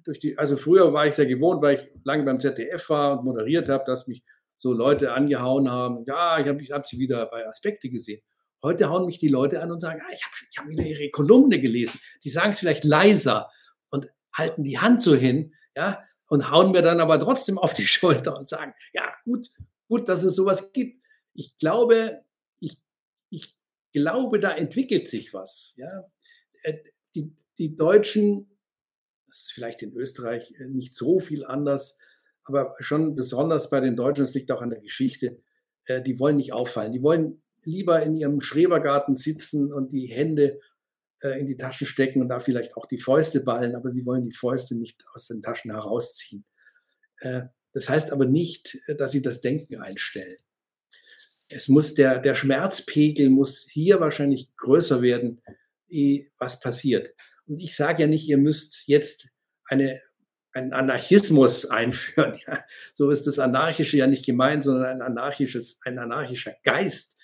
durch 0.04 0.20
die, 0.20 0.38
also 0.38 0.58
früher 0.58 0.92
war 0.92 1.08
ich 1.08 1.14
sehr 1.14 1.26
gewohnt, 1.26 1.62
weil 1.62 1.78
ich 1.78 1.88
lange 2.04 2.24
beim 2.24 2.42
ZDF 2.42 2.90
war 2.90 3.18
und 3.18 3.26
moderiert 3.26 3.70
habe, 3.70 3.86
dass 3.86 4.08
mich 4.08 4.24
so 4.56 4.74
Leute 4.74 5.14
angehauen 5.14 5.72
haben. 5.72 6.04
Ja, 6.06 6.38
ich 6.38 6.48
habe 6.48 6.62
ich 6.62 6.72
hab 6.72 6.86
sie 6.86 7.00
wieder 7.00 7.26
bei 7.28 7.48
Aspekte 7.48 7.90
gesehen. 7.90 8.22
Heute 8.62 8.90
hauen 8.90 9.06
mich 9.06 9.20
die 9.20 9.30
Leute 9.30 9.62
an 9.62 9.72
und 9.72 9.80
sagen, 9.80 10.02
ah, 10.04 10.14
ich 10.14 10.24
habe 10.24 10.34
ich 10.50 10.58
hab 10.58 10.68
wieder 10.68 10.84
ihre 10.84 11.10
Kolumne 11.12 11.60
gelesen. 11.60 11.98
Die 12.24 12.30
sagen 12.30 12.52
es 12.52 12.60
vielleicht 12.60 12.84
leiser 12.84 13.50
und 13.90 14.08
halten 14.34 14.64
die 14.64 14.80
Hand 14.80 15.02
so 15.02 15.16
hin, 15.16 15.54
ja, 15.78 16.04
und 16.28 16.52
hauen 16.52 16.72
mir 16.72 16.82
dann 16.82 17.00
aber 17.00 17.20
trotzdem 17.20 17.58
auf 17.58 17.74
die 17.74 17.88
Schulter 17.88 18.38
und 18.38 18.50
sagen, 18.50 18.74
ja, 18.94 19.12
gut, 19.24 19.50
gut, 19.88 20.10
dass 20.10 20.24
es 20.24 20.36
sowas 20.36 20.74
gibt. 20.74 21.02
Ich 21.34 21.58
glaube, 21.58 22.22
ich, 22.60 22.78
ich 23.30 23.56
glaube, 23.94 24.40
da 24.40 24.52
entwickelt 24.52 25.08
sich 25.08 25.34
was, 25.34 25.74
ja. 25.78 26.04
Die, 27.16 27.34
die 27.58 27.76
Deutschen 27.76 28.56
das 29.36 29.44
ist 29.48 29.52
vielleicht 29.52 29.82
in 29.82 29.94
Österreich 29.94 30.54
äh, 30.60 30.68
nicht 30.68 30.94
so 30.94 31.20
viel 31.20 31.46
anders, 31.46 31.98
aber 32.46 32.74
schon 32.80 33.16
besonders 33.16 33.70
bei 33.70 33.82
den 33.82 33.98
Deutschen, 33.98 34.24
es 34.24 34.34
liegt 34.34 34.50
auch 34.52 34.62
an 34.62 34.70
der 34.70 34.80
Geschichte, 34.80 35.42
äh, 35.88 36.02
die 36.02 36.20
wollen 36.20 36.38
nicht 36.38 36.54
auffallen. 36.54 36.94
Die 36.94 37.04
wollen 37.04 37.42
lieber 37.66 38.02
in 38.02 38.16
ihrem 38.16 38.40
Schrebergarten 38.40 39.18
sitzen 39.18 39.74
und 39.74 39.92
die 39.92 40.08
Hände 40.08 40.62
äh, 41.22 41.38
in 41.40 41.48
die 41.48 41.58
Taschen 41.58 41.86
stecken 41.86 42.22
und 42.22 42.30
da 42.30 42.40
vielleicht 42.40 42.78
auch 42.78 42.86
die 42.86 43.00
Fäuste 43.00 43.42
ballen, 43.42 43.76
aber 43.76 43.90
sie 43.90 44.06
wollen 44.06 44.24
die 44.24 44.36
Fäuste 44.36 44.76
nicht 44.76 45.04
aus 45.14 45.28
den 45.28 45.42
Taschen 45.42 45.72
herausziehen. 45.72 46.46
Das 47.72 47.88
heißt 47.88 48.12
aber 48.12 48.26
nicht, 48.26 48.78
dass 48.98 49.14
sie 49.14 49.22
das 49.22 49.40
Denken 49.40 49.78
einstellen. 49.78 50.36
Es 51.48 51.70
muss 51.70 51.94
der, 51.94 52.20
der 52.20 52.36
Schmerzpegel 52.36 53.30
muss 53.30 53.66
hier 53.72 54.02
wahrscheinlich 54.02 54.54
größer 54.58 55.02
werden, 55.02 55.42
was 56.38 56.60
passiert. 56.60 57.14
Und 57.48 57.60
ich 57.60 57.76
sage 57.76 58.04
ja 58.04 58.08
nicht, 58.08 58.28
ihr 58.28 58.38
müsst 58.38 58.84
jetzt 58.88 59.30
eine, 59.66 60.02
einen 60.54 60.74
Anarchismus 60.74 61.66
einführen. 61.70 62.40
Ja. 62.48 62.64
So 62.94 63.10
ist 63.10 63.28
das 63.28 63.40
Anarchische 63.40 63.98
ja 63.98 64.08
nicht 64.08 64.26
gemeint, 64.26 64.64
sondern 64.64 64.86
ein 64.86 65.02
anarchisches, 65.02 65.80
ein 65.84 66.00
anarchischer 66.00 66.56
Geist 66.64 67.18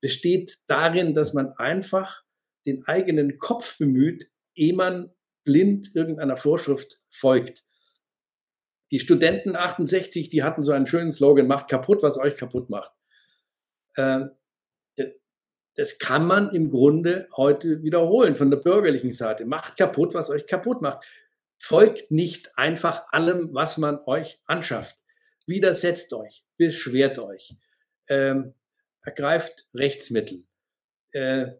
besteht 0.00 0.58
darin, 0.66 1.14
dass 1.14 1.34
man 1.34 1.52
einfach 1.52 2.24
den 2.66 2.84
eigenen 2.86 3.38
Kopf 3.38 3.78
bemüht, 3.78 4.30
ehe 4.54 4.74
man 4.74 5.10
blind 5.44 5.94
irgendeiner 5.94 6.36
Vorschrift 6.36 7.00
folgt. 7.08 7.64
Die 8.90 9.00
Studenten 9.00 9.56
68, 9.56 10.28
die 10.28 10.42
hatten 10.42 10.62
so 10.62 10.72
einen 10.72 10.86
schönen 10.86 11.10
Slogan, 11.10 11.46
macht 11.46 11.68
kaputt, 11.68 12.02
was 12.02 12.18
euch 12.18 12.36
kaputt 12.36 12.70
macht. 12.70 12.92
Ähm, 13.96 14.30
das 15.78 15.98
kann 15.98 16.26
man 16.26 16.50
im 16.50 16.70
Grunde 16.70 17.28
heute 17.36 17.84
wiederholen 17.84 18.34
von 18.34 18.50
der 18.50 18.58
bürgerlichen 18.58 19.12
Seite. 19.12 19.46
Macht 19.46 19.76
kaputt, 19.76 20.12
was 20.12 20.28
euch 20.28 20.48
kaputt 20.48 20.82
macht. 20.82 21.06
Folgt 21.56 22.10
nicht 22.10 22.58
einfach 22.58 23.04
allem, 23.12 23.54
was 23.54 23.78
man 23.78 24.00
euch 24.06 24.40
anschafft. 24.44 24.98
Widersetzt 25.46 26.12
euch, 26.14 26.44
beschwert 26.56 27.20
euch, 27.20 27.54
ähm, 28.08 28.54
ergreift 29.02 29.68
Rechtsmittel. 29.72 30.48
Äh, 31.12 31.52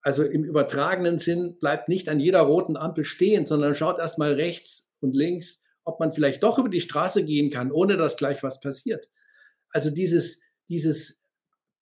also 0.00 0.24
im 0.24 0.42
übertragenen 0.42 1.18
Sinn 1.18 1.58
bleibt 1.58 1.90
nicht 1.90 2.08
an 2.08 2.18
jeder 2.18 2.40
roten 2.40 2.78
Ampel 2.78 3.04
stehen, 3.04 3.44
sondern 3.44 3.74
schaut 3.74 3.98
erstmal 3.98 4.32
rechts 4.32 4.88
und 5.00 5.14
links, 5.14 5.62
ob 5.84 6.00
man 6.00 6.14
vielleicht 6.14 6.42
doch 6.42 6.58
über 6.58 6.70
die 6.70 6.80
Straße 6.80 7.26
gehen 7.26 7.50
kann, 7.50 7.70
ohne 7.70 7.98
dass 7.98 8.16
gleich 8.16 8.42
was 8.42 8.58
passiert. 8.58 9.10
Also 9.68 9.90
dieses, 9.90 10.40
dieses 10.70 11.18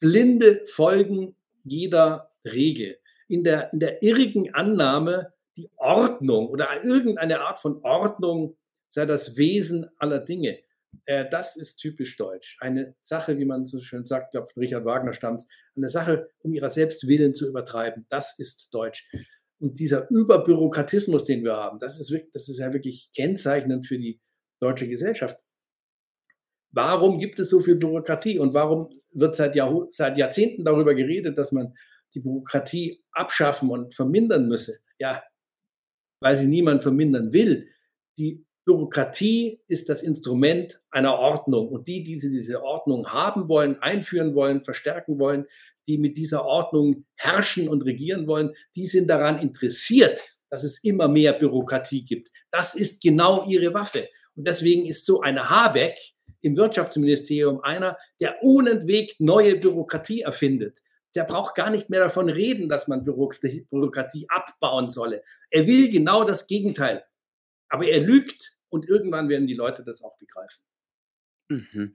blinde 0.00 0.60
Folgen 0.66 1.36
jeder 1.64 2.30
Regel. 2.44 2.98
In 3.28 3.42
der, 3.42 3.72
in 3.72 3.80
der 3.80 4.02
irrigen 4.02 4.54
Annahme, 4.54 5.32
die 5.56 5.70
Ordnung 5.76 6.48
oder 6.48 6.84
irgendeine 6.84 7.40
Art 7.40 7.60
von 7.60 7.82
Ordnung 7.82 8.56
sei 8.88 9.06
das 9.06 9.36
Wesen 9.36 9.88
aller 9.98 10.20
Dinge. 10.20 10.58
Äh, 11.06 11.28
das 11.30 11.56
ist 11.56 11.76
typisch 11.76 12.16
deutsch. 12.16 12.56
Eine 12.60 12.94
Sache, 13.00 13.38
wie 13.38 13.44
man 13.44 13.66
so 13.66 13.80
schön 13.80 14.04
sagt, 14.04 14.32
glaube 14.32 14.46
von 14.46 14.62
Richard 14.62 14.84
Wagner 14.84 15.12
stammt, 15.12 15.44
eine 15.76 15.88
Sache, 15.88 16.28
um 16.40 16.52
ihrer 16.52 16.70
selbst 16.70 17.08
willen 17.08 17.34
zu 17.34 17.48
übertreiben. 17.48 18.06
Das 18.08 18.38
ist 18.38 18.72
deutsch. 18.72 19.08
Und 19.58 19.78
dieser 19.80 20.08
Überbürokratismus, 20.10 21.24
den 21.24 21.44
wir 21.44 21.56
haben, 21.56 21.78
das 21.78 21.98
ist, 21.98 22.10
wirklich, 22.10 22.32
das 22.32 22.48
ist 22.48 22.58
ja 22.58 22.72
wirklich 22.72 23.10
kennzeichnend 23.14 23.86
für 23.86 23.98
die 23.98 24.20
deutsche 24.60 24.88
Gesellschaft. 24.88 25.38
Warum 26.74 27.18
gibt 27.18 27.38
es 27.38 27.50
so 27.50 27.60
viel 27.60 27.76
Bürokratie 27.76 28.38
und 28.38 28.52
warum 28.52 28.90
wird 29.12 29.36
seit, 29.36 29.54
Jahr, 29.54 29.86
seit 29.90 30.18
Jahrzehnten 30.18 30.64
darüber 30.64 30.94
geredet, 30.94 31.38
dass 31.38 31.52
man 31.52 31.72
die 32.14 32.20
Bürokratie 32.20 33.02
abschaffen 33.12 33.70
und 33.70 33.94
vermindern 33.94 34.48
müsse? 34.48 34.80
Ja, 34.98 35.22
weil 36.20 36.36
sie 36.36 36.48
niemand 36.48 36.82
vermindern 36.82 37.32
will. 37.32 37.68
Die 38.18 38.44
Bürokratie 38.64 39.60
ist 39.68 39.88
das 39.88 40.02
Instrument 40.02 40.80
einer 40.90 41.14
Ordnung 41.14 41.68
und 41.68 41.86
die, 41.86 42.02
die 42.02 42.18
diese 42.18 42.62
Ordnung 42.62 43.06
haben 43.06 43.48
wollen, 43.48 43.76
einführen 43.78 44.34
wollen, 44.34 44.62
verstärken 44.62 45.20
wollen, 45.20 45.46
die 45.86 45.98
mit 45.98 46.18
dieser 46.18 46.44
Ordnung 46.44 47.04
herrschen 47.14 47.68
und 47.68 47.84
regieren 47.84 48.26
wollen, 48.26 48.54
die 48.74 48.86
sind 48.86 49.08
daran 49.08 49.38
interessiert, 49.38 50.38
dass 50.50 50.64
es 50.64 50.82
immer 50.82 51.08
mehr 51.08 51.34
Bürokratie 51.34 52.04
gibt. 52.04 52.30
Das 52.50 52.74
ist 52.74 53.02
genau 53.02 53.46
ihre 53.46 53.74
Waffe. 53.74 54.08
Und 54.34 54.48
deswegen 54.48 54.86
ist 54.86 55.06
so 55.06 55.20
eine 55.20 55.50
Habeck 55.50 55.96
im 56.44 56.56
Wirtschaftsministerium 56.56 57.60
einer, 57.60 57.96
der 58.20 58.42
unentwegt 58.42 59.18
neue 59.18 59.56
Bürokratie 59.56 60.20
erfindet. 60.20 60.80
Der 61.14 61.24
braucht 61.24 61.54
gar 61.54 61.70
nicht 61.70 61.88
mehr 61.90 62.00
davon 62.00 62.28
reden, 62.28 62.68
dass 62.68 62.86
man 62.86 63.04
Bürokratie, 63.04 63.66
Bürokratie 63.70 64.26
abbauen 64.28 64.90
solle. 64.90 65.22
Er 65.50 65.66
will 65.66 65.90
genau 65.90 66.24
das 66.24 66.46
Gegenteil. 66.46 67.04
Aber 67.68 67.86
er 67.86 68.00
lügt 68.00 68.56
und 68.68 68.88
irgendwann 68.88 69.28
werden 69.28 69.46
die 69.46 69.54
Leute 69.54 69.84
das 69.84 70.02
auch 70.02 70.18
begreifen. 70.18 70.64
Mhm. 71.48 71.94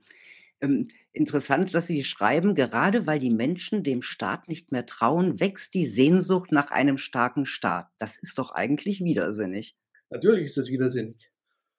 Ähm, 0.62 0.88
interessant, 1.12 1.72
dass 1.72 1.86
Sie 1.86 2.02
schreiben, 2.04 2.54
gerade 2.54 3.06
weil 3.06 3.18
die 3.18 3.30
Menschen 3.30 3.82
dem 3.82 4.02
Staat 4.02 4.48
nicht 4.48 4.72
mehr 4.72 4.84
trauen, 4.84 5.38
wächst 5.40 5.74
die 5.74 5.86
Sehnsucht 5.86 6.50
nach 6.50 6.70
einem 6.70 6.98
starken 6.98 7.46
Staat. 7.46 7.88
Das 7.98 8.18
ist 8.18 8.38
doch 8.38 8.50
eigentlich 8.50 9.02
widersinnig. 9.02 9.76
Natürlich 10.10 10.46
ist 10.46 10.56
das 10.56 10.68
widersinnig. 10.68 11.30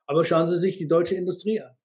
Aber 0.06 0.26
schauen 0.26 0.48
Sie 0.48 0.58
sich 0.58 0.78
die 0.78 0.88
deutsche 0.88 1.16
Industrie 1.16 1.62
an. 1.62 1.76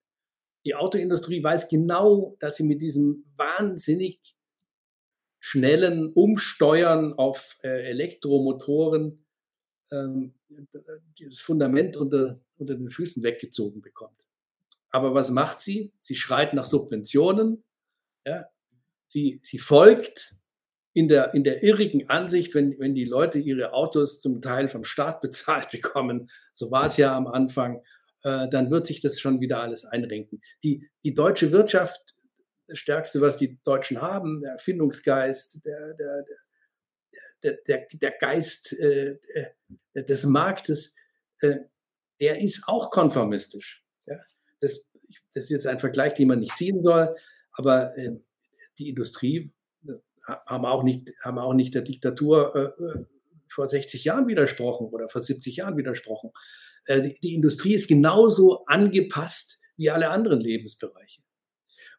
Die 0.67 0.75
Autoindustrie 0.75 1.43
weiß 1.43 1.69
genau, 1.69 2.37
dass 2.41 2.57
sie 2.57 2.65
mit 2.65 2.83
diesem 2.83 3.25
wahnsinnig 3.37 4.37
schnellen 5.39 6.13
Umsteuern 6.13 7.13
auf 7.13 7.57
äh, 7.63 7.89
Elektromotoren 7.89 9.25
ähm, 9.93 10.35
das 11.21 11.39
Fundament 11.39 11.97
unter, 11.97 12.41
unter 12.57 12.75
den 12.75 12.91
Füßen 12.91 13.23
weggezogen 13.23 13.81
bekommt. 13.81 14.27
Aber 14.91 15.15
was 15.15 15.31
macht 15.31 15.61
sie? 15.61 15.93
Sie 15.99 16.17
schreit 16.17 16.53
nach 16.53 16.65
Subventionen. 16.65 17.63
Ja? 18.25 18.47
Sie, 19.07 19.39
sie 19.45 19.59
folgt 19.59 20.35
in 20.93 21.07
der, 21.07 21.33
in 21.35 21.45
der 21.45 21.63
irrigen 21.63 22.09
Ansicht, 22.09 22.57
wenn, 22.57 22.77
wenn 22.81 22.97
die 22.97 23.05
Leute 23.05 23.39
ihre 23.39 23.73
Autos 23.73 24.21
zum 24.21 24.43
Teil 24.43 24.67
vom 24.67 24.83
Staat 24.83 25.21
bezahlt 25.21 25.71
bekommen, 25.71 26.29
so 26.55 26.73
war 26.73 26.87
es 26.87 26.97
ja 26.97 27.17
am 27.17 27.29
Anfang, 27.29 27.85
äh, 28.27 28.49
dann 28.51 28.73
wird 28.73 28.89
sich 28.89 29.01
das 29.01 29.21
schon 29.21 29.41
wieder 29.41 29.63
alles 29.63 29.85
einrenken. 29.85 30.43
Die, 30.65 30.91
die 31.05 31.15
deutsche 31.15 31.53
Wirtschaft, 31.53 32.17
das 32.67 32.79
Stärkste, 32.79 33.21
was 33.21 33.37
die 33.37 33.61
Deutschen 33.63 34.03
haben, 34.03 34.41
der 34.41 34.53
Erfindungsgeist, 34.53 35.65
der, 35.65 35.95
der, 35.95 36.25
der, 37.45 37.59
der, 37.69 37.87
der 37.93 38.11
Geist 38.19 38.73
äh, 38.73 39.17
des 39.95 40.25
Marktes, 40.25 40.97
äh, 41.41 41.59
der 42.21 42.41
ist 42.41 42.65
auch 42.67 42.91
konformistisch. 42.91 43.85
Ja? 44.07 44.17
Das, 44.59 44.85
das 45.33 45.45
ist 45.45 45.51
jetzt 45.51 45.67
ein 45.69 45.79
Vergleich, 45.79 46.15
den 46.15 46.27
man 46.27 46.41
nicht 46.41 46.57
ziehen 46.57 46.83
soll, 46.83 47.15
aber 47.53 47.97
äh, 47.97 48.17
die 48.79 48.89
Industrie 48.89 49.53
haben 50.27 50.67
auch 50.67 50.83
nicht, 50.83 51.09
haben 51.23 51.39
auch 51.39 51.55
nicht 51.55 51.77
der 51.77 51.83
Diktatur 51.83 52.57
äh, 52.57 52.83
äh 52.83 53.05
vor 53.49 53.69
60 53.69 54.03
Jahren 54.03 54.27
widersprochen 54.27 54.89
oder 54.89 55.09
vor 55.09 55.23
70 55.23 55.57
Jahren 55.57 55.77
widersprochen. 55.77 56.33
Äh, 56.87 57.13
die, 57.23 57.35
Industrie 57.35 57.75
ist 57.75 57.89
genauso 57.89 58.65
angepasst 58.67 59.61
wie 59.77 59.91
alle 59.91 60.11
anderen 60.11 60.41
Lebensbereiche. 60.41 61.23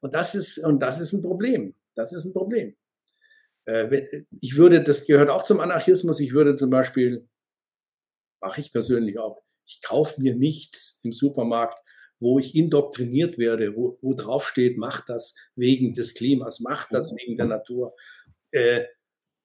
Und 0.02 0.14
das 0.14 0.36
ist, 0.36 0.58
und 0.60 0.80
das 0.80 1.00
ist 1.00 1.14
ein 1.14 1.22
Problem. 1.22 1.76
Das 1.96 2.14
ist 2.14 2.26
ein 2.26 2.34
Problem. 2.34 2.76
Äh, 3.66 4.24
ich 4.40 4.58
würde, 4.58 4.82
das 4.84 5.06
gehört 5.06 5.30
auch 5.30 5.44
zum 5.44 5.60
Anarchismus, 5.60 6.20
ich 6.20 6.34
würde 6.34 6.56
zum 6.56 6.70
Beispiel, 6.70 7.28
mache 8.42 8.62
ich 8.62 8.72
persönlich 8.72 9.20
auch, 9.20 9.42
ich 9.66 9.82
kaufe 9.82 10.22
mir 10.22 10.36
nichts 10.36 11.00
im 11.04 11.12
Supermarkt, 11.12 11.80
wo 12.20 12.40
ich 12.40 12.56
indoktriniert 12.56 13.38
werde, 13.38 13.76
wo, 13.76 13.98
wo 14.02 14.14
drauf 14.14 14.48
steht, 14.48 14.78
mach 14.78 15.02
das 15.06 15.36
wegen 15.56 15.94
des 15.94 16.14
Klimas, 16.14 16.60
mach 16.62 16.88
das 16.90 17.14
wegen 17.14 17.38
der 17.38 17.48
Natur. 17.48 17.94
Äh, 18.52 18.86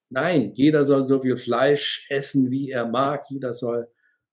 nein, 0.09 0.53
jeder 0.55 0.85
soll 0.85 1.03
so 1.03 1.21
viel 1.21 1.37
Fleisch 1.37 2.07
essen, 2.09 2.51
wie 2.51 2.71
er 2.71 2.87
mag, 2.87 3.25
jeder 3.29 3.53
soll 3.53 3.92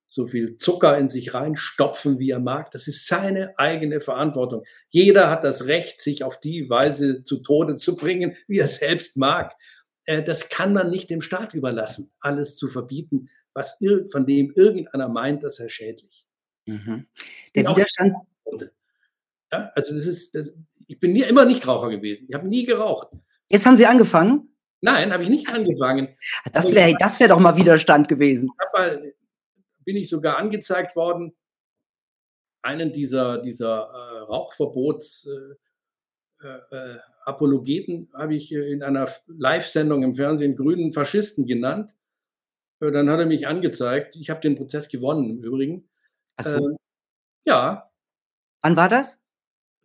so 0.10 0.26
viel 0.26 0.58
Zucker 0.58 0.98
in 0.98 1.08
sich 1.08 1.34
reinstopfen, 1.34 2.20
wie 2.20 2.32
er 2.32 2.40
mag. 2.40 2.72
Das 2.72 2.88
ist 2.88 3.08
seine 3.08 3.58
eigene 3.58 4.02
Verantwortung. 4.02 4.64
Jeder 4.90 5.30
hat 5.30 5.44
das 5.44 5.66
Recht, 5.66 6.02
sich 6.02 6.24
auf 6.24 6.40
die 6.40 6.70
Weise 6.70 7.24
zu 7.24 7.38
Tode 7.38 7.78
zu 7.78 7.96
bringen, 7.96 8.36
wie 8.48 8.58
er 8.58 8.68
selbst 8.68 9.18
mag. 9.18 9.56
Äh, 10.06 10.24
das 10.24 10.50
kann 10.50 10.74
man 10.74 10.90
nicht 10.90 11.12
dem 11.12 11.22
Staat 11.22 11.54
überlassen, 11.54 12.12
alles 12.20 12.58
zu 12.58 12.68
verbieten, 12.68 13.30
was 13.54 13.78
von 14.12 14.26
dem 14.26 14.52
irgendeiner 14.56 15.10
meint, 15.10 15.44
das 15.44 15.58
sei 15.58 15.70
schädlich. 15.70 16.26
Mhm. 16.66 17.06
Der 17.56 17.64
genau. 17.64 17.76
Widerstand. 17.76 18.14
Ja, 19.52 19.72
also 19.76 19.94
das 19.94 20.08
ist, 20.08 20.34
das, 20.36 20.52
ich 20.88 21.00
bin 21.00 21.14
nie, 21.14 21.22
immer 21.22 21.46
nicht 21.46 21.68
Raucher 21.68 21.90
gewesen. 21.90 22.26
Ich 22.28 22.34
habe 22.34 22.48
nie 22.48 22.66
geraucht. 22.66 23.10
Jetzt 23.48 23.66
haben 23.66 23.76
Sie 23.76 23.86
angefangen? 23.86 24.56
Nein, 24.82 25.12
habe 25.12 25.24
ich 25.24 25.30
nicht 25.30 25.54
angefangen. 25.54 26.16
Das 26.54 26.74
wäre 26.74 26.96
das 27.00 27.20
wär 27.20 27.28
doch 27.28 27.40
mal 27.40 27.58
Widerstand 27.58 28.08
gewesen. 28.08 28.50
Ich 28.52 28.80
mal 28.80 29.14
bin 29.90 29.98
ich 29.98 30.08
sogar 30.08 30.38
angezeigt 30.38 30.96
worden, 30.96 31.36
einen 32.62 32.94
dieser, 32.94 33.40
dieser 33.40 33.90
äh, 33.90 34.20
Rauchverbots 34.20 35.26
äh, 35.26 36.48
äh, 36.48 36.98
Apologeten 37.26 38.08
habe 38.16 38.36
ich 38.36 38.52
in 38.52 38.84
einer 38.84 39.10
Live-Sendung 39.26 40.04
im 40.04 40.14
Fernsehen 40.14 40.56
grünen 40.56 40.94
Faschisten 40.94 41.48
genannt. 41.48 41.96
Äh, 42.82 42.92
dann 42.92 43.10
hat 43.10 43.20
er 43.20 43.26
mich 43.26 43.48
angezeigt. 43.48 44.16
Ich 44.16 44.30
habe 44.30 44.42
den 44.42 44.56
Prozess 44.56 44.90
gewonnen 44.90 45.28
im 45.28 45.44
Übrigen. 45.44 45.90
Ach 46.36 46.46
so. 46.46 46.58
Ähm, 46.58 46.78
ja. 47.46 47.90
Wann 48.62 48.76
war 48.76 48.90
das? 48.90 49.20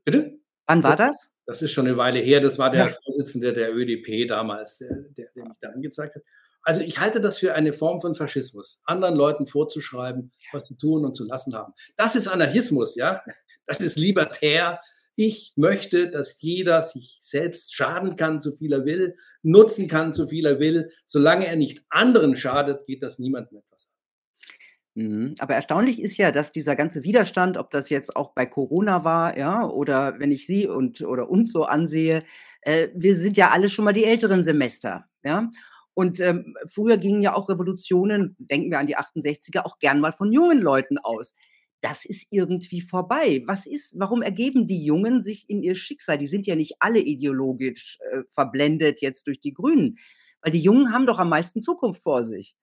Bitte? 0.05 0.39
Wann 0.67 0.83
war 0.83 0.97
das? 0.97 1.31
Das 1.47 1.63
ist 1.63 1.73
schon 1.73 1.87
eine 1.87 1.97
Weile 1.97 2.21
her. 2.21 2.43
Das 2.43 2.59
war 2.59 2.69
der 2.69 2.89
ja. 2.89 2.93
Vorsitzende 2.93 3.55
der 3.55 3.75
ÖDP 3.75 4.29
damals, 4.29 4.77
der, 4.77 4.91
der, 5.17 5.31
der 5.35 5.49
mich 5.49 5.59
da 5.63 5.71
angezeigt 5.71 6.17
hat. 6.17 6.23
Also 6.65 6.81
ich 6.81 6.99
halte 6.99 7.21
das 7.21 7.39
für 7.39 7.55
eine 7.55 7.73
Form 7.73 8.01
von 8.01 8.15
Faschismus, 8.15 8.81
anderen 8.85 9.15
Leuten 9.15 9.47
vorzuschreiben, 9.47 10.33
was 10.53 10.67
sie 10.67 10.77
tun 10.77 11.05
und 11.05 11.15
zu 11.15 11.25
lassen 11.25 11.55
haben. 11.55 11.75
Das 11.97 12.17
ist 12.17 12.27
Anarchismus, 12.27 12.97
ja. 12.97 13.23
Das 13.67 13.81
ist 13.81 13.97
libertär. 13.97 14.81
Ich 15.17 15.53
möchte, 15.57 16.11
dass 16.11 16.41
jeder 16.41 16.83
sich 16.83 17.21
selbst 17.23 17.75
schaden 17.75 18.17
kann, 18.17 18.41
so 18.41 18.53
viel 18.53 18.73
er 18.73 18.85
will, 18.85 19.15
nutzen 19.43 19.89
kann, 19.89 20.13
so 20.13 20.27
viel 20.27 20.45
er 20.47 20.59
will. 20.59 20.91
Solange 21.07 21.47
er 21.47 21.57
nicht 21.57 21.85
anderen 21.89 22.35
schadet, 22.35 22.87
geht 22.87 23.03
das 23.03 23.19
niemandem 23.19 23.59
etwas 23.59 23.87
an. 23.87 25.03
Mhm. 25.03 25.35
Aber 25.39 25.55
erstaunlich 25.55 26.01
ist 26.01 26.17
ja, 26.17 26.31
dass 26.31 26.53
dieser 26.53 26.77
ganze 26.77 27.05
Widerstand, 27.05 27.57
ob 27.57 27.71
das 27.71 27.91
jetzt 27.91 28.17
auch 28.17 28.33
bei 28.33 28.47
Corona 28.47 29.05
war, 29.05 29.37
ja, 29.37 29.67
oder 29.67 30.19
wenn 30.19 30.31
ich 30.31 30.47
Sie 30.47 30.67
und 30.67 31.03
oder 31.03 31.29
uns 31.31 31.53
so 31.53 31.65
ansehe, 31.65 32.25
äh, 32.63 32.89
wir 32.95 33.15
sind 33.17 33.37
ja 33.37 33.51
alle 33.51 33.69
schon 33.69 33.85
mal 33.85 33.93
die 33.93 34.05
älteren 34.05 34.45
Semester, 34.45 35.07
ja. 35.23 35.51
Und 35.95 36.19
ähm, 36.19 36.57
früher 36.67 36.97
gingen 36.97 37.23
ja 37.23 37.35
auch 37.35 37.49
Revolutionen, 37.49 38.37
denken 38.39 38.71
wir 38.71 38.81
an 38.81 38.87
die 38.87 38.99
68er, 38.99 39.65
auch 39.65 39.79
gern 39.79 40.01
mal 40.01 40.13
von 40.13 40.33
jungen 40.33 40.61
Leuten 40.61 40.99
aus. 40.99 41.35
Das 41.81 42.05
ist 42.05 42.27
irgendwie 42.31 42.81
vorbei. 42.81 43.43
Was 43.47 43.67
ist, 43.67 43.99
warum 43.99 44.23
ergeben 44.23 44.67
die 44.67 44.85
Jungen 44.85 45.21
sich 45.21 45.49
in 45.49 45.63
ihr 45.63 45.77
Schicksal? 45.77 46.19
Die 46.19 46.27
sind 46.27 46.47
ja 46.47 46.57
nicht 46.57 46.77
alle 46.81 46.99
ideologisch 46.99 47.99
äh, 48.11 48.23
verblendet 48.29 49.03
jetzt 49.03 49.27
durch 49.29 49.39
die 49.39 49.53
Grünen, 49.53 49.99
weil 50.41 50.51
die 50.51 50.61
Jungen 50.61 50.93
haben 50.93 51.07
doch 51.07 51.21
am 51.21 51.29
meisten 51.29 51.61
Zukunft 51.61 52.03
vor 52.03 52.25
sich. 52.25 52.57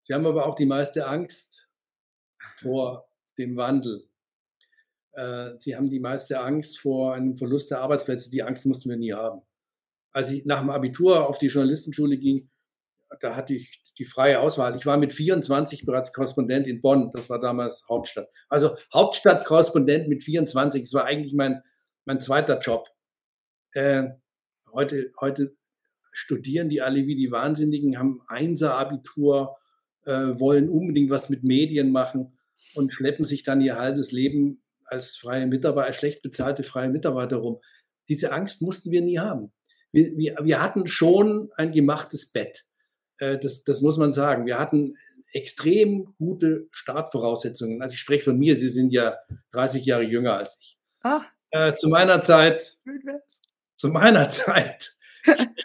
Sie 0.00 0.14
haben 0.14 0.26
aber 0.26 0.46
auch 0.46 0.56
die 0.56 0.66
meiste 0.66 1.06
Angst 1.06 1.68
vor 2.56 3.04
dem 3.38 3.56
Wandel. 3.56 4.08
Äh, 5.12 5.50
Sie 5.58 5.76
haben 5.76 5.90
die 5.90 6.00
meiste 6.00 6.40
Angst 6.40 6.80
vor 6.80 7.14
einem 7.14 7.36
Verlust 7.36 7.70
der 7.70 7.80
Arbeitsplätze. 7.80 8.30
Die 8.30 8.42
Angst 8.42 8.66
mussten 8.66 8.88
wir 8.88 8.96
nie 8.96 9.12
haben 9.12 9.42
als 10.12 10.30
ich 10.30 10.44
nach 10.44 10.60
dem 10.60 10.70
Abitur 10.70 11.28
auf 11.28 11.38
die 11.38 11.48
Journalistenschule 11.48 12.18
ging, 12.18 12.50
da 13.20 13.34
hatte 13.34 13.54
ich 13.54 13.82
die 13.98 14.04
freie 14.04 14.40
Auswahl. 14.40 14.76
Ich 14.76 14.86
war 14.86 14.96
mit 14.96 15.14
24 15.14 15.84
bereits 15.84 16.12
Korrespondent 16.12 16.66
in 16.66 16.80
Bonn. 16.80 17.10
Das 17.12 17.28
war 17.28 17.40
damals 17.40 17.84
Hauptstadt. 17.88 18.28
Also 18.48 18.76
Hauptstadtkorrespondent 18.94 20.08
mit 20.08 20.24
24. 20.24 20.82
Das 20.82 20.94
war 20.94 21.04
eigentlich 21.04 21.34
mein, 21.34 21.62
mein 22.04 22.20
zweiter 22.20 22.58
Job. 22.60 22.88
Äh, 23.72 24.08
heute, 24.72 25.10
heute 25.20 25.52
studieren 26.12 26.68
die 26.68 26.82
alle 26.82 27.06
wie 27.06 27.16
die 27.16 27.30
Wahnsinnigen, 27.30 27.98
haben 27.98 28.20
Einser-Abitur, 28.28 29.56
äh, 30.04 30.38
wollen 30.38 30.68
unbedingt 30.68 31.10
was 31.10 31.28
mit 31.28 31.44
Medien 31.44 31.92
machen 31.92 32.38
und 32.74 32.92
schleppen 32.92 33.24
sich 33.24 33.42
dann 33.42 33.60
ihr 33.60 33.76
halbes 33.76 34.12
Leben 34.12 34.62
als 34.86 35.16
freie 35.16 35.46
Mitarbeiter, 35.46 35.88
als 35.88 35.96
schlecht 35.96 36.22
bezahlte 36.22 36.62
freie 36.62 36.88
Mitarbeiter 36.88 37.36
rum. 37.36 37.60
Diese 38.08 38.32
Angst 38.32 38.62
mussten 38.62 38.90
wir 38.90 39.02
nie 39.02 39.18
haben 39.18 39.52
wir, 39.92 40.16
wir, 40.16 40.38
wir 40.42 40.62
hatten 40.62 40.86
schon 40.86 41.50
ein 41.56 41.72
gemachtes 41.72 42.26
Bett. 42.26 42.64
Äh, 43.18 43.38
das, 43.38 43.64
das 43.64 43.80
muss 43.80 43.96
man 43.96 44.10
sagen. 44.10 44.46
Wir 44.46 44.58
hatten 44.58 44.96
extrem 45.32 46.14
gute 46.18 46.68
Startvoraussetzungen. 46.72 47.82
Also 47.82 47.94
ich 47.94 48.00
spreche 48.00 48.24
von 48.24 48.38
mir, 48.38 48.56
Sie 48.56 48.70
sind 48.70 48.90
ja 48.90 49.16
30 49.52 49.84
Jahre 49.84 50.02
jünger 50.02 50.34
als 50.36 50.58
ich. 50.60 50.78
Ach. 51.02 51.24
Äh, 51.50 51.74
zu 51.74 51.88
meiner 51.88 52.22
Zeit, 52.22 52.78
zu 53.76 53.88
meiner 53.88 54.30
Zeit, 54.30 54.96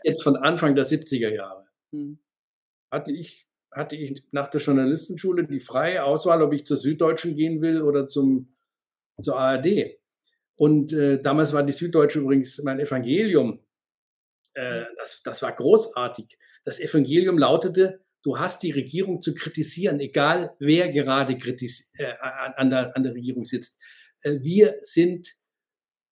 jetzt 0.03 0.23
von 0.23 0.36
Anfang 0.36 0.76
der 0.76 0.86
70er 0.86 1.34
Jahre, 1.34 1.65
hm. 1.91 2.19
hatte 2.91 3.11
ich, 3.11 3.47
hatte 3.71 3.95
ich 3.95 4.23
nach 4.32 4.47
der 4.47 4.61
Journalistenschule 4.61 5.45
die 5.45 5.59
freie 5.59 6.03
Auswahl, 6.03 6.41
ob 6.41 6.53
ich 6.53 6.65
zur 6.65 6.78
Süddeutschen 6.78 7.36
gehen 7.36 7.61
will 7.61 7.82
oder 7.82 8.05
zum, 8.05 8.53
zur 9.21 9.38
ARD. 9.38 9.99
Und 10.57 10.93
äh, 10.93 11.21
damals 11.21 11.53
war 11.53 11.63
die 11.63 11.73
Süddeutsche 11.73 12.19
übrigens 12.19 12.61
mein 12.63 12.80
Evangelium. 12.80 13.59
Äh, 14.55 14.85
das, 14.97 15.21
das 15.23 15.41
war 15.41 15.53
großartig. 15.53 16.37
Das 16.63 16.79
Evangelium 16.79 17.37
lautete, 17.37 18.01
du 18.23 18.39
hast 18.39 18.63
die 18.63 18.71
Regierung 18.71 19.21
zu 19.21 19.35
kritisieren, 19.35 19.99
egal 19.99 20.55
wer 20.59 20.91
gerade 20.91 21.37
kritis 21.37 21.91
äh, 21.97 22.13
an, 22.55 22.69
der, 22.69 22.95
an 22.95 23.03
der 23.03 23.13
Regierung 23.13 23.45
sitzt. 23.45 23.77
Äh, 24.21 24.39
wir 24.41 24.75
sind 24.79 25.35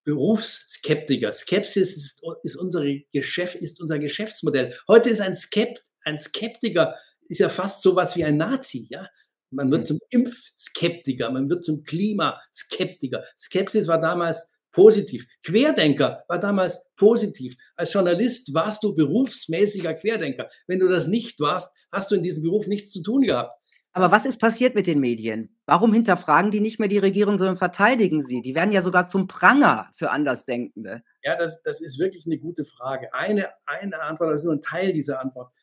Berufsskeptiker. 0.04 1.32
Skepsis 1.32 1.96
ist, 1.96 2.22
ist, 2.44 2.56
unsere 2.58 3.02
Geschäft, 3.14 3.56
ist 3.56 3.82
unser 3.82 4.00
Geschäftsmodell. 4.00 4.76
Heute 4.88 5.10
ist 5.10 5.22
ein, 5.22 5.34
Skept, 5.34 5.82
ein 6.04 6.20
Skeptiker 6.20 6.96
ist 7.28 7.40
ja 7.40 7.50
fast 7.50 7.82
so 7.82 7.96
was 7.96 8.16
wie 8.16 8.26
ein 8.26 8.38
Nazi, 8.38 8.88
ja. 8.90 9.08
Man 9.50 9.72
wird 9.72 9.82
hm. 9.82 9.86
zum 9.86 10.00
Impfskeptiker, 10.10 11.32
man 11.32 11.50
wird 11.50 11.64
zum 11.64 11.84
Klimaskeptiker. 11.84 13.24
Skepsis 13.38 13.88
war 13.88 14.02
damals 14.02 14.52
positiv. 14.74 15.26
Querdenker 15.46 16.26
war 16.28 16.40
damals 16.40 16.84
positiv. 16.98 17.56
Als 17.78 17.94
Journalist 17.94 18.54
warst 18.54 18.84
du 18.84 18.94
berufsmäßiger 18.94 19.94
Querdenker. 19.94 20.50
Wenn 20.68 20.80
du 20.80 20.90
das 20.90 21.08
nicht 21.08 21.40
warst, 21.40 21.72
hast 21.92 22.12
du 22.12 22.16
in 22.16 22.24
diesem 22.24 22.44
Beruf 22.44 22.68
nichts 22.68 22.92
zu 22.92 23.02
tun 23.02 23.22
gehabt. 23.22 23.58
Aber 23.96 24.12
was 24.12 24.26
ist 24.26 24.40
passiert 24.40 24.74
mit 24.74 24.88
den 24.88 25.00
Medien? 25.00 25.56
Warum 25.68 25.94
hinterfragen 25.94 26.50
die 26.50 26.60
nicht 26.60 26.80
mehr 26.80 26.88
die 26.90 26.98
Regierung, 26.98 27.38
sondern 27.38 27.58
verteidigen 27.58 28.24
sie? 28.24 28.42
Die 28.42 28.56
werden 28.56 28.72
ja 28.72 28.82
sogar 28.82 29.06
zum 29.08 29.28
Pranger 29.28 29.92
für 29.96 30.10
Andersdenkende. 30.10 31.04
Ja, 31.22 31.38
das, 31.38 31.62
das 31.62 31.80
ist 31.80 32.00
wirklich 32.00 32.26
eine 32.26 32.40
gute 32.40 32.66
Frage. 32.66 33.14
Eine, 33.14 33.50
eine 33.68 34.02
Antwort, 34.02 34.32
das 34.32 34.42
ist 34.42 34.46
nur 34.46 34.56
ein 34.56 34.64
Teil 34.64 34.94
dieser 34.94 35.22
Antwort, 35.22 35.54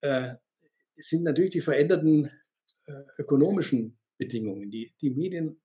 äh, 0.00 0.34
sind 0.96 1.22
natürlich 1.22 1.52
die 1.52 1.60
veränderten 1.60 2.28
äh, 2.86 2.92
ökonomischen 3.18 3.98
Bedingungen. 4.18 4.72
Die, 4.72 4.92
die 5.00 5.10
Medien, 5.10 5.60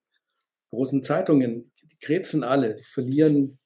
großen 0.70 1.04
Zeitungen, 1.04 1.72
die 1.84 1.98
krebsen 2.00 2.44
alle, 2.44 2.76
die 2.76 2.84
verlieren 2.84 3.60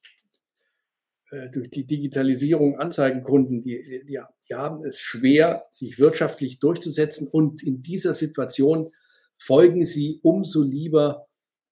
äh, 1.33 1.49
durch 1.49 1.69
die 1.69 1.85
Digitalisierung 1.85 2.77
Anzeigenkunden, 2.77 3.61
die, 3.61 4.03
die, 4.07 4.19
die 4.49 4.55
haben 4.55 4.83
es 4.83 4.99
schwer, 4.99 5.63
sich 5.71 5.99
wirtschaftlich 5.99 6.59
durchzusetzen. 6.59 7.27
Und 7.27 7.63
in 7.63 7.81
dieser 7.81 8.15
Situation 8.15 8.91
folgen 9.37 9.85
sie 9.85 10.19
umso 10.21 10.61
lieber 10.61 11.27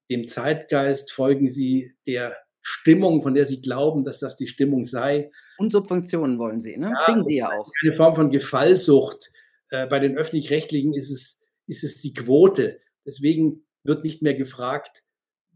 dem 0.10 0.28
Zeitgeist, 0.28 1.12
folgen 1.12 1.48
sie 1.48 1.96
der 2.08 2.36
Stimmung, 2.62 3.22
von 3.22 3.34
der 3.34 3.46
sie 3.46 3.62
glauben, 3.62 4.04
dass 4.04 4.20
das 4.20 4.36
die 4.36 4.48
Stimmung 4.48 4.86
sei. 4.86 5.32
Und 5.58 5.72
Subventionen 5.72 6.38
wollen 6.38 6.60
sie, 6.60 6.78
ne? 6.78 6.92
Ja, 6.94 7.06
Kriegen 7.06 7.24
sie 7.24 7.38
ja 7.38 7.52
auch. 7.52 7.70
Eine 7.82 7.94
Form 7.94 8.16
von 8.16 8.30
Gefallsucht. 8.30 9.32
Äh, 9.70 9.88
bei 9.88 10.00
den 10.00 10.18
öffentlich-rechtlichen 10.18 10.94
ist 10.94 11.12
es, 11.12 11.40
ist 11.68 11.84
es 11.84 12.02
die 12.02 12.14
Quote. 12.14 12.80
Deswegen 13.06 13.66
wird 13.84 14.04
nicht 14.04 14.22
mehr 14.22 14.34
gefragt, 14.34 15.04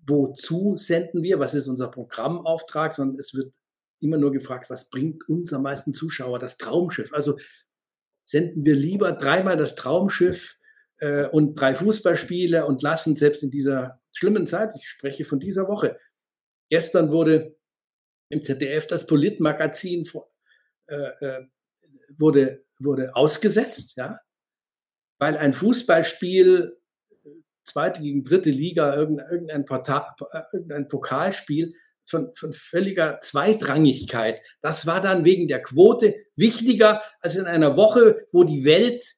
wozu 0.07 0.77
senden 0.77 1.23
wir, 1.23 1.39
was 1.39 1.53
ist 1.53 1.67
unser 1.67 1.89
Programmauftrag, 1.89 2.93
sondern 2.93 3.19
es 3.19 3.33
wird 3.33 3.53
immer 3.99 4.17
nur 4.17 4.31
gefragt, 4.31 4.69
was 4.69 4.89
bringt 4.89 5.27
uns 5.27 5.53
am 5.53 5.63
meisten 5.63 5.93
Zuschauer, 5.93 6.39
das 6.39 6.57
Traumschiff. 6.57 7.13
Also 7.13 7.37
senden 8.23 8.65
wir 8.65 8.75
lieber 8.75 9.11
dreimal 9.13 9.57
das 9.57 9.75
Traumschiff 9.75 10.57
äh, 10.97 11.25
und 11.27 11.55
drei 11.55 11.75
Fußballspiele 11.75 12.65
und 12.65 12.81
lassen 12.81 13.15
selbst 13.15 13.43
in 13.43 13.51
dieser 13.51 14.01
schlimmen 14.11 14.47
Zeit, 14.47 14.73
ich 14.75 14.87
spreche 14.87 15.25
von 15.25 15.39
dieser 15.39 15.67
Woche, 15.67 15.97
gestern 16.69 17.11
wurde 17.11 17.55
im 18.29 18.43
ZDF 18.43 18.87
das 18.87 19.05
Politmagazin 19.05 20.07
äh, 20.87 20.95
äh, 20.95 21.45
wurde, 22.17 22.65
wurde 22.79 23.15
ausgesetzt, 23.15 23.95
ja, 23.97 24.19
weil 25.19 25.37
ein 25.37 25.53
Fußballspiel, 25.53 26.77
zweite 27.65 28.01
gegen 28.01 28.23
dritte 28.23 28.49
Liga, 28.49 28.95
irgendein, 28.95 29.65
Portal, 29.65 30.05
irgendein 30.53 30.87
Pokalspiel, 30.87 31.73
von, 32.07 32.31
von 32.35 32.53
völliger 32.53 33.19
Zweitrangigkeit. 33.21 34.39
Das 34.61 34.85
war 34.85 35.01
dann 35.01 35.25
wegen 35.25 35.47
der 35.47 35.63
Quote 35.63 36.15
wichtiger 36.35 37.01
als 37.19 37.35
in 37.35 37.45
einer 37.45 37.75
Woche, 37.77 38.27
wo 38.31 38.43
die 38.43 38.63
Welt 38.63 39.15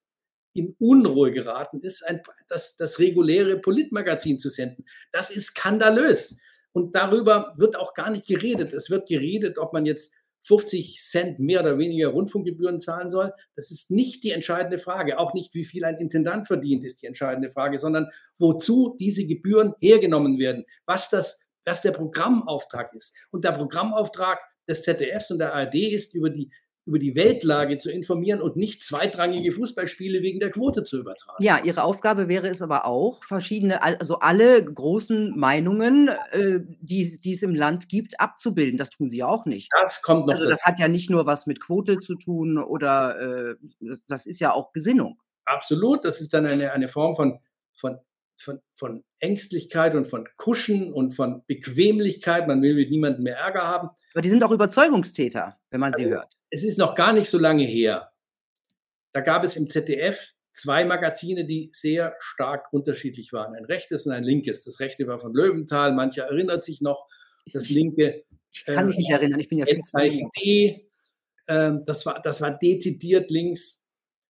in 0.53 0.75
Unruhe 0.79 1.31
geraten 1.31 1.81
ist, 1.81 2.03
ein, 2.03 2.21
das, 2.47 2.75
das 2.77 2.97
reguläre 2.97 3.59
Politmagazin 3.59 4.39
zu 4.39 4.49
senden. 4.49 4.85
Das 5.11 5.29
ist 5.29 5.47
skandalös. 5.47 6.37
Und 6.71 6.95
darüber 6.95 7.53
wird 7.57 7.75
auch 7.75 7.93
gar 7.93 8.09
nicht 8.09 8.25
geredet. 8.25 8.73
Es 8.73 8.89
wird 8.89 9.07
geredet, 9.07 9.57
ob 9.57 9.73
man 9.73 9.85
jetzt 9.85 10.11
50 10.43 11.01
Cent 11.01 11.39
mehr 11.39 11.61
oder 11.61 11.77
weniger 11.77 12.09
Rundfunkgebühren 12.09 12.79
zahlen 12.79 13.11
soll. 13.11 13.33
Das 13.55 13.71
ist 13.71 13.91
nicht 13.91 14.23
die 14.23 14.31
entscheidende 14.31 14.77
Frage. 14.77 15.19
Auch 15.19 15.33
nicht, 15.33 15.53
wie 15.53 15.65
viel 15.65 15.83
ein 15.83 15.97
Intendant 15.97 16.47
verdient, 16.47 16.83
ist 16.83 17.01
die 17.01 17.07
entscheidende 17.07 17.49
Frage, 17.49 17.77
sondern 17.77 18.07
wozu 18.37 18.95
diese 18.99 19.25
Gebühren 19.25 19.73
hergenommen 19.79 20.39
werden. 20.39 20.65
Was 20.85 21.09
das 21.09 21.39
das 21.67 21.81
der 21.81 21.91
Programmauftrag 21.91 22.93
ist. 22.93 23.13
Und 23.29 23.43
der 23.43 23.51
Programmauftrag 23.51 24.39
des 24.69 24.83
ZDFs 24.83 25.31
und 25.31 25.39
der 25.39 25.53
ARD 25.53 25.75
ist, 25.75 26.15
über 26.15 26.29
die 26.29 26.49
über 26.87 26.99
die 26.99 27.15
Weltlage 27.15 27.77
zu 27.77 27.91
informieren 27.91 28.41
und 28.41 28.55
nicht 28.55 28.83
zweitrangige 28.83 29.51
Fußballspiele 29.51 30.21
wegen 30.21 30.39
der 30.39 30.49
Quote 30.49 30.83
zu 30.83 30.99
übertragen. 30.99 31.43
Ja, 31.43 31.59
Ihre 31.63 31.83
Aufgabe 31.83 32.27
wäre 32.27 32.47
es 32.47 32.61
aber 32.61 32.85
auch, 32.85 33.23
verschiedene, 33.23 33.83
also 33.83 34.19
alle 34.19 34.63
großen 34.63 35.37
Meinungen, 35.37 36.09
äh, 36.31 36.59
die, 36.81 37.17
die 37.17 37.33
es 37.33 37.43
im 37.43 37.53
Land 37.53 37.89
gibt, 37.89 38.19
abzubilden. 38.19 38.77
Das 38.77 38.89
tun 38.89 39.09
Sie 39.09 39.23
auch 39.23 39.45
nicht. 39.45 39.69
Das 39.83 40.01
kommt 40.01 40.27
noch. 40.27 40.33
Also 40.33 40.49
das 40.49 40.59
dazu. 40.59 40.71
hat 40.71 40.79
ja 40.79 40.87
nicht 40.87 41.09
nur 41.09 41.25
was 41.25 41.45
mit 41.45 41.59
Quote 41.59 41.99
zu 41.99 42.15
tun 42.15 42.57
oder 42.57 43.51
äh, 43.51 43.55
das 44.07 44.25
ist 44.25 44.39
ja 44.39 44.53
auch 44.53 44.71
Gesinnung. 44.71 45.19
Absolut, 45.45 46.03
das 46.05 46.21
ist 46.21 46.33
dann 46.33 46.45
eine, 46.45 46.71
eine 46.73 46.87
Form 46.87 47.15
von, 47.15 47.39
von 47.73 47.99
von, 48.39 48.59
von 48.71 49.03
Ängstlichkeit 49.19 49.95
und 49.95 50.07
von 50.07 50.27
Kuschen 50.37 50.93
und 50.93 51.13
von 51.13 51.43
Bequemlichkeit. 51.47 52.47
Man 52.47 52.61
will 52.61 52.75
mit 52.75 52.89
niemandem 52.89 53.23
mehr 53.23 53.37
Ärger 53.37 53.67
haben. 53.67 53.89
Aber 54.13 54.21
die 54.21 54.29
sind 54.29 54.43
auch 54.43 54.51
Überzeugungstäter, 54.51 55.59
wenn 55.69 55.79
man 55.79 55.93
also, 55.93 56.05
sie 56.05 56.13
hört. 56.13 56.33
Es 56.49 56.63
ist 56.63 56.77
noch 56.77 56.95
gar 56.95 57.13
nicht 57.13 57.29
so 57.29 57.37
lange 57.37 57.63
her. 57.63 58.11
Da 59.13 59.21
gab 59.21 59.43
es 59.43 59.55
im 59.55 59.69
ZDF 59.69 60.33
zwei 60.53 60.85
Magazine, 60.85 61.45
die 61.45 61.69
sehr 61.73 62.15
stark 62.19 62.71
unterschiedlich 62.73 63.33
waren. 63.33 63.55
Ein 63.55 63.65
rechtes 63.65 64.05
und 64.05 64.13
ein 64.13 64.23
linkes. 64.23 64.63
Das 64.63 64.79
rechte 64.79 65.07
war 65.07 65.19
von 65.19 65.33
Löwenthal, 65.33 65.93
mancher 65.93 66.25
erinnert 66.25 66.63
sich 66.63 66.81
noch. 66.81 67.07
Das 67.53 67.69
linke. 67.69 68.25
Ich 68.53 68.65
kann 68.65 68.75
äh, 68.75 68.83
mich 68.85 68.97
nicht 68.97 69.11
erinnern, 69.11 69.39
ich 69.39 69.49
bin 69.49 69.59
ja 69.59 69.65
viel 69.65 69.81
zu 69.81 69.97
ähm, 71.49 71.83
das, 71.85 72.05
war, 72.05 72.21
das 72.21 72.41
war 72.41 72.57
dezidiert 72.57 73.31
links 73.31 73.83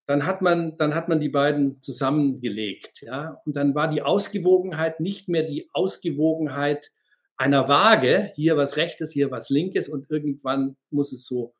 dann 0.08 0.26
hat 0.26 0.42
man, 0.42 0.78
dann 0.78 0.96
hat 0.96 1.10
man 1.10 1.20
die 1.20 1.30
beiden 1.30 1.82
zusammengelegt, 1.82 3.02
ja. 3.02 3.38
Und 3.46 3.56
dann 3.56 3.76
war 3.76 3.90
die 3.90 4.02
Ausgewogenheit 4.02 5.02
nicht 5.02 5.28
mehr 5.28 5.44
die 5.44 5.70
Ausgewogenheit 5.74 6.92
einer 7.36 7.68
Waage, 7.68 8.32
hier 8.36 8.58
was 8.58 8.78
Rechtes, 8.78 9.12
hier 9.12 9.30
was 9.32 9.50
Linkes 9.50 9.90
und 9.90 10.10
irgendwann 10.10 10.78
muss 10.90 11.12
es 11.12 11.26
so, 11.26 11.54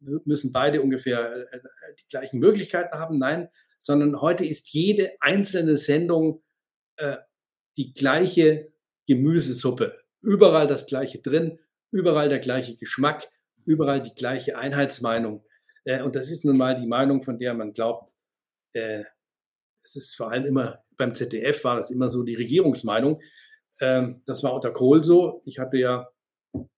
müssen 0.00 0.52
beide 0.52 0.82
ungefähr 0.82 1.52
äh, 1.52 1.60
die 2.00 2.08
gleichen 2.08 2.40
Möglichkeiten 2.40 2.98
haben. 2.98 3.18
Nein, 3.18 3.48
sondern 3.78 4.20
heute 4.20 4.44
ist 4.44 4.72
jede 4.72 5.12
einzelne 5.20 5.76
Sendung 5.76 6.42
äh, 6.96 7.16
die 7.76 7.92
gleiche 7.92 8.72
Gemüsesuppe. 9.06 9.98
Überall 10.22 10.66
das 10.66 10.86
gleiche 10.86 11.20
drin, 11.20 11.58
überall 11.90 12.28
der 12.28 12.38
gleiche 12.38 12.76
Geschmack, 12.76 13.28
überall 13.66 14.00
die 14.00 14.14
gleiche 14.14 14.56
Einheitsmeinung. 14.56 15.44
Äh, 15.84 16.02
und 16.02 16.16
das 16.16 16.30
ist 16.30 16.44
nun 16.44 16.56
mal 16.56 16.80
die 16.80 16.86
Meinung, 16.86 17.22
von 17.22 17.38
der 17.38 17.54
man 17.54 17.72
glaubt, 17.72 18.12
äh, 18.72 19.04
es 19.84 19.96
ist 19.96 20.16
vor 20.16 20.30
allem 20.30 20.46
immer, 20.46 20.78
beim 20.96 21.14
ZDF 21.14 21.64
war 21.64 21.76
das 21.76 21.90
immer 21.90 22.08
so 22.08 22.22
die 22.22 22.34
Regierungsmeinung. 22.34 23.20
Ähm, 23.80 24.22
das 24.26 24.42
war 24.42 24.54
unter 24.54 24.70
Kohl 24.70 25.02
so. 25.02 25.42
Ich 25.44 25.58
hatte 25.58 25.76
ja. 25.76 26.08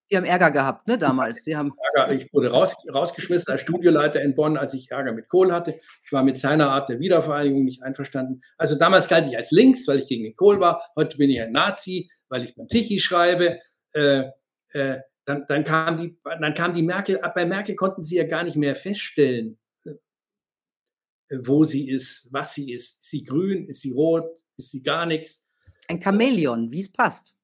Sie 0.07 0.16
haben 0.16 0.24
Ärger 0.24 0.50
gehabt, 0.50 0.86
ne, 0.86 0.98
damals. 0.98 1.44
Sie 1.44 1.57
haben 1.57 1.72
Ärger. 1.94 2.12
Ich 2.12 2.32
wurde 2.32 2.50
raus, 2.50 2.76
rausgeschmissen 2.92 3.50
als 3.50 3.62
Studioleiter 3.62 4.20
in 4.22 4.34
Bonn, 4.34 4.57
als 4.57 4.74
ich 4.74 4.90
Ärger 4.90 5.12
mit 5.12 5.28
Kohl 5.28 5.52
hatte. 5.52 5.78
Ich 6.05 6.12
war 6.12 6.22
mit 6.22 6.38
seiner 6.38 6.70
Art 6.70 6.88
der 6.88 7.00
Wiedervereinigung 7.00 7.64
nicht 7.64 7.82
einverstanden. 7.82 8.42
Also 8.57 8.76
damals 8.76 9.09
galt 9.09 9.26
ich 9.26 9.36
als 9.36 9.50
links, 9.50 9.86
weil 9.88 9.98
ich 9.98 10.07
gegen 10.07 10.24
den 10.24 10.36
Kohl 10.36 10.61
war. 10.61 10.82
Heute 10.96 11.16
bin 11.16 11.30
ich 11.30 11.40
ein 11.40 11.52
Nazi, 11.52 12.11
weil 12.28 12.44
ich 12.44 12.55
beim 12.55 12.68
Tichy 12.68 12.98
schreibe. 12.98 13.61
Äh, 13.92 14.24
äh, 14.72 15.00
dann, 15.27 15.45
dann, 15.49 15.64
kam 15.64 15.97
die, 15.99 16.18
dann 16.25 16.55
kam 16.55 16.75
die 16.75 16.83
Merkel, 16.83 17.20
bei 17.35 17.47
Merkel 17.47 17.75
konnten 17.75 18.05
sie 18.05 18.16
ja 18.16 18.25
gar 18.25 18.45
nicht 18.45 18.57
mehr 18.57 18.75
feststellen, 18.75 19.59
äh, 19.85 21.39
wo 21.43 21.64
sie 21.64 21.89
ist, 21.89 22.29
was 22.33 22.55
sie 22.55 22.72
ist. 22.72 23.01
Ist 23.01 23.11
sie 23.11 23.25
grün, 23.25 23.64
ist 23.64 23.81
sie 23.81 23.93
rot, 23.93 24.45
ist 24.57 24.70
sie 24.70 24.83
gar 24.83 25.07
nichts? 25.07 25.47
Ein 25.89 26.01
Chamäleon, 26.01 26.70
wie 26.70 26.81
es 26.81 26.93
passt. 26.93 27.37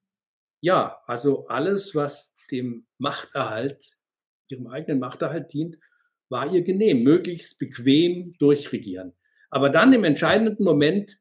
Ja, 0.61 0.99
also 1.05 1.47
alles, 1.47 1.95
was 1.95 2.35
dem 2.51 2.85
Machterhalt, 2.97 3.97
ihrem 4.47 4.67
eigenen 4.67 4.99
Machterhalt 4.99 5.51
dient, 5.53 5.77
war 6.29 6.51
ihr 6.51 6.61
genehm, 6.61 7.03
möglichst 7.03 7.57
bequem 7.57 8.35
durchregieren. 8.37 9.13
Aber 9.49 9.69
dann 9.69 9.91
im 9.91 10.03
entscheidenden 10.03 10.63
Moment 10.63 11.19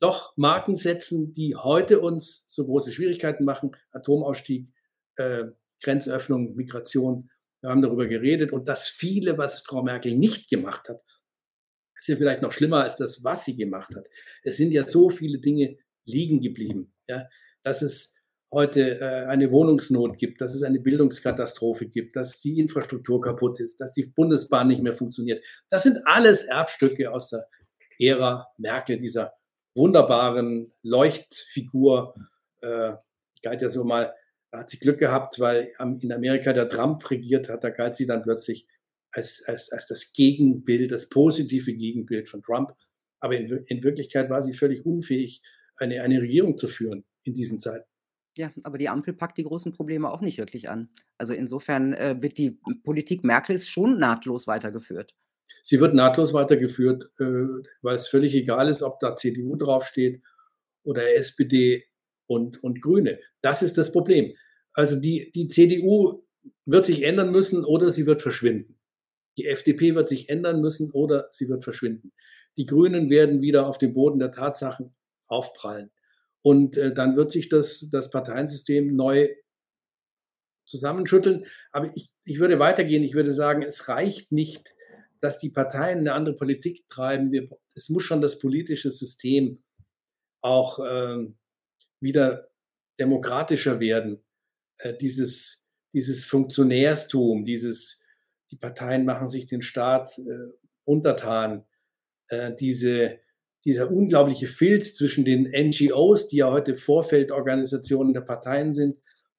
doch 0.00 0.36
Marken 0.36 0.76
setzen, 0.76 1.32
die 1.32 1.56
heute 1.56 2.00
uns 2.00 2.44
so 2.46 2.64
große 2.64 2.92
Schwierigkeiten 2.92 3.44
machen, 3.44 3.76
Atomausstieg, 3.90 4.72
äh, 5.16 5.46
Grenzöffnung, 5.82 6.54
Migration. 6.54 7.30
Wir 7.60 7.70
haben 7.70 7.82
darüber 7.82 8.06
geredet 8.06 8.52
und 8.52 8.68
das 8.68 8.88
viele, 8.88 9.36
was 9.38 9.60
Frau 9.60 9.82
Merkel 9.82 10.16
nicht 10.16 10.48
gemacht 10.48 10.88
hat, 10.88 11.00
ist 11.96 12.08
ja 12.08 12.16
vielleicht 12.16 12.42
noch 12.42 12.52
schlimmer 12.52 12.82
als 12.82 12.96
das, 12.96 13.24
was 13.24 13.44
sie 13.44 13.56
gemacht 13.56 13.94
hat. 13.96 14.06
Es 14.42 14.56
sind 14.56 14.72
ja 14.72 14.86
so 14.86 15.10
viele 15.10 15.40
Dinge 15.40 15.76
liegen 16.04 16.40
geblieben, 16.40 16.94
ja, 17.08 17.28
dass 17.64 17.82
es 17.82 18.14
heute 18.52 19.00
äh, 19.00 19.26
eine 19.26 19.50
Wohnungsnot 19.50 20.16
gibt, 20.16 20.40
dass 20.40 20.54
es 20.54 20.62
eine 20.62 20.80
Bildungskatastrophe 20.80 21.86
gibt, 21.86 22.16
dass 22.16 22.40
die 22.40 22.58
Infrastruktur 22.58 23.20
kaputt 23.20 23.60
ist, 23.60 23.80
dass 23.80 23.92
die 23.92 24.06
Bundesbahn 24.06 24.68
nicht 24.68 24.82
mehr 24.82 24.94
funktioniert. 24.94 25.44
Das 25.68 25.82
sind 25.82 25.98
alles 26.06 26.44
Erbstücke 26.44 27.12
aus 27.12 27.30
der 27.30 27.46
Ära 27.98 28.48
Merkel, 28.56 28.98
dieser 28.98 29.34
wunderbaren 29.74 30.72
Leuchtfigur. 30.82 32.14
Äh, 32.60 32.94
galt 33.42 33.62
ja 33.62 33.68
so 33.68 33.84
mal 33.84 34.14
hat 34.52 34.70
sie 34.70 34.78
Glück 34.78 34.98
gehabt, 34.98 35.40
weil 35.40 35.70
in 36.00 36.12
Amerika 36.12 36.52
der 36.52 36.68
Trump 36.68 37.08
regiert 37.10 37.48
hat, 37.48 37.64
da 37.64 37.70
galt 37.70 37.96
sie 37.96 38.06
dann 38.06 38.22
plötzlich 38.22 38.66
als, 39.12 39.42
als, 39.46 39.70
als 39.70 39.86
das 39.86 40.12
Gegenbild, 40.12 40.90
das 40.90 41.08
positive 41.08 41.72
Gegenbild 41.74 42.28
von 42.28 42.42
Trump. 42.42 42.72
Aber 43.20 43.36
in, 43.36 43.48
in 43.66 43.82
Wirklichkeit 43.82 44.30
war 44.30 44.42
sie 44.42 44.52
völlig 44.52 44.86
unfähig, 44.86 45.42
eine, 45.76 46.02
eine 46.02 46.20
Regierung 46.20 46.58
zu 46.58 46.68
führen 46.68 47.04
in 47.24 47.34
diesen 47.34 47.58
Zeiten. 47.58 47.88
Ja, 48.36 48.52
aber 48.62 48.78
die 48.78 48.88
Ampel 48.88 49.14
packt 49.14 49.36
die 49.38 49.44
großen 49.44 49.72
Probleme 49.72 50.10
auch 50.10 50.20
nicht 50.20 50.38
wirklich 50.38 50.68
an. 50.68 50.90
Also, 51.18 51.32
insofern, 51.32 51.92
äh, 51.92 52.16
wird 52.20 52.38
die 52.38 52.60
Politik 52.84 53.24
Merkels 53.24 53.68
schon 53.68 53.98
nahtlos 53.98 54.46
weitergeführt. 54.46 55.16
Sie 55.64 55.80
wird 55.80 55.94
nahtlos 55.94 56.32
weitergeführt, 56.32 57.10
äh, 57.18 57.24
weil 57.82 57.96
es 57.96 58.06
völlig 58.06 58.34
egal 58.34 58.68
ist, 58.68 58.82
ob 58.82 59.00
da 59.00 59.16
CDU 59.16 59.56
draufsteht 59.56 60.22
oder 60.84 61.14
SPD 61.16 61.87
und 62.28 62.62
und 62.62 62.80
Grüne. 62.80 63.18
Das 63.40 63.62
ist 63.62 63.76
das 63.76 63.90
Problem. 63.90 64.34
Also, 64.72 65.00
die 65.00 65.32
die 65.34 65.48
CDU 65.48 66.22
wird 66.64 66.86
sich 66.86 67.02
ändern 67.02 67.32
müssen 67.32 67.64
oder 67.64 67.90
sie 67.90 68.06
wird 68.06 68.22
verschwinden. 68.22 68.78
Die 69.36 69.46
FDP 69.46 69.94
wird 69.94 70.08
sich 70.08 70.28
ändern 70.28 70.60
müssen 70.60 70.90
oder 70.92 71.26
sie 71.30 71.48
wird 71.48 71.64
verschwinden. 71.64 72.12
Die 72.56 72.66
Grünen 72.66 73.08
werden 73.10 73.40
wieder 73.40 73.66
auf 73.66 73.78
dem 73.78 73.94
Boden 73.94 74.18
der 74.18 74.32
Tatsachen 74.32 74.92
aufprallen. 75.28 75.90
Und 76.42 76.76
äh, 76.76 76.92
dann 76.92 77.16
wird 77.16 77.32
sich 77.32 77.48
das, 77.48 77.88
das 77.90 78.10
Parteiensystem 78.10 78.94
neu 78.94 79.28
zusammenschütteln. 80.66 81.46
Aber 81.72 81.90
ich, 81.94 82.10
ich 82.24 82.38
würde 82.40 82.58
weitergehen. 82.58 83.04
Ich 83.04 83.14
würde 83.14 83.32
sagen, 83.32 83.62
es 83.62 83.88
reicht 83.88 84.32
nicht, 84.32 84.74
dass 85.20 85.38
die 85.38 85.50
Parteien 85.50 86.00
eine 86.00 86.12
andere 86.12 86.36
Politik 86.36 86.88
treiben. 86.88 87.32
Wir, 87.32 87.48
es 87.74 87.88
muss 87.88 88.02
schon 88.02 88.20
das 88.20 88.38
politische 88.38 88.90
System 88.90 89.62
auch 90.40 90.78
äh, 90.78 91.26
wieder 92.00 92.48
demokratischer 92.98 93.80
werden. 93.80 94.22
Äh, 94.78 94.94
dieses, 94.94 95.64
dieses 95.92 96.24
Funktionärstum, 96.26 97.44
dieses, 97.44 98.00
die 98.50 98.56
Parteien 98.56 99.04
machen 99.04 99.28
sich 99.28 99.46
den 99.46 99.62
Staat 99.62 100.18
äh, 100.18 100.52
untertan, 100.84 101.64
äh, 102.28 102.54
diese, 102.54 103.18
dieser 103.64 103.90
unglaubliche 103.90 104.46
Filz 104.46 104.94
zwischen 104.94 105.24
den 105.24 105.44
NGOs, 105.44 106.28
die 106.28 106.38
ja 106.38 106.50
heute 106.50 106.76
Vorfeldorganisationen 106.76 108.14
der 108.14 108.22
Parteien 108.22 108.72
sind, 108.72 108.96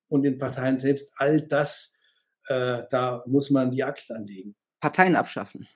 und 0.09 0.23
den 0.23 0.37
Parteien 0.37 0.79
selbst, 0.79 1.13
all 1.15 1.41
das, 1.41 1.93
äh, 2.47 2.83
da 2.89 3.23
muss 3.27 3.49
man 3.49 3.71
die 3.71 3.83
Axt 3.83 4.11
anlegen. 4.11 4.55
Parteien 4.81 5.15
abschaffen. 5.15 5.67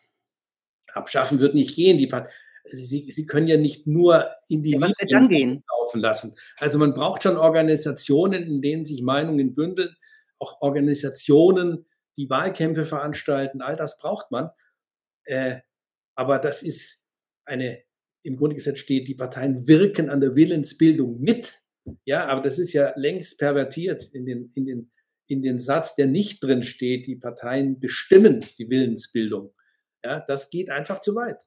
Abschaffen 0.92 1.40
wird 1.40 1.56
nicht 1.56 1.76
gehen. 1.76 1.98
Die 1.98 2.08
Part 2.08 2.30
Sie, 2.66 3.12
Sie 3.12 3.26
können 3.26 3.48
ja 3.48 3.58
nicht 3.58 3.88
nur 3.88 4.30
in 4.48 4.64
die 4.64 4.72
ja, 4.72 4.80
was 4.82 4.94
wird 4.98 5.12
dann 5.12 5.28
gehen? 5.28 5.66
Laufen 5.94 6.02
lassen. 6.02 6.36
Also 6.58 6.80
man 6.80 6.94
braucht 6.94 7.24
schon 7.24 7.38
Organisationen, 7.38 8.44
in 8.44 8.62
denen 8.62 8.86
sich 8.86 9.02
Meinungen 9.02 9.56
bündeln, 9.56 9.96
auch 10.39 10.62
Organisationen, 10.62 11.86
die 12.18 12.30
Wahlkämpfe 12.30 12.86
veranstalten. 12.86 13.62
All 13.62 13.76
das 13.76 13.98
braucht 13.98 14.32
man. 14.32 14.50
Äh, 15.26 15.60
aber 16.16 16.39
das 16.39 16.64
ist 16.64 17.06
eine 17.46 17.82
im 18.26 18.38
Grundgesetz 18.38 18.80
steht, 18.80 19.10
die 19.10 19.16
Parteien 19.16 19.68
wirken 19.68 20.10
an 20.10 20.22
der 20.22 20.36
Willensbildung 20.36 21.20
mit. 21.20 21.60
Ja, 22.06 22.28
aber 22.28 22.41
das 22.41 22.58
ist 22.58 22.72
ja 22.72 22.94
längst 22.96 23.38
pervertiert 23.38 24.04
in 24.14 24.26
den, 24.26 24.50
in 24.56 24.66
den, 24.66 24.91
in 25.28 25.41
den 25.41 25.60
Satz, 25.60 25.96
der 25.96 26.08
nicht 26.08 26.41
drin 26.41 26.64
steht, 26.64 27.06
die 27.06 27.18
Parteien 27.18 27.82
bestimmen 27.82 28.46
die 28.58 28.70
Willensbildung. 28.70 29.54
Ja, 30.06 30.22
das 30.22 30.50
geht 30.50 30.70
einfach 30.70 31.02
zu 31.02 31.16
weit. 31.16 31.41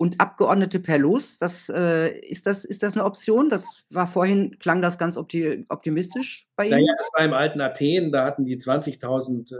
Ja, 0.00 0.04
und 0.04 0.20
Abgeordnete 0.20 0.80
per 0.80 0.98
Los, 0.98 1.38
das, 1.38 1.68
äh, 1.68 2.18
ist 2.20 2.46
das 2.46 2.64
ist 2.64 2.82
das 2.82 2.94
'ne 2.96 3.04
Option? 3.04 3.48
Das 3.48 3.84
war 3.90 4.06
vorhin 4.06 4.58
klang 4.58 4.82
das 4.82 4.98
ganz 4.98 5.16
opti 5.16 5.64
optimistisch 5.68 6.48
bei 6.56 6.64
Ihnen? 6.66 6.72
Na 6.72 6.78
ja, 6.80 6.94
das 6.98 7.10
war 7.14 7.24
im 7.24 7.32
alten 7.34 7.60
Athen, 7.60 8.12
da 8.12 8.24
hatten 8.24 8.44
die 8.44 8.58
20.000, 8.58 9.52
äh, 9.52 9.56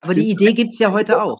Aber 0.00 0.14
die 0.14 0.30
Idee 0.30 0.52
gibt's 0.52 0.78
ja 0.78 0.92
heute 0.92 1.22
auch. 1.22 1.38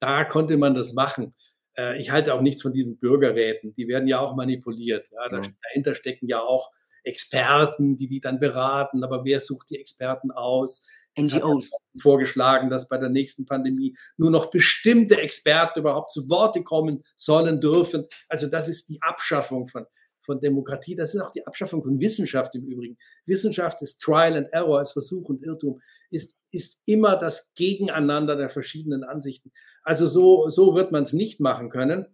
Da 0.00 0.24
konnte 0.24 0.56
man 0.56 0.74
das 0.74 0.92
machen. 0.92 1.34
Äh, 1.76 2.00
ich 2.00 2.10
halte 2.10 2.34
auch 2.34 2.40
nichts 2.42 2.62
von 2.62 2.72
diesen 2.72 2.98
Bürgerräten. 2.98 3.74
Die 3.74 3.88
werden 3.88 4.08
ja 4.08 4.18
auch 4.20 4.36
manipuliert. 4.36 5.08
Ja, 5.12 5.28
da, 5.28 5.40
dahinter 5.62 5.94
stecken 5.94 6.28
ja 6.28 6.40
auch 6.40 6.70
Experten, 7.04 7.96
die 7.96 8.08
die 8.08 8.20
dann 8.20 8.38
beraten. 8.40 9.04
Aber 9.04 9.24
wer 9.24 9.40
sucht 9.40 9.70
die 9.70 9.78
Experten 9.80 10.30
aus? 10.30 10.84
NGOs. 11.18 11.72
Vorgeschlagen, 12.00 12.70
dass 12.70 12.88
bei 12.88 12.98
der 12.98 13.08
nächsten 13.08 13.46
Pandemie 13.46 13.96
nur 14.16 14.30
noch 14.30 14.50
bestimmte 14.50 15.20
Experten 15.20 15.80
überhaupt 15.80 16.12
zu 16.12 16.28
Worte 16.28 16.62
kommen 16.62 17.02
sollen 17.16 17.60
dürfen. 17.60 18.06
Also 18.28 18.46
das 18.46 18.68
ist 18.68 18.88
die 18.88 19.00
Abschaffung 19.02 19.66
von, 19.66 19.86
von 20.20 20.40
Demokratie. 20.40 20.94
Das 20.94 21.14
ist 21.14 21.20
auch 21.20 21.30
die 21.30 21.46
Abschaffung 21.46 21.82
von 21.82 22.00
Wissenschaft 22.00 22.54
im 22.54 22.64
Übrigen. 22.64 22.98
Wissenschaft 23.24 23.80
ist 23.82 24.00
Trial 24.00 24.36
and 24.36 24.48
Error, 24.52 24.82
ist 24.82 24.92
Versuch 24.92 25.28
und 25.28 25.42
Irrtum, 25.42 25.80
ist, 26.10 26.34
ist 26.50 26.80
immer 26.84 27.16
das 27.16 27.52
Gegeneinander 27.54 28.36
der 28.36 28.50
verschiedenen 28.50 29.04
Ansichten. 29.04 29.52
Also 29.82 30.06
so, 30.06 30.48
so 30.50 30.74
wird 30.74 30.92
man 30.92 31.04
es 31.04 31.12
nicht 31.12 31.40
machen 31.40 31.70
können. 31.70 32.06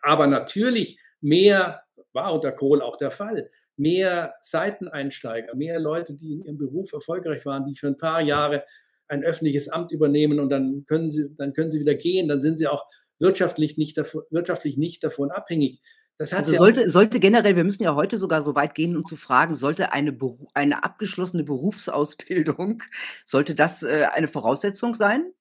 Aber 0.00 0.26
natürlich 0.26 0.98
mehr, 1.20 1.82
war 2.12 2.32
unter 2.32 2.52
Kohl 2.52 2.80
auch 2.80 2.96
der 2.96 3.10
Fall, 3.10 3.50
mehr 3.76 4.34
Seiteneinsteiger, 4.42 5.54
mehr 5.54 5.80
Leute, 5.80 6.14
die 6.14 6.32
in 6.32 6.40
ihrem 6.42 6.58
Beruf 6.58 6.92
erfolgreich 6.92 7.44
waren, 7.46 7.66
die 7.66 7.76
für 7.76 7.88
ein 7.88 7.96
paar 7.96 8.20
Jahre 8.20 8.64
ein 9.08 9.24
öffentliches 9.24 9.68
Amt 9.68 9.92
übernehmen 9.92 10.40
und 10.40 10.50
dann 10.50 10.84
können 10.86 11.12
sie, 11.12 11.28
dann 11.36 11.52
können 11.52 11.70
sie 11.70 11.80
wieder 11.80 11.94
gehen, 11.94 12.28
dann 12.28 12.40
sind 12.40 12.58
sie 12.58 12.68
auch 12.68 12.86
wirtschaftlich 13.18 13.76
nicht 13.76 13.98
davon, 13.98 14.22
wirtschaftlich 14.30 14.76
nicht 14.76 15.04
davon 15.04 15.30
abhängig. 15.30 15.80
Das 16.16 16.32
also 16.32 16.52
ja 16.52 16.58
sollte, 16.58 16.88
sollte 16.88 17.18
generell, 17.18 17.56
wir 17.56 17.64
müssen 17.64 17.82
ja 17.82 17.96
heute 17.96 18.16
sogar 18.18 18.40
so 18.40 18.54
weit 18.54 18.74
gehen, 18.74 18.96
um 18.96 19.04
zu 19.04 19.16
fragen, 19.16 19.54
sollte 19.54 19.92
eine, 19.92 20.16
eine 20.54 20.84
abgeschlossene 20.84 21.42
Berufsausbildung, 21.42 22.82
sollte 23.24 23.54
das 23.54 23.82
äh, 23.82 24.06
eine 24.12 24.28
Voraussetzung 24.28 24.94
sein? 24.94 25.32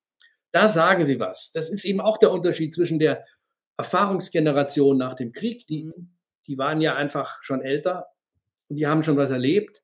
Da 0.51 0.67
sagen 0.67 1.05
Sie 1.05 1.19
was. 1.19 1.51
Das 1.51 1.69
ist 1.71 1.85
eben 1.85 2.01
auch 2.01 2.17
der 2.17 2.31
Unterschied 2.31 2.73
zwischen 2.73 2.99
der 2.99 3.23
Erfahrungsgeneration 3.77 4.97
nach 4.97 5.15
dem 5.15 5.31
Krieg, 5.31 5.65
die, 5.67 5.85
mhm. 5.85 6.15
die 6.47 6.57
waren 6.57 6.81
ja 6.81 6.95
einfach 6.95 7.41
schon 7.43 7.61
älter 7.61 8.07
und 8.69 8.77
die 8.77 8.87
haben 8.87 9.03
schon 9.03 9.17
was 9.17 9.31
erlebt. 9.31 9.81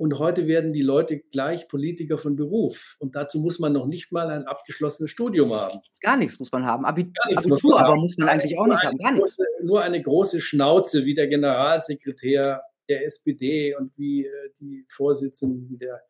Und 0.00 0.20
heute 0.20 0.46
werden 0.46 0.72
die 0.72 0.82
Leute 0.82 1.18
gleich 1.18 1.66
Politiker 1.66 2.18
von 2.18 2.36
Beruf. 2.36 2.96
Und 3.00 3.16
dazu 3.16 3.40
muss 3.40 3.58
man 3.58 3.72
noch 3.72 3.86
nicht 3.86 4.12
mal 4.12 4.30
ein 4.30 4.46
abgeschlossenes 4.46 5.10
Studium 5.10 5.52
haben. 5.52 5.80
Gar 6.00 6.18
nichts 6.18 6.38
muss 6.38 6.52
man 6.52 6.64
haben. 6.64 6.84
Abi 6.84 7.04
nichts 7.04 7.46
Abitur, 7.46 7.72
muss 7.72 7.80
aber 7.80 7.88
haben. 7.88 8.00
muss 8.00 8.16
man 8.16 8.28
eigentlich 8.28 8.56
auch 8.56 8.66
nicht 8.66 8.84
haben. 8.84 8.96
Gar 8.96 9.12
nichts. 9.12 9.36
Nur 9.60 9.82
eine 9.82 10.00
große 10.00 10.40
Schnauze 10.40 11.04
wie 11.04 11.14
der 11.14 11.26
Generalsekretär 11.26 12.62
der 12.88 13.04
SPD 13.06 13.74
und 13.74 13.92
wie 13.96 14.24
äh, 14.24 14.50
die 14.60 14.86
Vorsitzenden 14.88 15.78
der 15.78 16.00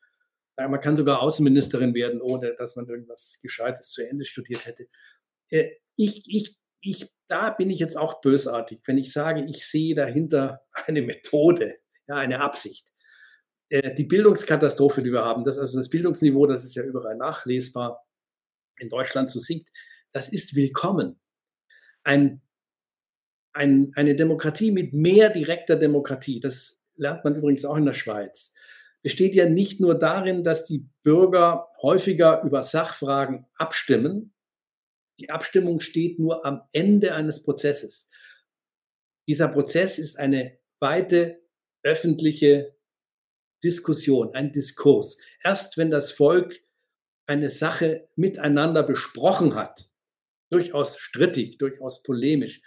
man 0.67 0.81
kann 0.81 0.97
sogar 0.97 1.23
Außenministerin 1.23 1.95
werden, 1.95 2.21
ohne 2.21 2.55
dass 2.57 2.75
man 2.75 2.89
irgendwas 2.89 3.39
Gescheites 3.41 3.91
zu 3.91 4.03
Ende 4.03 4.25
studiert 4.25 4.67
hätte. 4.67 4.89
Äh, 5.51 5.69
ich, 5.95 6.25
ich, 6.27 6.59
ich, 6.81 7.09
da 7.29 7.51
bin 7.51 7.71
ich 7.71 7.79
jetzt 7.79 7.97
auch 7.97 8.21
bösartig, 8.21 8.81
wenn 8.87 8.99
ich 8.99 9.13
sage, 9.13 9.45
ich 9.49 9.67
sehe 9.67 9.95
dahinter 9.95 10.63
eine 10.87 11.03
Methode, 11.03 11.77
ja, 12.09 12.17
eine 12.17 12.41
Absicht. 12.41 12.93
Äh, 13.69 13.95
die 13.95 14.05
Bildungskatastrophe, 14.05 15.03
die 15.03 15.13
wir 15.13 15.25
haben, 15.25 15.45
das 15.45 15.59
also 15.59 15.79
das 15.79 15.89
Bildungsniveau, 15.89 16.47
das 16.47 16.65
ist 16.65 16.75
ja 16.75 16.83
überall 16.83 17.17
nachlesbar, 17.17 18.05
in 18.79 18.89
Deutschland 18.89 19.31
so 19.31 19.39
sinkt, 19.39 19.69
das 20.13 20.29
ist 20.29 20.55
willkommen. 20.55 21.21
Ein, 22.05 22.43
ein, 23.53 23.93
eine 23.95 24.15
Demokratie 24.15 24.71
mit 24.71 24.93
mehr 24.93 25.31
direkter 25.31 25.77
Demokratie, 25.77 26.41
das 26.41 26.83
lernt 26.95 27.25
man 27.25 27.35
übrigens 27.35 27.65
auch 27.65 27.77
in 27.77 27.87
der 27.87 27.93
Schweiz 27.93 28.53
besteht 29.03 29.35
ja 29.35 29.49
nicht 29.49 29.81
nur 29.81 29.99
darin, 29.99 30.45
dass 30.45 30.65
die 30.65 30.89
Bürger 31.03 31.69
häufiger 31.83 32.43
über 32.43 32.63
Sachfragen 32.63 33.47
abstimmen. 33.55 34.35
Die 35.21 35.31
Abstimmung 35.31 35.81
steht 35.81 36.19
nur 36.19 36.45
am 36.45 36.63
Ende 36.73 37.15
eines 37.15 37.43
Prozesses. 37.43 38.09
Dieser 39.27 39.49
Prozess 39.49 39.99
ist 39.99 40.19
eine 40.19 40.59
weite 40.81 41.41
öffentliche 41.83 42.75
Diskussion, 43.63 44.35
ein 44.35 44.53
Diskurs. 44.53 45.17
Erst 45.43 45.77
wenn 45.77 45.91
das 45.91 46.13
Volk 46.13 46.61
eine 47.27 47.51
Sache 47.51 48.09
miteinander 48.17 48.83
besprochen 48.83 49.55
hat, 49.55 49.91
durchaus 50.51 50.99
strittig, 50.99 51.59
durchaus 51.59 52.03
polemisch, 52.03 52.63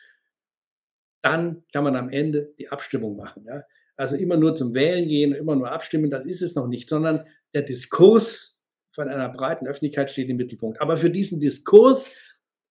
dann 1.24 1.64
kann 1.72 1.84
man 1.84 1.96
am 1.96 2.10
Ende 2.10 2.54
die 2.60 2.70
Abstimmung 2.70 3.16
machen. 3.16 3.46
Ja. 3.46 3.64
Also 3.96 4.16
immer 4.16 4.38
nur 4.38 4.56
zum 4.56 4.74
Wählen 4.74 5.08
gehen, 5.08 5.34
immer 5.34 5.56
nur 5.56 5.72
abstimmen, 5.72 6.10
das 6.10 6.26
ist 6.26 6.42
es 6.42 6.56
noch 6.56 6.68
nicht, 6.68 6.90
sondern 6.90 7.28
der 7.54 7.62
Diskurs 7.64 8.64
von 8.94 9.08
einer 9.08 9.30
breiten 9.30 9.68
Öffentlichkeit 9.68 10.12
steht 10.12 10.30
im 10.30 10.38
Mittelpunkt. 10.38 10.82
Aber 10.82 10.98
für 10.98 11.10
diesen 11.10 11.40
Diskurs 11.40 12.12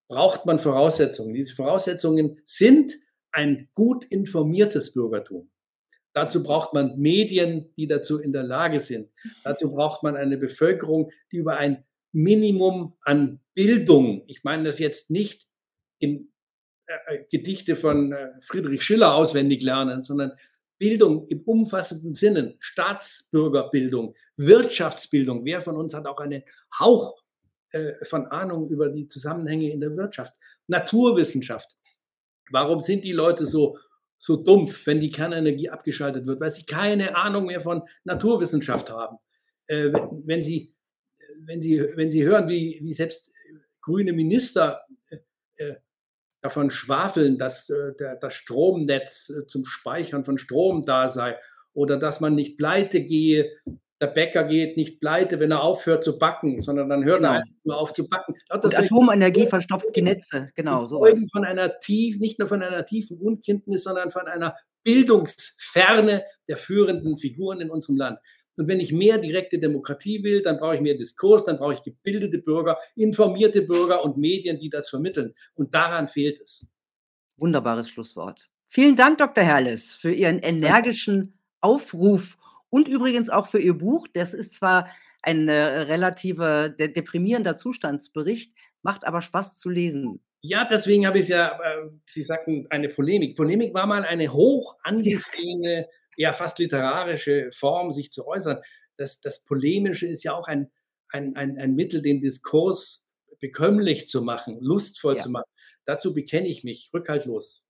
braucht 0.09 0.45
man 0.45 0.59
Voraussetzungen. 0.59 1.34
Diese 1.34 1.55
Voraussetzungen 1.55 2.41
sind 2.45 2.99
ein 3.30 3.68
gut 3.74 4.05
informiertes 4.07 4.93
Bürgertum. 4.93 5.51
Dazu 6.12 6.42
braucht 6.42 6.74
man 6.74 6.98
Medien, 6.98 7.72
die 7.76 7.86
dazu 7.86 8.18
in 8.18 8.32
der 8.32 8.42
Lage 8.42 8.80
sind. 8.80 9.11
Dazu 9.44 9.70
braucht 9.70 10.02
man 10.02 10.16
eine 10.16 10.36
Bevölkerung, 10.38 11.11
die 11.30 11.36
über 11.36 11.56
ein 11.56 11.84
Minimum 12.12 12.96
an 13.02 13.40
Bildung, 13.54 14.24
ich 14.26 14.42
meine 14.42 14.64
das 14.64 14.78
jetzt 14.78 15.11
nicht 15.11 15.46
im 15.98 16.32
äh, 16.86 17.14
äh 17.14 17.24
Gedichte 17.30 17.76
von 17.76 18.12
äh, 18.12 18.30
Friedrich 18.40 18.82
Schiller 18.82 19.14
auswendig 19.14 19.62
lernen, 19.62 20.02
sondern 20.02 20.32
Bildung 20.78 21.26
im 21.28 21.42
umfassenden 21.42 22.14
Sinne, 22.14 22.56
Staatsbürgerbildung, 22.58 24.14
Wirtschaftsbildung. 24.36 25.44
Wer 25.44 25.61
von 25.61 25.76
uns 25.76 25.92
hat 25.92 26.06
auch 26.06 26.18
einen 26.18 26.42
Hauch 26.78 27.22
äh, 27.70 27.92
von 28.04 28.26
Ahnung 28.26 28.66
über 28.70 28.88
die 28.88 29.06
Zusammenhänge 29.06 29.70
in 29.70 29.80
der 29.80 29.94
Wirtschaft? 29.96 30.34
Naturwissenschaft. 30.68 31.76
Warum 32.50 32.82
sind 32.82 33.04
die 33.04 33.12
Leute 33.12 33.46
so 33.46 33.76
so 34.20 34.36
dumpf, 34.36 34.86
wenn 34.86 35.00
die 35.00 35.10
Kernenergie 35.10 35.70
abgeschaltet 35.70 36.26
wird, 36.26 36.40
weil 36.40 36.52
sie 36.52 36.64
keine 36.64 37.16
Ahnung 37.16 37.46
mehr 37.46 37.60
von 37.60 37.82
Naturwissenschaft 38.04 38.90
haben. 38.90 39.16
Äh, 39.66 39.90
wenn, 40.24 40.42
sie, 40.42 40.74
wenn, 41.46 41.60
sie, 41.60 41.80
wenn 41.96 42.10
sie 42.10 42.22
hören, 42.22 42.48
wie, 42.48 42.78
wie 42.82 42.92
selbst 42.92 43.32
grüne 43.80 44.12
Minister 44.12 44.82
äh, 45.08 45.16
äh 45.56 45.76
davon 46.42 46.70
schwafeln, 46.70 47.36
dass 47.36 47.68
äh, 47.68 47.94
der, 47.98 48.16
das 48.16 48.32
Stromnetz 48.32 49.28
äh, 49.28 49.46
zum 49.46 49.66
Speichern 49.66 50.24
von 50.24 50.38
Strom 50.38 50.86
da 50.86 51.08
sei 51.10 51.38
oder 51.74 51.98
dass 51.98 52.20
man 52.20 52.34
nicht 52.34 52.56
pleite 52.56 53.02
gehe, 53.02 53.52
der 54.01 54.07
Bäcker 54.07 54.44
geht 54.44 54.76
nicht 54.76 54.98
pleite, 54.98 55.40
wenn 55.40 55.51
er 55.51 55.62
aufhört 55.62 56.03
zu 56.03 56.18
backen, 56.18 56.61
sondern 56.61 56.88
dann 56.88 57.05
hört 57.05 57.18
genau. 57.18 57.34
er 57.34 57.42
nur 57.64 57.78
auf 57.78 57.92
zu 57.92 58.09
backen. 58.09 58.34
Und 58.51 58.74
Atomenergie 58.74 59.46
verstopft 59.46 59.94
die 59.94 60.03
Netze, 60.03 60.51
genau. 60.55 60.82
So 60.82 61.05
von 61.32 61.44
einer 61.44 61.80
tief, 61.80 62.18
nicht 62.18 62.38
nur 62.38 62.48
von 62.48 62.62
einer 62.62 62.84
tiefen 62.84 63.18
Unkenntnis, 63.18 63.84
sondern 63.84 64.11
von 64.11 64.26
einer 64.26 64.57
Bildungsferne 64.84 66.24
der 66.48 66.57
führenden 66.57 67.18
Figuren 67.18 67.61
in 67.61 67.70
unserem 67.70 67.96
Land. 67.96 68.18
Und 68.57 68.68
wenn 68.68 68.80
ich 68.80 68.92
mehr 68.92 69.18
direkte 69.18 69.59
Demokratie 69.59 70.22
will, 70.24 70.42
dann 70.42 70.59
brauche 70.59 70.76
ich 70.76 70.80
mehr 70.80 70.96
Diskurs, 70.96 71.44
dann 71.44 71.59
brauche 71.59 71.74
ich 71.74 71.82
gebildete 71.82 72.38
Bürger, 72.38 72.78
informierte 72.96 73.62
Bürger 73.62 74.03
und 74.05 74.16
Medien, 74.16 74.59
die 74.59 74.70
das 74.70 74.88
vermitteln. 74.88 75.34
Und 75.55 75.74
daran 75.74 76.09
fehlt 76.09 76.40
es. 76.40 76.66
Wunderbares 77.36 77.88
Schlusswort. 77.88 78.51
Vielen 78.68 78.96
Dank, 78.96 79.18
Dr. 79.18 79.44
Herrles, 79.44 79.94
für 79.94 80.12
Ihren 80.12 80.38
energischen 80.38 81.38
Aufruf 81.61 82.36
und 82.70 82.88
übrigens 82.88 83.28
auch 83.28 83.46
für 83.46 83.58
Ihr 83.58 83.74
Buch. 83.74 84.08
Das 84.12 84.34
ist 84.34 84.54
zwar 84.54 84.88
ein 85.22 85.48
äh, 85.48 85.52
relative 85.52 86.74
de 86.78 86.88
deprimierender 86.88 87.56
Zustandsbericht, 87.56 88.54
macht 88.82 89.04
aber 89.06 89.20
Spaß 89.20 89.58
zu 89.58 89.68
lesen. 89.68 90.20
Ja, 90.42 90.64
deswegen 90.64 91.06
habe 91.06 91.18
ich 91.18 91.24
es 91.24 91.28
ja, 91.28 91.48
äh, 91.48 91.90
Sie 92.08 92.22
sagten, 92.22 92.66
eine 92.70 92.88
Polemik. 92.88 93.36
Polemik 93.36 93.74
war 93.74 93.86
mal 93.86 94.04
eine 94.04 94.32
hoch 94.32 94.76
angesehene, 94.84 95.88
ja 96.16 96.32
fast 96.32 96.58
literarische 96.58 97.50
Form, 97.52 97.90
sich 97.90 98.10
zu 98.10 98.26
äußern. 98.26 98.58
Das, 98.96 99.20
das 99.20 99.44
Polemische 99.44 100.06
ist 100.06 100.22
ja 100.22 100.32
auch 100.32 100.48
ein, 100.48 100.70
ein, 101.10 101.36
ein, 101.36 101.58
ein 101.58 101.74
Mittel, 101.74 102.00
den 102.00 102.20
Diskurs 102.20 103.06
bekömmlich 103.40 104.08
zu 104.08 104.22
machen, 104.22 104.58
lustvoll 104.60 105.16
ja. 105.16 105.22
zu 105.22 105.30
machen. 105.30 105.50
Dazu 105.84 106.14
bekenne 106.14 106.48
ich 106.48 106.64
mich 106.64 106.90
rückhaltlos. 106.94 107.62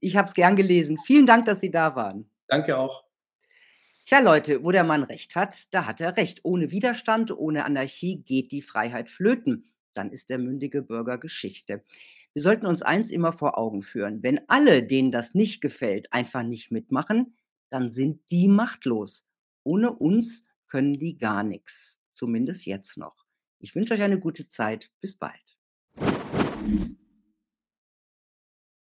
Ich 0.00 0.16
habe 0.16 0.26
es 0.26 0.34
gern 0.34 0.56
gelesen. 0.56 0.98
Vielen 0.98 1.26
Dank, 1.26 1.46
dass 1.46 1.60
Sie 1.60 1.70
da 1.70 1.94
waren. 1.94 2.30
Danke 2.48 2.76
auch. 2.76 3.04
Tja, 4.04 4.18
Leute, 4.18 4.64
wo 4.64 4.72
der 4.72 4.82
Mann 4.82 5.04
recht 5.04 5.36
hat, 5.36 5.72
da 5.72 5.86
hat 5.86 6.00
er 6.00 6.16
recht. 6.16 6.40
Ohne 6.42 6.72
Widerstand, 6.72 7.30
ohne 7.30 7.64
Anarchie 7.64 8.22
geht 8.22 8.50
die 8.50 8.62
Freiheit 8.62 9.08
flöten. 9.08 9.72
Dann 9.94 10.10
ist 10.10 10.30
der 10.30 10.38
mündige 10.38 10.82
Bürger 10.82 11.18
Geschichte. 11.18 11.84
Wir 12.32 12.42
sollten 12.42 12.66
uns 12.66 12.82
eins 12.82 13.10
immer 13.10 13.32
vor 13.32 13.58
Augen 13.58 13.82
führen. 13.82 14.22
Wenn 14.22 14.40
alle, 14.48 14.82
denen 14.82 15.12
das 15.12 15.34
nicht 15.34 15.60
gefällt, 15.60 16.12
einfach 16.12 16.42
nicht 16.42 16.72
mitmachen, 16.72 17.36
dann 17.70 17.90
sind 17.90 18.30
die 18.30 18.48
machtlos. 18.48 19.26
Ohne 19.62 19.92
uns 19.92 20.46
können 20.66 20.98
die 20.98 21.18
gar 21.18 21.44
nichts. 21.44 22.00
Zumindest 22.10 22.66
jetzt 22.66 22.96
noch. 22.96 23.24
Ich 23.58 23.74
wünsche 23.74 23.94
euch 23.94 24.02
eine 24.02 24.18
gute 24.18 24.48
Zeit. 24.48 24.90
Bis 25.00 25.16
bald. 25.16 25.58